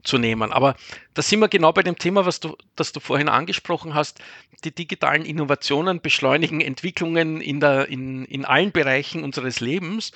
zu 0.04 0.20
nehmen. 0.20 0.54
Aber 0.54 0.76
da 1.16 1.24
sind 1.24 1.40
wir 1.40 1.48
genau 1.48 1.74
bei 1.74 1.82
dem 1.82 1.98
Thema, 1.98 2.28
was 2.28 2.40
du, 2.40 2.56
das 2.76 2.92
du 2.92 3.00
vorhin 3.00 3.30
angesprochen 3.30 3.96
hast. 3.96 4.20
Die 4.64 4.70
digitalen 4.70 5.26
Innovationen 5.26 6.02
beschleunigen 6.02 6.62
Entwicklungen 6.62 7.42
in, 7.42 7.62
der, 7.62 7.90
in, 7.90 8.26
in 8.26 8.46
allen 8.46 8.72
Bereichen 8.72 9.24
unseres 9.24 9.60
Lebens. 9.60 10.12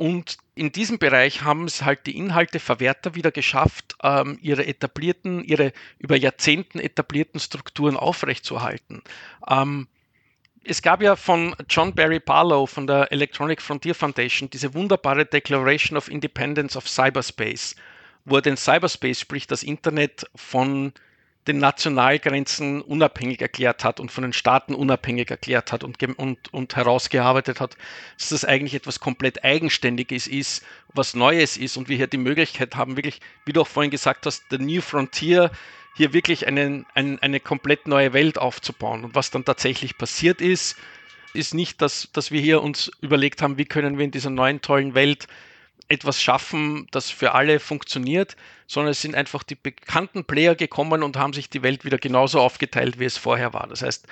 Und 0.00 0.38
in 0.54 0.72
diesem 0.72 0.98
Bereich 0.98 1.42
haben 1.42 1.66
es 1.66 1.82
halt 1.82 2.06
die 2.06 2.16
Inhalteverwerter 2.16 3.14
wieder 3.16 3.30
geschafft, 3.30 3.96
ähm, 4.02 4.38
ihre 4.40 4.66
etablierten, 4.66 5.44
ihre 5.44 5.74
über 5.98 6.16
Jahrzehnten 6.16 6.78
etablierten 6.78 7.38
Strukturen 7.38 7.98
aufrechtzuerhalten. 7.98 9.02
Ähm, 9.46 9.88
es 10.64 10.80
gab 10.80 11.02
ja 11.02 11.16
von 11.16 11.54
John 11.68 11.94
Barry 11.94 12.18
Barlow 12.18 12.64
von 12.64 12.86
der 12.86 13.12
Electronic 13.12 13.60
Frontier 13.60 13.94
Foundation 13.94 14.48
diese 14.48 14.72
wunderbare 14.72 15.26
Declaration 15.26 15.98
of 15.98 16.08
Independence 16.08 16.78
of 16.78 16.88
Cyberspace, 16.88 17.76
wo 18.24 18.36
er 18.36 18.42
den 18.42 18.56
Cyberspace, 18.56 19.20
sprich 19.20 19.48
das 19.48 19.62
Internet, 19.62 20.24
von 20.34 20.94
den 21.46 21.58
Nationalgrenzen 21.58 22.82
unabhängig 22.82 23.40
erklärt 23.40 23.82
hat 23.82 23.98
und 23.98 24.12
von 24.12 24.22
den 24.22 24.32
Staaten 24.32 24.74
unabhängig 24.74 25.30
erklärt 25.30 25.72
hat 25.72 25.82
und, 25.82 26.02
und, 26.18 26.52
und 26.52 26.76
herausgearbeitet 26.76 27.60
hat, 27.60 27.76
dass 28.18 28.28
das 28.28 28.44
eigentlich 28.44 28.74
etwas 28.74 29.00
komplett 29.00 29.42
Eigenständiges 29.42 30.26
ist, 30.26 30.64
was 30.92 31.14
Neues 31.14 31.56
ist 31.56 31.76
und 31.76 31.88
wir 31.88 31.96
hier 31.96 32.08
die 32.08 32.18
Möglichkeit 32.18 32.76
haben, 32.76 32.96
wirklich, 32.96 33.20
wie 33.46 33.52
du 33.52 33.62
auch 33.62 33.66
vorhin 33.66 33.90
gesagt 33.90 34.26
hast, 34.26 34.44
the 34.50 34.58
New 34.58 34.82
Frontier, 34.82 35.50
hier 35.96 36.12
wirklich 36.12 36.46
einen, 36.46 36.86
ein, 36.94 37.18
eine 37.20 37.40
komplett 37.40 37.86
neue 37.86 38.12
Welt 38.12 38.38
aufzubauen. 38.38 39.04
Und 39.04 39.14
was 39.14 39.30
dann 39.30 39.44
tatsächlich 39.44 39.98
passiert 39.98 40.40
ist, 40.40 40.76
ist 41.32 41.54
nicht, 41.54 41.80
dass, 41.80 42.10
dass 42.12 42.30
wir 42.30 42.40
hier 42.40 42.62
uns 42.62 42.90
überlegt 43.00 43.42
haben, 43.42 43.58
wie 43.58 43.64
können 43.64 43.98
wir 43.98 44.04
in 44.04 44.10
dieser 44.10 44.30
neuen 44.30 44.60
tollen 44.60 44.94
Welt 44.94 45.26
etwas 45.90 46.22
schaffen, 46.22 46.86
das 46.92 47.10
für 47.10 47.32
alle 47.34 47.60
funktioniert, 47.60 48.36
sondern 48.66 48.92
es 48.92 49.02
sind 49.02 49.14
einfach 49.14 49.42
die 49.42 49.56
bekannten 49.56 50.24
Player 50.24 50.54
gekommen 50.54 51.02
und 51.02 51.16
haben 51.16 51.32
sich 51.32 51.50
die 51.50 51.62
Welt 51.62 51.84
wieder 51.84 51.98
genauso 51.98 52.40
aufgeteilt, 52.40 52.98
wie 52.98 53.04
es 53.04 53.18
vorher 53.18 53.52
war. 53.52 53.66
Das 53.66 53.82
heißt, 53.82 54.06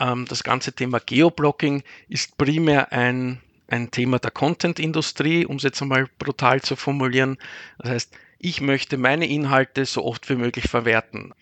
ähm, 0.00 0.26
das 0.28 0.42
ganze 0.42 0.72
Thema 0.72 0.98
Geoblocking 0.98 1.82
ist 2.08 2.36
primär 2.36 2.92
ein, 2.92 3.40
ein 3.68 3.90
Thema 3.90 4.18
der 4.18 4.32
Content-Industrie, 4.32 5.46
um 5.46 5.56
es 5.56 5.62
jetzt 5.62 5.80
einmal 5.80 6.08
brutal 6.18 6.60
zu 6.60 6.74
formulieren. 6.74 7.38
Das 7.78 7.90
heißt, 7.90 8.16
ich 8.38 8.60
möchte 8.60 8.96
meine 8.96 9.26
Inhalte 9.26 9.86
so 9.86 10.04
oft 10.04 10.28
wie 10.28 10.34
möglich 10.34 10.68
verwerten 10.68 11.32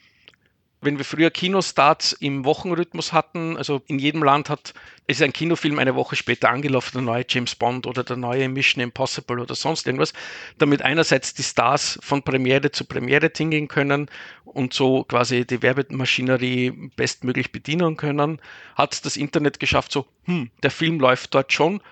wenn 0.83 0.97
wir 0.97 1.05
früher 1.05 1.31
Kinostarts 1.31 2.12
im 2.12 2.45
Wochenrhythmus 2.45 3.12
hatten, 3.12 3.57
also 3.57 3.83
in 3.87 3.99
jedem 3.99 4.22
Land 4.22 4.49
hat, 4.49 4.72
ist 5.07 5.20
ein 5.22 5.33
Kinofilm 5.33 5.78
eine 5.78 5.95
Woche 5.95 6.16
später 6.16 6.49
angelaufen, 6.49 6.93
der 6.95 7.03
neue 7.03 7.24
James 7.28 7.55
Bond 7.55 7.87
oder 7.87 8.03
der 8.03 8.16
neue 8.16 8.49
Mission 8.49 8.83
Impossible 8.83 9.41
oder 9.41 9.55
sonst 9.55 9.87
irgendwas, 9.87 10.14
damit 10.57 10.83
einerseits 10.83 11.35
die 11.35 11.43
Stars 11.43 11.99
von 12.03 12.22
Premiere 12.22 12.70
zu 12.70 12.85
Premiere 12.85 13.31
tingeln 13.31 13.68
können 13.68 14.09
und 14.45 14.72
so 14.72 15.05
quasi 15.05 15.45
die 15.45 15.62
Werbemaschinerie 15.62 16.91
bestmöglich 16.97 17.53
bedienen 17.53 17.97
können, 17.97 18.41
hat 18.74 19.05
das 19.05 19.16
Internet 19.16 19.61
geschafft, 19.61 19.93
so, 19.93 20.07
hm, 20.24 20.51
der 20.62 20.70
Film 20.70 20.99
läuft 20.99 21.35
dort 21.35 21.53
schon, 21.53 21.83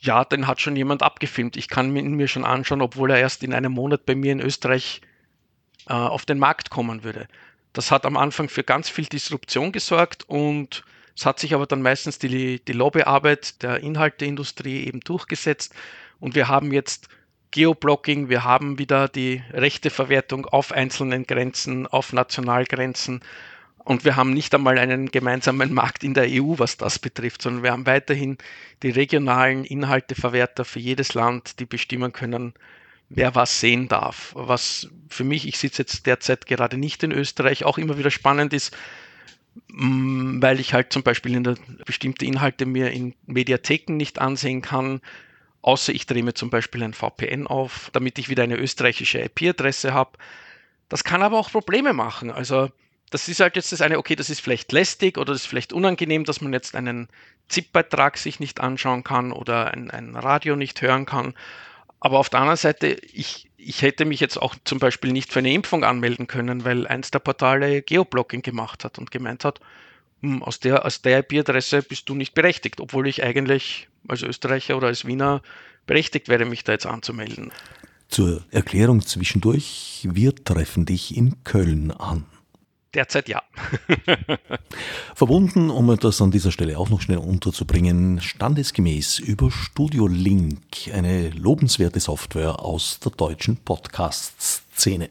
ja, 0.00 0.24
den 0.24 0.46
hat 0.46 0.60
schon 0.60 0.76
jemand 0.76 1.02
abgefilmt. 1.02 1.56
Ich 1.56 1.68
kann 1.68 1.96
ihn 1.96 2.14
mir 2.14 2.28
schon 2.28 2.44
anschauen, 2.44 2.82
obwohl 2.82 3.10
er 3.10 3.18
erst 3.18 3.42
in 3.42 3.54
einem 3.54 3.72
Monat 3.72 4.04
bei 4.04 4.14
mir 4.14 4.32
in 4.32 4.40
Österreich 4.40 5.00
äh, 5.88 5.94
auf 5.94 6.26
den 6.26 6.38
Markt 6.38 6.68
kommen 6.70 7.04
würde. 7.04 7.26
Das 7.74 7.90
hat 7.90 8.06
am 8.06 8.16
Anfang 8.16 8.48
für 8.48 8.64
ganz 8.64 8.88
viel 8.88 9.04
Disruption 9.04 9.72
gesorgt 9.72 10.24
und 10.28 10.84
es 11.16 11.26
hat 11.26 11.38
sich 11.38 11.54
aber 11.54 11.66
dann 11.66 11.82
meistens 11.82 12.18
die, 12.18 12.64
die 12.64 12.72
Lobbyarbeit 12.72 13.62
der 13.62 13.80
Inhalteindustrie 13.80 14.84
eben 14.86 15.00
durchgesetzt. 15.00 15.74
Und 16.20 16.34
wir 16.34 16.48
haben 16.48 16.72
jetzt 16.72 17.08
Geoblocking, 17.50 18.28
wir 18.28 18.44
haben 18.44 18.78
wieder 18.78 19.08
die 19.08 19.42
rechte 19.52 19.90
Verwertung 19.90 20.46
auf 20.46 20.72
einzelnen 20.72 21.26
Grenzen, 21.26 21.86
auf 21.86 22.12
Nationalgrenzen. 22.12 23.20
Und 23.78 24.04
wir 24.04 24.16
haben 24.16 24.32
nicht 24.32 24.54
einmal 24.54 24.78
einen 24.78 25.10
gemeinsamen 25.10 25.74
Markt 25.74 26.04
in 26.04 26.14
der 26.14 26.26
EU, 26.28 26.54
was 26.58 26.76
das 26.76 26.98
betrifft, 26.98 27.42
sondern 27.42 27.62
wir 27.62 27.72
haben 27.72 27.86
weiterhin 27.86 28.38
die 28.82 28.90
regionalen 28.90 29.64
Inhalteverwerter 29.64 30.64
für 30.64 30.80
jedes 30.80 31.14
Land, 31.14 31.60
die 31.60 31.66
bestimmen 31.66 32.12
können, 32.12 32.54
wer 33.14 33.34
was 33.34 33.60
sehen 33.60 33.88
darf. 33.88 34.32
Was 34.34 34.88
für 35.08 35.24
mich, 35.24 35.46
ich 35.46 35.58
sitze 35.58 35.82
jetzt 35.82 36.06
derzeit 36.06 36.46
gerade 36.46 36.76
nicht 36.76 37.02
in 37.02 37.12
Österreich, 37.12 37.64
auch 37.64 37.78
immer 37.78 37.96
wieder 37.96 38.10
spannend 38.10 38.52
ist, 38.52 38.76
mm, 39.68 40.42
weil 40.42 40.60
ich 40.60 40.74
halt 40.74 40.92
zum 40.92 41.02
Beispiel 41.02 41.34
in 41.34 41.44
der, 41.44 41.56
bestimmte 41.86 42.26
Inhalte 42.26 42.66
mir 42.66 42.90
in 42.90 43.14
Mediatheken 43.26 43.96
nicht 43.96 44.20
ansehen 44.20 44.62
kann, 44.62 45.00
außer 45.62 45.94
ich 45.94 46.06
drehe 46.06 46.24
mir 46.24 46.34
zum 46.34 46.50
Beispiel 46.50 46.82
ein 46.82 46.92
VPN 46.92 47.46
auf, 47.46 47.90
damit 47.92 48.18
ich 48.18 48.28
wieder 48.28 48.42
eine 48.42 48.56
österreichische 48.56 49.20
IP-Adresse 49.20 49.94
habe. 49.94 50.18
Das 50.88 51.04
kann 51.04 51.22
aber 51.22 51.38
auch 51.38 51.50
Probleme 51.50 51.92
machen. 51.92 52.30
Also 52.30 52.70
das 53.10 53.28
ist 53.28 53.40
halt 53.40 53.54
jetzt 53.54 53.70
das 53.70 53.80
eine, 53.80 53.98
okay, 53.98 54.16
das 54.16 54.28
ist 54.28 54.40
vielleicht 54.40 54.72
lästig 54.72 55.18
oder 55.18 55.32
das 55.32 55.42
ist 55.42 55.46
vielleicht 55.46 55.72
unangenehm, 55.72 56.24
dass 56.24 56.40
man 56.40 56.52
jetzt 56.52 56.74
einen 56.74 57.08
ZIP-Beitrag 57.48 58.18
sich 58.18 58.40
nicht 58.40 58.60
anschauen 58.60 59.04
kann 59.04 59.30
oder 59.30 59.72
ein, 59.72 59.90
ein 59.90 60.16
Radio 60.16 60.56
nicht 60.56 60.82
hören 60.82 61.06
kann. 61.06 61.34
Aber 62.04 62.18
auf 62.18 62.28
der 62.28 62.40
anderen 62.40 62.58
Seite, 62.58 62.98
ich, 63.14 63.50
ich 63.56 63.80
hätte 63.80 64.04
mich 64.04 64.20
jetzt 64.20 64.36
auch 64.36 64.54
zum 64.64 64.78
Beispiel 64.78 65.10
nicht 65.10 65.32
für 65.32 65.38
eine 65.38 65.54
Impfung 65.54 65.84
anmelden 65.84 66.26
können, 66.26 66.62
weil 66.62 66.86
eins 66.86 67.10
der 67.10 67.18
Portale 67.18 67.80
Geoblocking 67.80 68.42
gemacht 68.42 68.84
hat 68.84 68.98
und 68.98 69.10
gemeint 69.10 69.42
hat, 69.42 69.58
hm, 70.20 70.42
aus 70.42 70.60
der, 70.60 70.84
aus 70.84 71.00
der 71.00 71.20
IP-Adresse 71.20 71.80
bist 71.80 72.06
du 72.10 72.14
nicht 72.14 72.34
berechtigt, 72.34 72.78
obwohl 72.82 73.08
ich 73.08 73.24
eigentlich 73.24 73.88
als 74.06 74.20
Österreicher 74.20 74.76
oder 74.76 74.88
als 74.88 75.06
Wiener 75.06 75.40
berechtigt 75.86 76.28
wäre, 76.28 76.44
mich 76.44 76.62
da 76.62 76.72
jetzt 76.72 76.84
anzumelden. 76.84 77.52
Zur 78.08 78.44
Erklärung 78.50 79.00
zwischendurch, 79.00 80.06
wir 80.12 80.34
treffen 80.34 80.84
dich 80.84 81.16
in 81.16 81.42
Köln 81.42 81.90
an. 81.90 82.26
Derzeit 82.94 83.28
ja. 83.28 83.42
Verbunden, 85.14 85.70
um 85.70 85.96
das 85.96 86.22
an 86.22 86.30
dieser 86.30 86.52
Stelle 86.52 86.78
auch 86.78 86.90
noch 86.90 87.00
schnell 87.00 87.18
unterzubringen, 87.18 88.20
standesgemäß 88.20 89.18
über 89.18 89.50
Studio 89.50 90.06
Link, 90.06 90.62
eine 90.92 91.30
lobenswerte 91.30 91.98
Software 91.98 92.60
aus 92.60 93.00
der 93.00 93.12
deutschen 93.12 93.56
Podcast-Szene. 93.56 95.10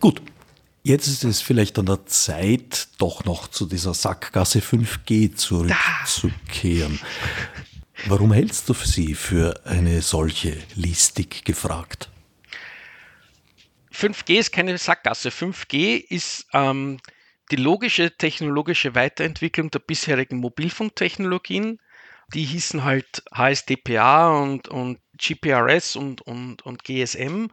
Gut, 0.00 0.20
jetzt 0.82 1.06
ist 1.06 1.24
es 1.24 1.40
vielleicht 1.40 1.78
an 1.78 1.86
der 1.86 2.06
Zeit, 2.06 2.88
doch 2.98 3.24
noch 3.24 3.48
zu 3.48 3.66
dieser 3.66 3.94
Sackgasse 3.94 4.58
5G 4.58 5.34
zurückzukehren. 5.36 6.98
Warum 8.06 8.32
hältst 8.32 8.68
du 8.68 8.74
sie 8.74 9.14
für 9.14 9.64
eine 9.64 10.02
solche 10.02 10.56
listig 10.74 11.44
gefragt? 11.44 12.10
5G 13.96 14.38
ist 14.38 14.52
keine 14.52 14.76
Sackgasse. 14.78 15.30
5G 15.30 15.96
ist 15.96 16.46
ähm, 16.52 16.98
die 17.50 17.56
logische 17.56 18.16
technologische 18.16 18.94
Weiterentwicklung 18.94 19.70
der 19.70 19.78
bisherigen 19.78 20.38
Mobilfunktechnologien. 20.38 21.80
Die 22.34 22.44
hießen 22.44 22.84
halt 22.84 23.22
HSDPA 23.32 24.42
und, 24.42 24.68
und 24.68 24.98
GPRS 25.16 25.96
und, 25.96 26.20
und, 26.22 26.62
und 26.62 26.84
GSM, 26.84 27.46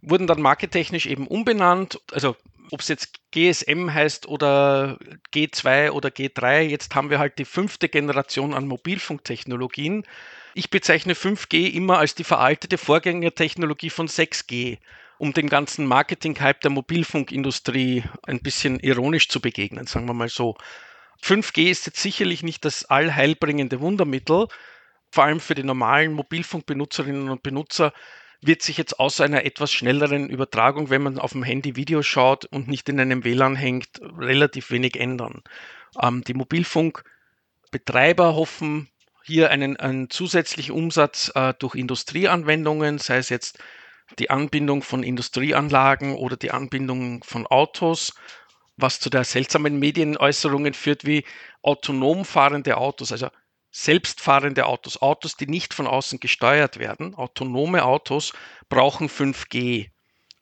wurden 0.00 0.26
dann 0.26 0.40
markettechnisch 0.40 1.06
eben 1.06 1.26
umbenannt. 1.26 2.00
Also 2.10 2.36
ob 2.70 2.80
es 2.80 2.88
jetzt 2.88 3.20
GSM 3.30 3.92
heißt 3.92 4.26
oder 4.26 4.98
G2 5.34 5.90
oder 5.90 6.08
G3, 6.08 6.62
jetzt 6.62 6.94
haben 6.94 7.10
wir 7.10 7.18
halt 7.18 7.38
die 7.38 7.44
fünfte 7.44 7.88
Generation 7.88 8.54
an 8.54 8.66
Mobilfunktechnologien. 8.66 10.04
Ich 10.54 10.70
bezeichne 10.70 11.14
5G 11.14 11.70
immer 11.72 11.98
als 11.98 12.14
die 12.14 12.24
veraltete 12.24 12.78
Vorgängertechnologie 12.78 13.90
von 13.90 14.08
6G, 14.08 14.78
um 15.18 15.32
dem 15.32 15.48
ganzen 15.48 15.86
Marketing-Hype 15.86 16.60
der 16.60 16.70
Mobilfunkindustrie 16.70 18.04
ein 18.26 18.40
bisschen 18.40 18.80
ironisch 18.80 19.28
zu 19.28 19.40
begegnen, 19.40 19.86
sagen 19.86 20.06
wir 20.06 20.14
mal 20.14 20.28
so. 20.28 20.56
5G 21.22 21.70
ist 21.70 21.86
jetzt 21.86 22.02
sicherlich 22.02 22.42
nicht 22.42 22.64
das 22.64 22.84
allheilbringende 22.84 23.80
Wundermittel, 23.80 24.48
vor 25.10 25.24
allem 25.24 25.40
für 25.40 25.54
die 25.54 25.62
normalen 25.62 26.12
Mobilfunkbenutzerinnen 26.12 27.30
und 27.30 27.42
Benutzer 27.42 27.92
wird 28.42 28.62
sich 28.62 28.76
jetzt 28.76 29.00
außer 29.00 29.24
einer 29.24 29.44
etwas 29.44 29.72
schnelleren 29.72 30.28
Übertragung, 30.28 30.90
wenn 30.90 31.02
man 31.02 31.18
auf 31.18 31.32
dem 31.32 31.42
Handy 31.42 31.76
Video 31.76 32.02
schaut 32.02 32.44
und 32.46 32.68
nicht 32.68 32.88
in 32.88 33.00
einem 33.00 33.24
WLAN 33.24 33.56
hängt, 33.56 34.00
relativ 34.18 34.70
wenig 34.70 35.00
ändern. 35.00 35.42
Ähm, 36.00 36.22
die 36.24 36.34
Mobilfunkbetreiber 36.34 38.34
hoffen 38.34 38.90
hier 39.22 39.50
einen, 39.50 39.78
einen 39.78 40.10
zusätzlichen 40.10 40.74
Umsatz 40.74 41.32
äh, 41.34 41.54
durch 41.58 41.74
Industrieanwendungen, 41.74 42.98
sei 42.98 43.16
es 43.16 43.30
jetzt 43.30 43.58
die 44.18 44.30
Anbindung 44.30 44.82
von 44.82 45.02
Industrieanlagen 45.02 46.14
oder 46.14 46.36
die 46.36 46.50
Anbindung 46.50 47.24
von 47.24 47.46
Autos, 47.46 48.14
was 48.76 49.00
zu 49.00 49.10
der 49.10 49.24
seltsamen 49.24 49.78
Medienäußerungen 49.78 50.74
führt 50.74 51.04
wie 51.04 51.24
autonom 51.62 52.24
fahrende 52.24 52.76
Autos. 52.76 53.12
Also 53.12 53.28
selbstfahrende 53.70 54.66
Autos, 54.66 55.02
Autos, 55.02 55.36
die 55.36 55.46
nicht 55.46 55.74
von 55.74 55.86
außen 55.86 56.20
gesteuert 56.20 56.78
werden, 56.78 57.14
autonome 57.16 57.84
Autos 57.84 58.32
brauchen 58.68 59.08
5G, 59.08 59.90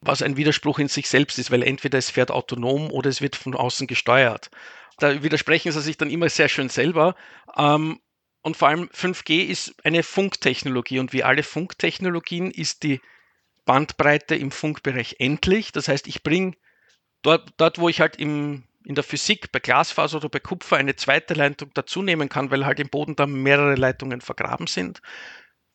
was 0.01 0.21
ein 0.21 0.37
Widerspruch 0.37 0.77
in 0.77 0.87
sich 0.87 1.09
selbst 1.09 1.39
ist, 1.39 1.49
weil 1.49 1.63
entweder 1.63 1.97
es 1.97 2.11
fährt 2.11 2.29
autonom 2.29 2.91
oder 2.91 3.09
es 3.09 3.21
wird 3.21 3.35
von 3.35 3.55
außen 3.55 3.87
gesteuert. 3.87 4.51
Da 4.99 5.23
widersprechen 5.23 5.71
sie 5.71 5.81
sich 5.81 5.97
dann 5.97 6.11
immer 6.11 6.29
sehr 6.29 6.47
schön 6.47 6.69
selber. 6.69 7.15
Ähm, 7.57 7.99
und 8.43 8.57
vor 8.57 8.67
allem 8.67 8.89
5G 8.89 9.45
ist 9.45 9.73
eine 9.83 10.03
Funktechnologie 10.03 10.99
und 10.99 11.13
wie 11.13 11.23
alle 11.23 11.43
Funktechnologien 11.43 12.51
ist 12.51 12.83
die 12.83 13.01
Bandbreite 13.65 14.35
im 14.35 14.51
Funkbereich 14.51 15.17
endlich. 15.19 15.71
Das 15.71 15.87
heißt, 15.87 16.07
ich 16.07 16.23
bringe 16.23 16.53
dort, 17.21 17.51
dort, 17.57 17.79
wo 17.79 17.89
ich 17.89 18.01
halt 18.01 18.17
im 18.17 18.63
in 18.85 18.95
der 18.95 19.03
Physik 19.03 19.51
bei 19.51 19.59
Glasfaser 19.59 20.17
oder 20.17 20.29
bei 20.29 20.39
Kupfer 20.39 20.77
eine 20.77 20.95
zweite 20.95 21.33
Leitung 21.33 21.71
dazu 21.73 22.01
nehmen 22.01 22.29
kann, 22.29 22.51
weil 22.51 22.65
halt 22.65 22.79
im 22.79 22.89
Boden 22.89 23.15
da 23.15 23.25
mehrere 23.25 23.75
Leitungen 23.75 24.21
vergraben 24.21 24.67
sind. 24.67 25.01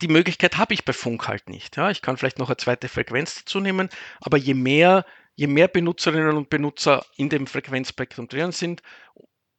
Die 0.02 0.08
Möglichkeit 0.08 0.58
habe 0.58 0.74
ich 0.74 0.84
bei 0.84 0.92
Funk 0.92 1.26
halt 1.26 1.48
nicht. 1.48 1.76
Ja, 1.76 1.90
ich 1.90 2.02
kann 2.02 2.16
vielleicht 2.16 2.38
noch 2.38 2.48
eine 2.48 2.56
zweite 2.56 2.88
Frequenz 2.88 3.36
dazu 3.36 3.60
nehmen, 3.60 3.88
aber 4.20 4.36
je 4.36 4.54
mehr, 4.54 5.04
je 5.34 5.46
mehr 5.46 5.68
Benutzerinnen 5.68 6.36
und 6.36 6.50
Benutzer 6.50 7.04
in 7.16 7.28
dem 7.28 7.46
Frequenzspektrum 7.46 8.28
drin 8.28 8.52
sind, 8.52 8.82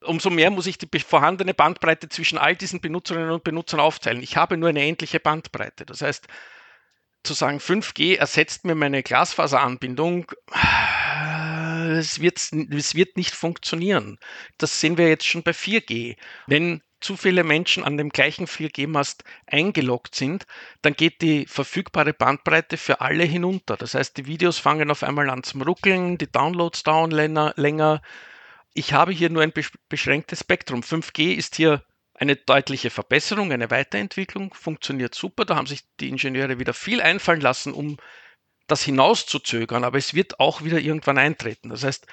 umso 0.01 0.29
mehr 0.29 0.49
muss 0.49 0.67
ich 0.67 0.77
die 0.77 0.99
vorhandene 0.99 1.53
Bandbreite 1.53 2.07
zwischen 2.07 2.37
all 2.37 2.55
diesen 2.55 2.79
Benutzerinnen 2.79 3.31
und 3.31 3.43
Benutzern 3.43 3.81
aufteilen. 3.81 4.23
Ich 4.23 4.37
habe 4.37 4.55
nur 4.55 4.69
eine 4.69 4.85
endliche 4.85 5.19
Bandbreite. 5.19 5.85
Das 5.85 6.01
heißt, 6.01 6.27
zu 7.23 7.33
sagen, 7.33 7.59
5G 7.59 8.17
ersetzt 8.17 8.65
mir 8.65 8.75
meine 8.75 9.03
Glasfaseranbindung, 9.03 10.31
es 11.97 12.21
wird, 12.21 12.37
es 12.37 12.95
wird 12.95 13.17
nicht 13.17 13.35
funktionieren. 13.35 14.19
Das 14.57 14.79
sehen 14.79 14.97
wir 14.97 15.09
jetzt 15.09 15.25
schon 15.25 15.43
bei 15.43 15.51
4G. 15.51 16.15
Wenn 16.47 16.81
zu 17.01 17.15
viele 17.15 17.43
Menschen 17.43 17.83
an 17.83 17.97
dem 17.97 18.09
gleichen 18.09 18.45
4G-Mast 18.45 19.23
eingeloggt 19.47 20.15
sind, 20.15 20.45
dann 20.81 20.93
geht 20.93 21.21
die 21.21 21.45
verfügbare 21.45 22.13
Bandbreite 22.13 22.77
für 22.77 23.01
alle 23.01 23.23
hinunter. 23.23 23.77
Das 23.77 23.93
heißt, 23.93 24.17
die 24.17 24.25
Videos 24.25 24.57
fangen 24.57 24.91
auf 24.91 25.03
einmal 25.03 25.29
an 25.29 25.43
zum 25.43 25.61
Ruckeln, 25.61 26.17
die 26.17 26.31
Downloads 26.31 26.83
dauern 26.83 27.11
länger. 27.11 27.53
länger. 27.55 28.01
Ich 28.73 28.93
habe 28.93 29.11
hier 29.11 29.29
nur 29.29 29.43
ein 29.43 29.53
beschränktes 29.87 30.41
Spektrum. 30.41 30.81
5G 30.81 31.33
ist 31.33 31.55
hier 31.55 31.83
eine 32.19 32.35
deutliche 32.35 32.89
Verbesserung, 32.89 33.53
eine 33.53 33.71
Weiterentwicklung, 33.71 34.53
funktioniert 34.53 35.15
super. 35.15 35.45
Da 35.45 35.55
haben 35.55 35.67
sich 35.67 35.85
die 36.01 36.09
Ingenieure 36.09 36.59
wieder 36.59 36.73
viel 36.73 37.01
einfallen 37.01 37.39
lassen, 37.39 37.73
um 37.73 37.97
das 38.67 38.83
hinauszuzögern, 38.83 39.85
aber 39.85 39.97
es 39.97 40.13
wird 40.13 40.39
auch 40.39 40.63
wieder 40.63 40.79
irgendwann 40.79 41.17
eintreten. 41.17 41.69
Das 41.69 41.83
heißt, 41.83 42.05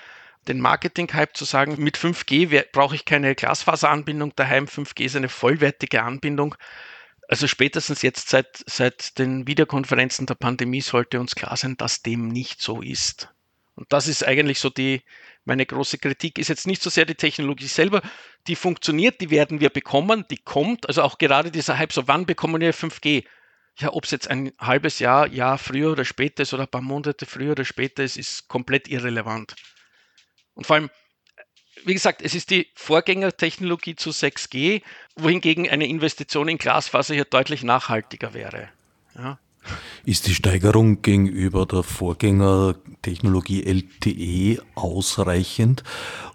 den 0.46 0.60
Marketing-Hype 0.60 1.36
zu 1.36 1.44
sagen, 1.44 1.74
mit 1.82 1.98
5G 1.98 2.66
brauche 2.70 2.94
ich 2.94 3.04
keine 3.04 3.34
Glasfaseranbindung 3.34 4.32
daheim, 4.36 4.66
5G 4.66 5.04
ist 5.06 5.16
eine 5.16 5.28
vollwertige 5.28 6.04
Anbindung. 6.04 6.54
Also 7.28 7.48
spätestens 7.48 8.02
jetzt 8.02 8.28
seit, 8.28 8.62
seit 8.64 9.18
den 9.18 9.48
Videokonferenzen 9.48 10.26
der 10.26 10.36
Pandemie 10.36 10.82
sollte 10.82 11.18
uns 11.18 11.34
klar 11.34 11.56
sein, 11.56 11.76
dass 11.76 12.02
dem 12.02 12.28
nicht 12.28 12.62
so 12.62 12.80
ist. 12.80 13.28
Und 13.74 13.92
das 13.92 14.06
ist 14.06 14.24
eigentlich 14.24 14.60
so 14.60 14.70
die, 14.70 15.02
meine 15.46 15.66
große 15.66 15.98
Kritik 15.98 16.38
ist 16.38 16.48
jetzt 16.48 16.66
nicht 16.66 16.82
so 16.82 16.90
sehr 16.90 17.04
die 17.04 17.14
Technologie 17.14 17.66
selber, 17.66 18.02
die 18.46 18.56
funktioniert, 18.56 19.20
die 19.20 19.30
werden 19.30 19.60
wir 19.60 19.70
bekommen, 19.70 20.24
die 20.30 20.38
kommt, 20.38 20.88
also 20.88 21.02
auch 21.02 21.18
gerade 21.18 21.50
dieser 21.50 21.78
Hype, 21.78 21.92
so 21.92 22.06
wann 22.08 22.26
bekommen 22.26 22.60
wir 22.60 22.74
5G? 22.74 23.24
ja, 23.78 23.92
ob 23.92 24.04
es 24.04 24.10
jetzt 24.10 24.28
ein 24.30 24.52
halbes 24.58 24.98
Jahr, 24.98 25.26
Jahr 25.28 25.58
früher 25.58 25.92
oder 25.92 26.04
später 26.04 26.42
ist 26.42 26.54
oder 26.54 26.64
ein 26.64 26.70
paar 26.70 26.80
Monate 26.80 27.26
früher 27.26 27.52
oder 27.52 27.64
später 27.64 28.02
ist, 28.02 28.16
ist 28.16 28.48
komplett 28.48 28.88
irrelevant. 28.88 29.54
Und 30.54 30.66
vor 30.66 30.76
allem, 30.76 30.90
wie 31.84 31.92
gesagt, 31.92 32.22
es 32.22 32.34
ist 32.34 32.50
die 32.50 32.70
Vorgängertechnologie 32.74 33.96
zu 33.96 34.10
6G, 34.10 34.82
wohingegen 35.14 35.68
eine 35.68 35.86
Investition 35.86 36.48
in 36.48 36.56
Glasfaser 36.56 37.14
hier 37.14 37.26
deutlich 37.26 37.62
nachhaltiger 37.62 38.32
wäre. 38.32 38.70
Ja. 39.14 39.38
Ist 40.04 40.26
die 40.26 40.34
Steigerung 40.34 41.02
gegenüber 41.02 41.66
der 41.66 41.82
Vorgängertechnologie 41.82 43.64
LTE 43.64 44.62
ausreichend, 44.74 45.82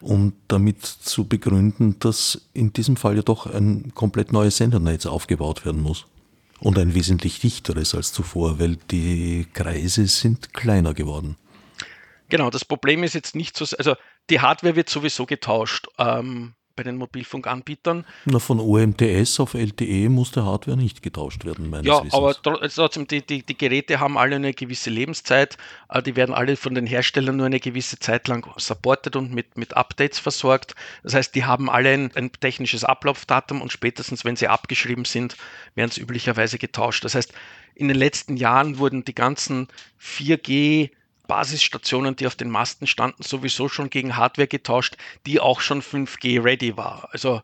um 0.01 0.33
damit 0.47 0.83
zu 0.85 1.27
begründen, 1.27 1.97
dass 1.99 2.49
in 2.53 2.73
diesem 2.73 2.97
Fall 2.97 3.15
ja 3.15 3.21
doch 3.21 3.45
ein 3.45 3.93
komplett 3.95 4.31
neues 4.31 4.57
Sendernetz 4.57 5.05
aufgebaut 5.05 5.65
werden 5.65 5.81
muss? 5.81 6.05
und 6.61 6.77
ein 6.77 6.93
wesentlich 6.93 7.39
dichteres 7.39 7.95
als 7.95 8.13
zuvor, 8.13 8.59
weil 8.59 8.77
die 8.91 9.47
Kreise 9.51 10.05
sind 10.07 10.53
kleiner 10.53 10.93
geworden. 10.93 11.35
Genau, 12.29 12.49
das 12.49 12.63
Problem 12.63 13.03
ist 13.03 13.13
jetzt 13.13 13.35
nicht 13.35 13.57
so, 13.57 13.65
also 13.77 13.95
die 14.29 14.39
Hardware 14.39 14.75
wird 14.75 14.87
sowieso 14.87 15.25
getauscht. 15.25 15.87
Ähm, 15.97 16.53
bei 16.75 16.83
den 16.83 16.97
Mobilfunkanbietern. 16.97 18.05
Na, 18.25 18.39
von 18.39 18.59
OMTS 18.59 19.39
auf 19.39 19.53
LTE 19.53 20.09
muss 20.09 20.31
der 20.31 20.45
Hardware 20.45 20.77
nicht 20.77 21.01
getauscht 21.01 21.45
werden, 21.45 21.69
meines 21.69 21.87
Ja, 21.87 21.97
Wissens. 21.97 22.13
aber 22.13 22.35
trotzdem, 22.41 23.07
die, 23.07 23.25
die, 23.25 23.43
die, 23.43 23.57
Geräte 23.57 23.99
haben 23.99 24.17
alle 24.17 24.35
eine 24.37 24.53
gewisse 24.53 24.89
Lebenszeit. 24.89 25.57
Äh, 25.89 26.01
die 26.01 26.15
werden 26.15 26.33
alle 26.33 26.55
von 26.55 26.75
den 26.75 26.85
Herstellern 26.85 27.37
nur 27.37 27.45
eine 27.45 27.59
gewisse 27.59 27.99
Zeit 27.99 28.27
lang 28.27 28.47
supported 28.57 29.15
und 29.15 29.33
mit, 29.33 29.57
mit 29.57 29.75
Updates 29.75 30.19
versorgt. 30.19 30.75
Das 31.03 31.13
heißt, 31.13 31.35
die 31.35 31.45
haben 31.45 31.69
alle 31.69 31.89
ein, 31.89 32.11
ein 32.15 32.31
technisches 32.31 32.83
Ablaufdatum 32.83 33.61
und 33.61 33.71
spätestens, 33.71 34.25
wenn 34.25 34.35
sie 34.35 34.47
abgeschrieben 34.47 35.05
sind, 35.05 35.37
werden 35.75 35.91
sie 35.91 36.01
üblicherweise 36.01 36.57
getauscht. 36.57 37.03
Das 37.05 37.15
heißt, 37.15 37.33
in 37.75 37.87
den 37.87 37.97
letzten 37.97 38.37
Jahren 38.37 38.77
wurden 38.77 39.05
die 39.05 39.15
ganzen 39.15 39.67
4G 39.99 40.91
Basisstationen, 41.31 42.17
die 42.17 42.27
auf 42.27 42.35
den 42.35 42.49
Masten 42.49 42.87
standen, 42.87 43.23
sowieso 43.23 43.69
schon 43.69 43.89
gegen 43.89 44.17
Hardware 44.17 44.49
getauscht, 44.49 44.97
die 45.25 45.39
auch 45.39 45.61
schon 45.61 45.81
5G 45.81 46.43
ready 46.43 46.75
war. 46.75 47.07
Also 47.13 47.41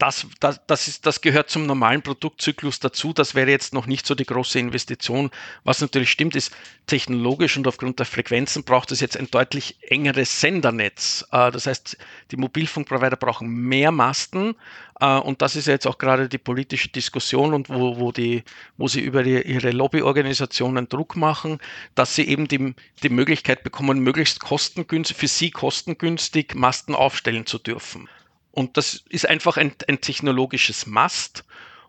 das, 0.00 0.26
das, 0.40 0.60
das, 0.66 0.88
ist, 0.88 1.04
das 1.04 1.20
gehört 1.20 1.50
zum 1.50 1.66
normalen 1.66 2.00
Produktzyklus 2.00 2.80
dazu. 2.80 3.12
Das 3.12 3.34
wäre 3.34 3.50
jetzt 3.50 3.74
noch 3.74 3.86
nicht 3.86 4.06
so 4.06 4.14
die 4.14 4.24
große 4.24 4.58
Investition. 4.58 5.30
Was 5.62 5.82
natürlich 5.82 6.10
stimmt, 6.10 6.34
ist 6.34 6.52
technologisch 6.86 7.58
und 7.58 7.68
aufgrund 7.68 7.98
der 7.98 8.06
Frequenzen 8.06 8.64
braucht 8.64 8.92
es 8.92 9.00
jetzt 9.00 9.18
ein 9.18 9.30
deutlich 9.30 9.76
engeres 9.82 10.40
Sendernetz. 10.40 11.26
Äh, 11.32 11.50
das 11.50 11.66
heißt, 11.66 11.98
die 12.30 12.36
Mobilfunkprovider 12.36 13.16
brauchen 13.16 13.48
mehr 13.48 13.92
Masten. 13.92 14.54
Äh, 15.00 15.18
und 15.18 15.42
das 15.42 15.54
ist 15.54 15.66
jetzt 15.66 15.86
auch 15.86 15.98
gerade 15.98 16.30
die 16.30 16.38
politische 16.38 16.88
Diskussion 16.88 17.52
und 17.52 17.68
wo, 17.68 17.98
wo, 17.98 18.10
die, 18.10 18.44
wo 18.78 18.88
sie 18.88 19.00
über 19.00 19.22
die, 19.22 19.42
ihre 19.42 19.70
Lobbyorganisationen 19.70 20.88
Druck 20.88 21.14
machen, 21.14 21.58
dass 21.94 22.14
sie 22.14 22.26
eben 22.26 22.48
die, 22.48 22.74
die 23.02 23.10
Möglichkeit 23.10 23.64
bekommen, 23.64 24.00
möglichst 24.00 24.40
kostengünstig, 24.40 25.18
für 25.18 25.28
sie 25.28 25.50
kostengünstig 25.50 26.54
Masten 26.54 26.94
aufstellen 26.94 27.44
zu 27.44 27.58
dürfen. 27.58 28.08
Und 28.52 28.76
das 28.76 29.04
ist 29.08 29.28
einfach 29.28 29.56
ein, 29.56 29.72
ein 29.88 30.00
technologisches 30.00 30.86
Mast 30.86 31.44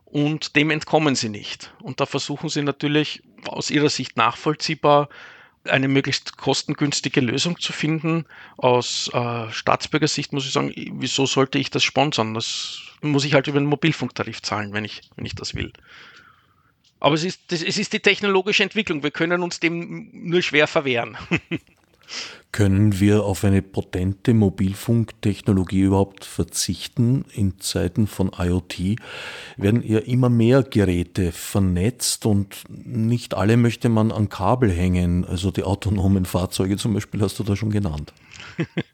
und 0.06 0.56
dem 0.56 0.70
entkommen 0.70 1.16
sie 1.16 1.30
nicht. 1.30 1.74
Und 1.82 2.00
da 2.00 2.06
versuchen 2.06 2.50
sie 2.50 2.62
natürlich 2.62 3.24
aus 3.48 3.72
ihrer 3.72 3.90
Sicht 3.90 4.18
nachvollziehbar 4.18 5.10
eine 5.64 5.88
möglichst 5.88 6.38
kostengünstige 6.38 7.22
Lösung 7.22 7.60
zu 7.60 7.72
finden. 7.72 8.26
Aus 8.58 9.10
äh, 9.14 9.52
Staatsbürgersicht 9.52 10.34
muss 10.34 10.46
ich 10.46 10.52
sagen, 10.52 10.74
wieso 10.76 11.26
sollte 11.26 11.60
ich 11.60 11.70
das 11.70 11.84
sponsern? 11.84 12.34
Das 12.34 12.80
muss 13.02 13.26
ich 13.26 13.34
halt 13.34 13.48
über 13.48 13.60
den 13.60 13.68
Mobilfunktarif 13.68 14.42
zahlen, 14.42 14.74
wenn 14.74 14.86
ich, 14.86 15.02
wenn 15.16 15.26
ich 15.26 15.36
das 15.36 15.56
will. 15.56 15.72
Aber 17.00 17.16
es 17.16 17.24
ist, 17.24 17.52
es 17.52 17.64
ist 17.64 17.94
die 17.94 18.00
technologische 18.00 18.64
Entwicklung. 18.64 19.02
Wir 19.02 19.12
können 19.12 19.42
uns 19.42 19.60
dem 19.60 20.10
nur 20.14 20.42
schwer 20.42 20.68
verwehren. 20.68 21.18
Können 22.52 23.00
wir 23.00 23.24
auf 23.24 23.46
eine 23.46 23.62
potente 23.62 24.34
Mobilfunktechnologie 24.34 25.82
überhaupt 25.82 26.26
verzichten? 26.26 27.24
In 27.34 27.60
Zeiten 27.60 28.08
von 28.08 28.32
IoT 28.38 28.98
werden 29.56 29.82
ja 29.88 30.00
immer 30.00 30.30
mehr 30.30 30.64
Geräte 30.64 31.32
vernetzt 31.32 32.26
und 32.26 32.64
nicht 32.70 33.36
alle 33.36 33.56
möchte 33.56 33.88
man 33.88 34.12
an 34.12 34.28
Kabel 34.28 34.70
hängen. 34.70 35.24
Also 35.24 35.52
die 35.52 35.64
autonomen 35.64 36.26
Fahrzeuge 36.26 36.76
zum 36.76 36.94
Beispiel 36.94 37.22
hast 37.22 37.40
du 37.40 37.44
da 37.44 37.56
schon 37.56 37.72
genannt. 37.72 38.14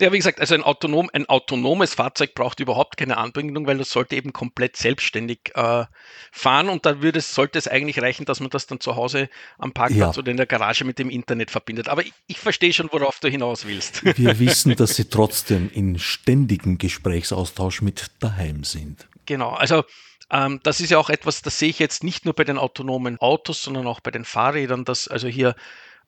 Ja, 0.00 0.12
wie 0.12 0.16
gesagt, 0.16 0.40
also 0.40 0.54
ein, 0.54 0.62
autonom, 0.62 1.10
ein 1.12 1.28
autonomes 1.28 1.94
Fahrzeug 1.94 2.34
braucht 2.34 2.60
überhaupt 2.60 2.96
keine 2.96 3.16
Anbindung, 3.16 3.66
weil 3.66 3.78
das 3.78 3.90
sollte 3.90 4.16
eben 4.16 4.32
komplett 4.32 4.76
selbstständig 4.76 5.52
äh, 5.54 5.84
fahren 6.32 6.68
und 6.68 6.84
da 6.86 7.02
würde 7.02 7.20
es, 7.20 7.34
sollte 7.34 7.58
es 7.58 7.68
eigentlich 7.68 8.02
reichen, 8.02 8.24
dass 8.24 8.40
man 8.40 8.50
das 8.50 8.66
dann 8.66 8.80
zu 8.80 8.96
Hause 8.96 9.28
am 9.58 9.72
Parkplatz 9.72 10.16
ja. 10.16 10.20
oder 10.20 10.30
in 10.30 10.36
der 10.36 10.46
Garage 10.46 10.84
mit 10.84 10.98
dem 10.98 11.10
Internet 11.10 11.50
verbindet. 11.50 11.88
Aber 11.88 12.02
ich, 12.02 12.12
ich 12.26 12.40
verstehe 12.40 12.72
schon, 12.72 12.88
worauf 12.90 13.20
du 13.20 13.28
hinaus 13.28 13.66
willst. 13.66 14.04
Wir 14.04 14.38
wissen, 14.38 14.74
dass 14.76 14.96
sie 14.96 15.08
trotzdem 15.08 15.70
in 15.72 15.98
ständigem 15.98 16.78
Gesprächsaustausch 16.78 17.82
mit 17.82 18.10
daheim 18.20 18.64
sind. 18.64 19.06
Genau, 19.26 19.50
also 19.50 19.84
ähm, 20.30 20.60
das 20.62 20.80
ist 20.80 20.90
ja 20.90 20.98
auch 20.98 21.10
etwas, 21.10 21.42
das 21.42 21.58
sehe 21.58 21.68
ich 21.68 21.78
jetzt 21.78 22.02
nicht 22.02 22.24
nur 22.24 22.34
bei 22.34 22.44
den 22.44 22.58
autonomen 22.58 23.18
Autos, 23.20 23.62
sondern 23.62 23.86
auch 23.86 24.00
bei 24.00 24.10
den 24.10 24.24
Fahrrädern, 24.24 24.84
dass 24.84 25.08
also 25.08 25.28
hier 25.28 25.54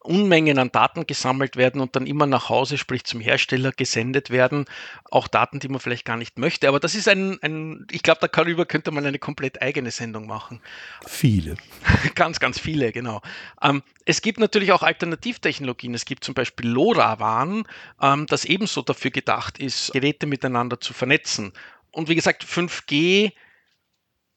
Unmengen 0.07 0.59
an 0.59 0.73
Daten 0.73 1.07
gesammelt 1.07 1.57
werden 1.57 1.81
und 1.81 1.97
dann 1.97 2.07
immer 2.07 2.27
nach 2.27 2.49
Hause, 2.49 2.79
sprich 2.79 3.05
zum 3.05 3.21
Hersteller 3.21 3.73
gesendet 3.73 4.31
werden. 4.31 4.65
Auch 5.11 5.29
Daten, 5.29 5.61
die 5.61 5.69
man 5.69 5.81
vielleicht 5.81 6.05
gar 6.05 6.17
nicht 6.17 6.39
möchte. 6.39 6.69
Aber 6.69 6.81
das 6.81 6.95
ist 6.95 7.09
ein, 7.09 7.39
ein 7.43 7.87
ich 7.91 8.03
glaube, 8.03 8.29
darüber 8.29 8.67
könnte 8.67 8.91
man 8.91 9.05
eine 9.05 9.19
komplett 9.19 9.63
eigene 9.63 9.91
Sendung 9.91 10.27
machen. 10.27 10.61
Viele. 11.07 11.57
ganz, 12.15 12.41
ganz 12.41 12.59
viele, 12.59 12.93
genau. 12.93 13.23
Ähm, 13.63 13.83
es 14.05 14.23
gibt 14.23 14.39
natürlich 14.39 14.73
auch 14.73 14.83
Alternativtechnologien. 14.83 15.95
Es 15.95 16.05
gibt 16.05 16.25
zum 16.25 16.35
Beispiel 16.35 16.69
LoRaWAN, 16.69 17.65
ähm, 18.01 18.27
das 18.27 18.45
ebenso 18.45 18.83
dafür 18.83 19.11
gedacht 19.11 19.59
ist, 19.59 19.93
Geräte 19.93 20.27
miteinander 20.27 20.81
zu 20.81 20.93
vernetzen. 20.93 21.53
Und 21.91 22.09
wie 22.09 22.15
gesagt, 22.15 22.45
5G 22.45 23.33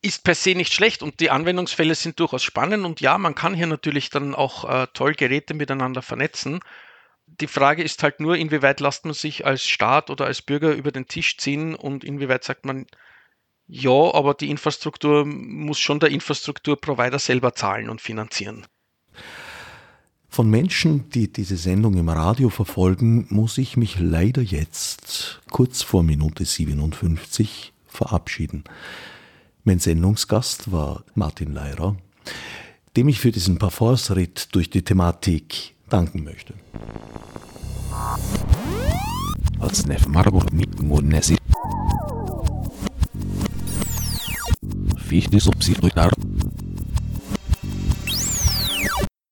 ist 0.02 0.24
per 0.24 0.36
se 0.36 0.56
nicht 0.56 0.74
schlecht 0.74 1.04
und 1.04 1.20
die 1.20 1.30
Anwendungsfälle 1.30 1.96
sind 1.96 2.20
durchaus 2.20 2.44
spannend 2.44 2.86
und 2.86 3.02
ja, 3.02 3.18
man 3.18 3.36
kann 3.36 3.54
hier 3.54 3.68
natürlich 3.68 4.10
dann 4.10 4.34
auch 4.34 4.64
äh, 4.70 4.88
toll 4.94 5.14
Geräte 5.14 5.54
miteinander 5.54 6.02
vernetzen. 6.02 6.60
Die 7.28 7.48
Frage 7.48 7.84
ist 7.84 8.02
halt 8.02 8.20
nur, 8.20 8.38
inwieweit 8.38 8.80
lässt 8.80 9.06
man 9.06 9.14
sich 9.14 9.46
als 9.46 9.68
Staat 9.68 10.10
oder 10.10 10.26
als 10.26 10.42
Bürger 10.42 10.74
über 10.74 10.92
den 10.92 11.08
Tisch 11.08 11.38
ziehen 11.38 11.76
und 11.76 12.04
inwieweit 12.04 12.44
sagt 12.44 12.66
man, 12.66 12.88
ja, 13.68 14.14
aber 14.14 14.34
die 14.34 14.50
Infrastruktur 14.50 15.26
muss 15.26 15.80
schon 15.80 16.00
der 16.00 16.10
Infrastrukturprovider 16.10 17.20
selber 17.20 17.54
zahlen 17.54 17.90
und 17.90 18.02
finanzieren. 18.02 18.66
Von 20.28 20.50
Menschen, 20.50 21.10
die 21.10 21.32
diese 21.32 21.58
Sendung 21.58 21.96
im 21.96 22.10
Radio 22.10 22.50
verfolgen, 22.50 23.28
muss 23.30 23.58
ich 23.58 23.78
mich 23.78 24.00
leider 24.00 24.42
jetzt, 24.42 25.42
kurz 25.52 25.84
vor 25.84 26.04
Minute 26.04 26.46
57, 26.46 27.74
verabschieden. 27.88 28.64
Mein 29.66 29.80
Sendungsgast 29.80 30.72
war 30.72 31.04
Martin 31.16 31.54
Leirer, 31.54 31.98
dem 32.96 33.10
ich 33.10 33.20
für 33.20 33.32
diesen 33.32 33.60
Parforce-Ritt 33.60 34.56
durch 34.56 34.70
die 34.70 34.84
Thematik 34.84 35.76
danken 35.90 36.24
möchte. 36.24 36.54
Als 39.60 39.86
Nef 39.86 40.08
Margot 40.08 40.54
mit 40.54 40.82
Monesi. 40.82 41.36
Fichte 44.98 45.40
subsidiar 45.40 46.12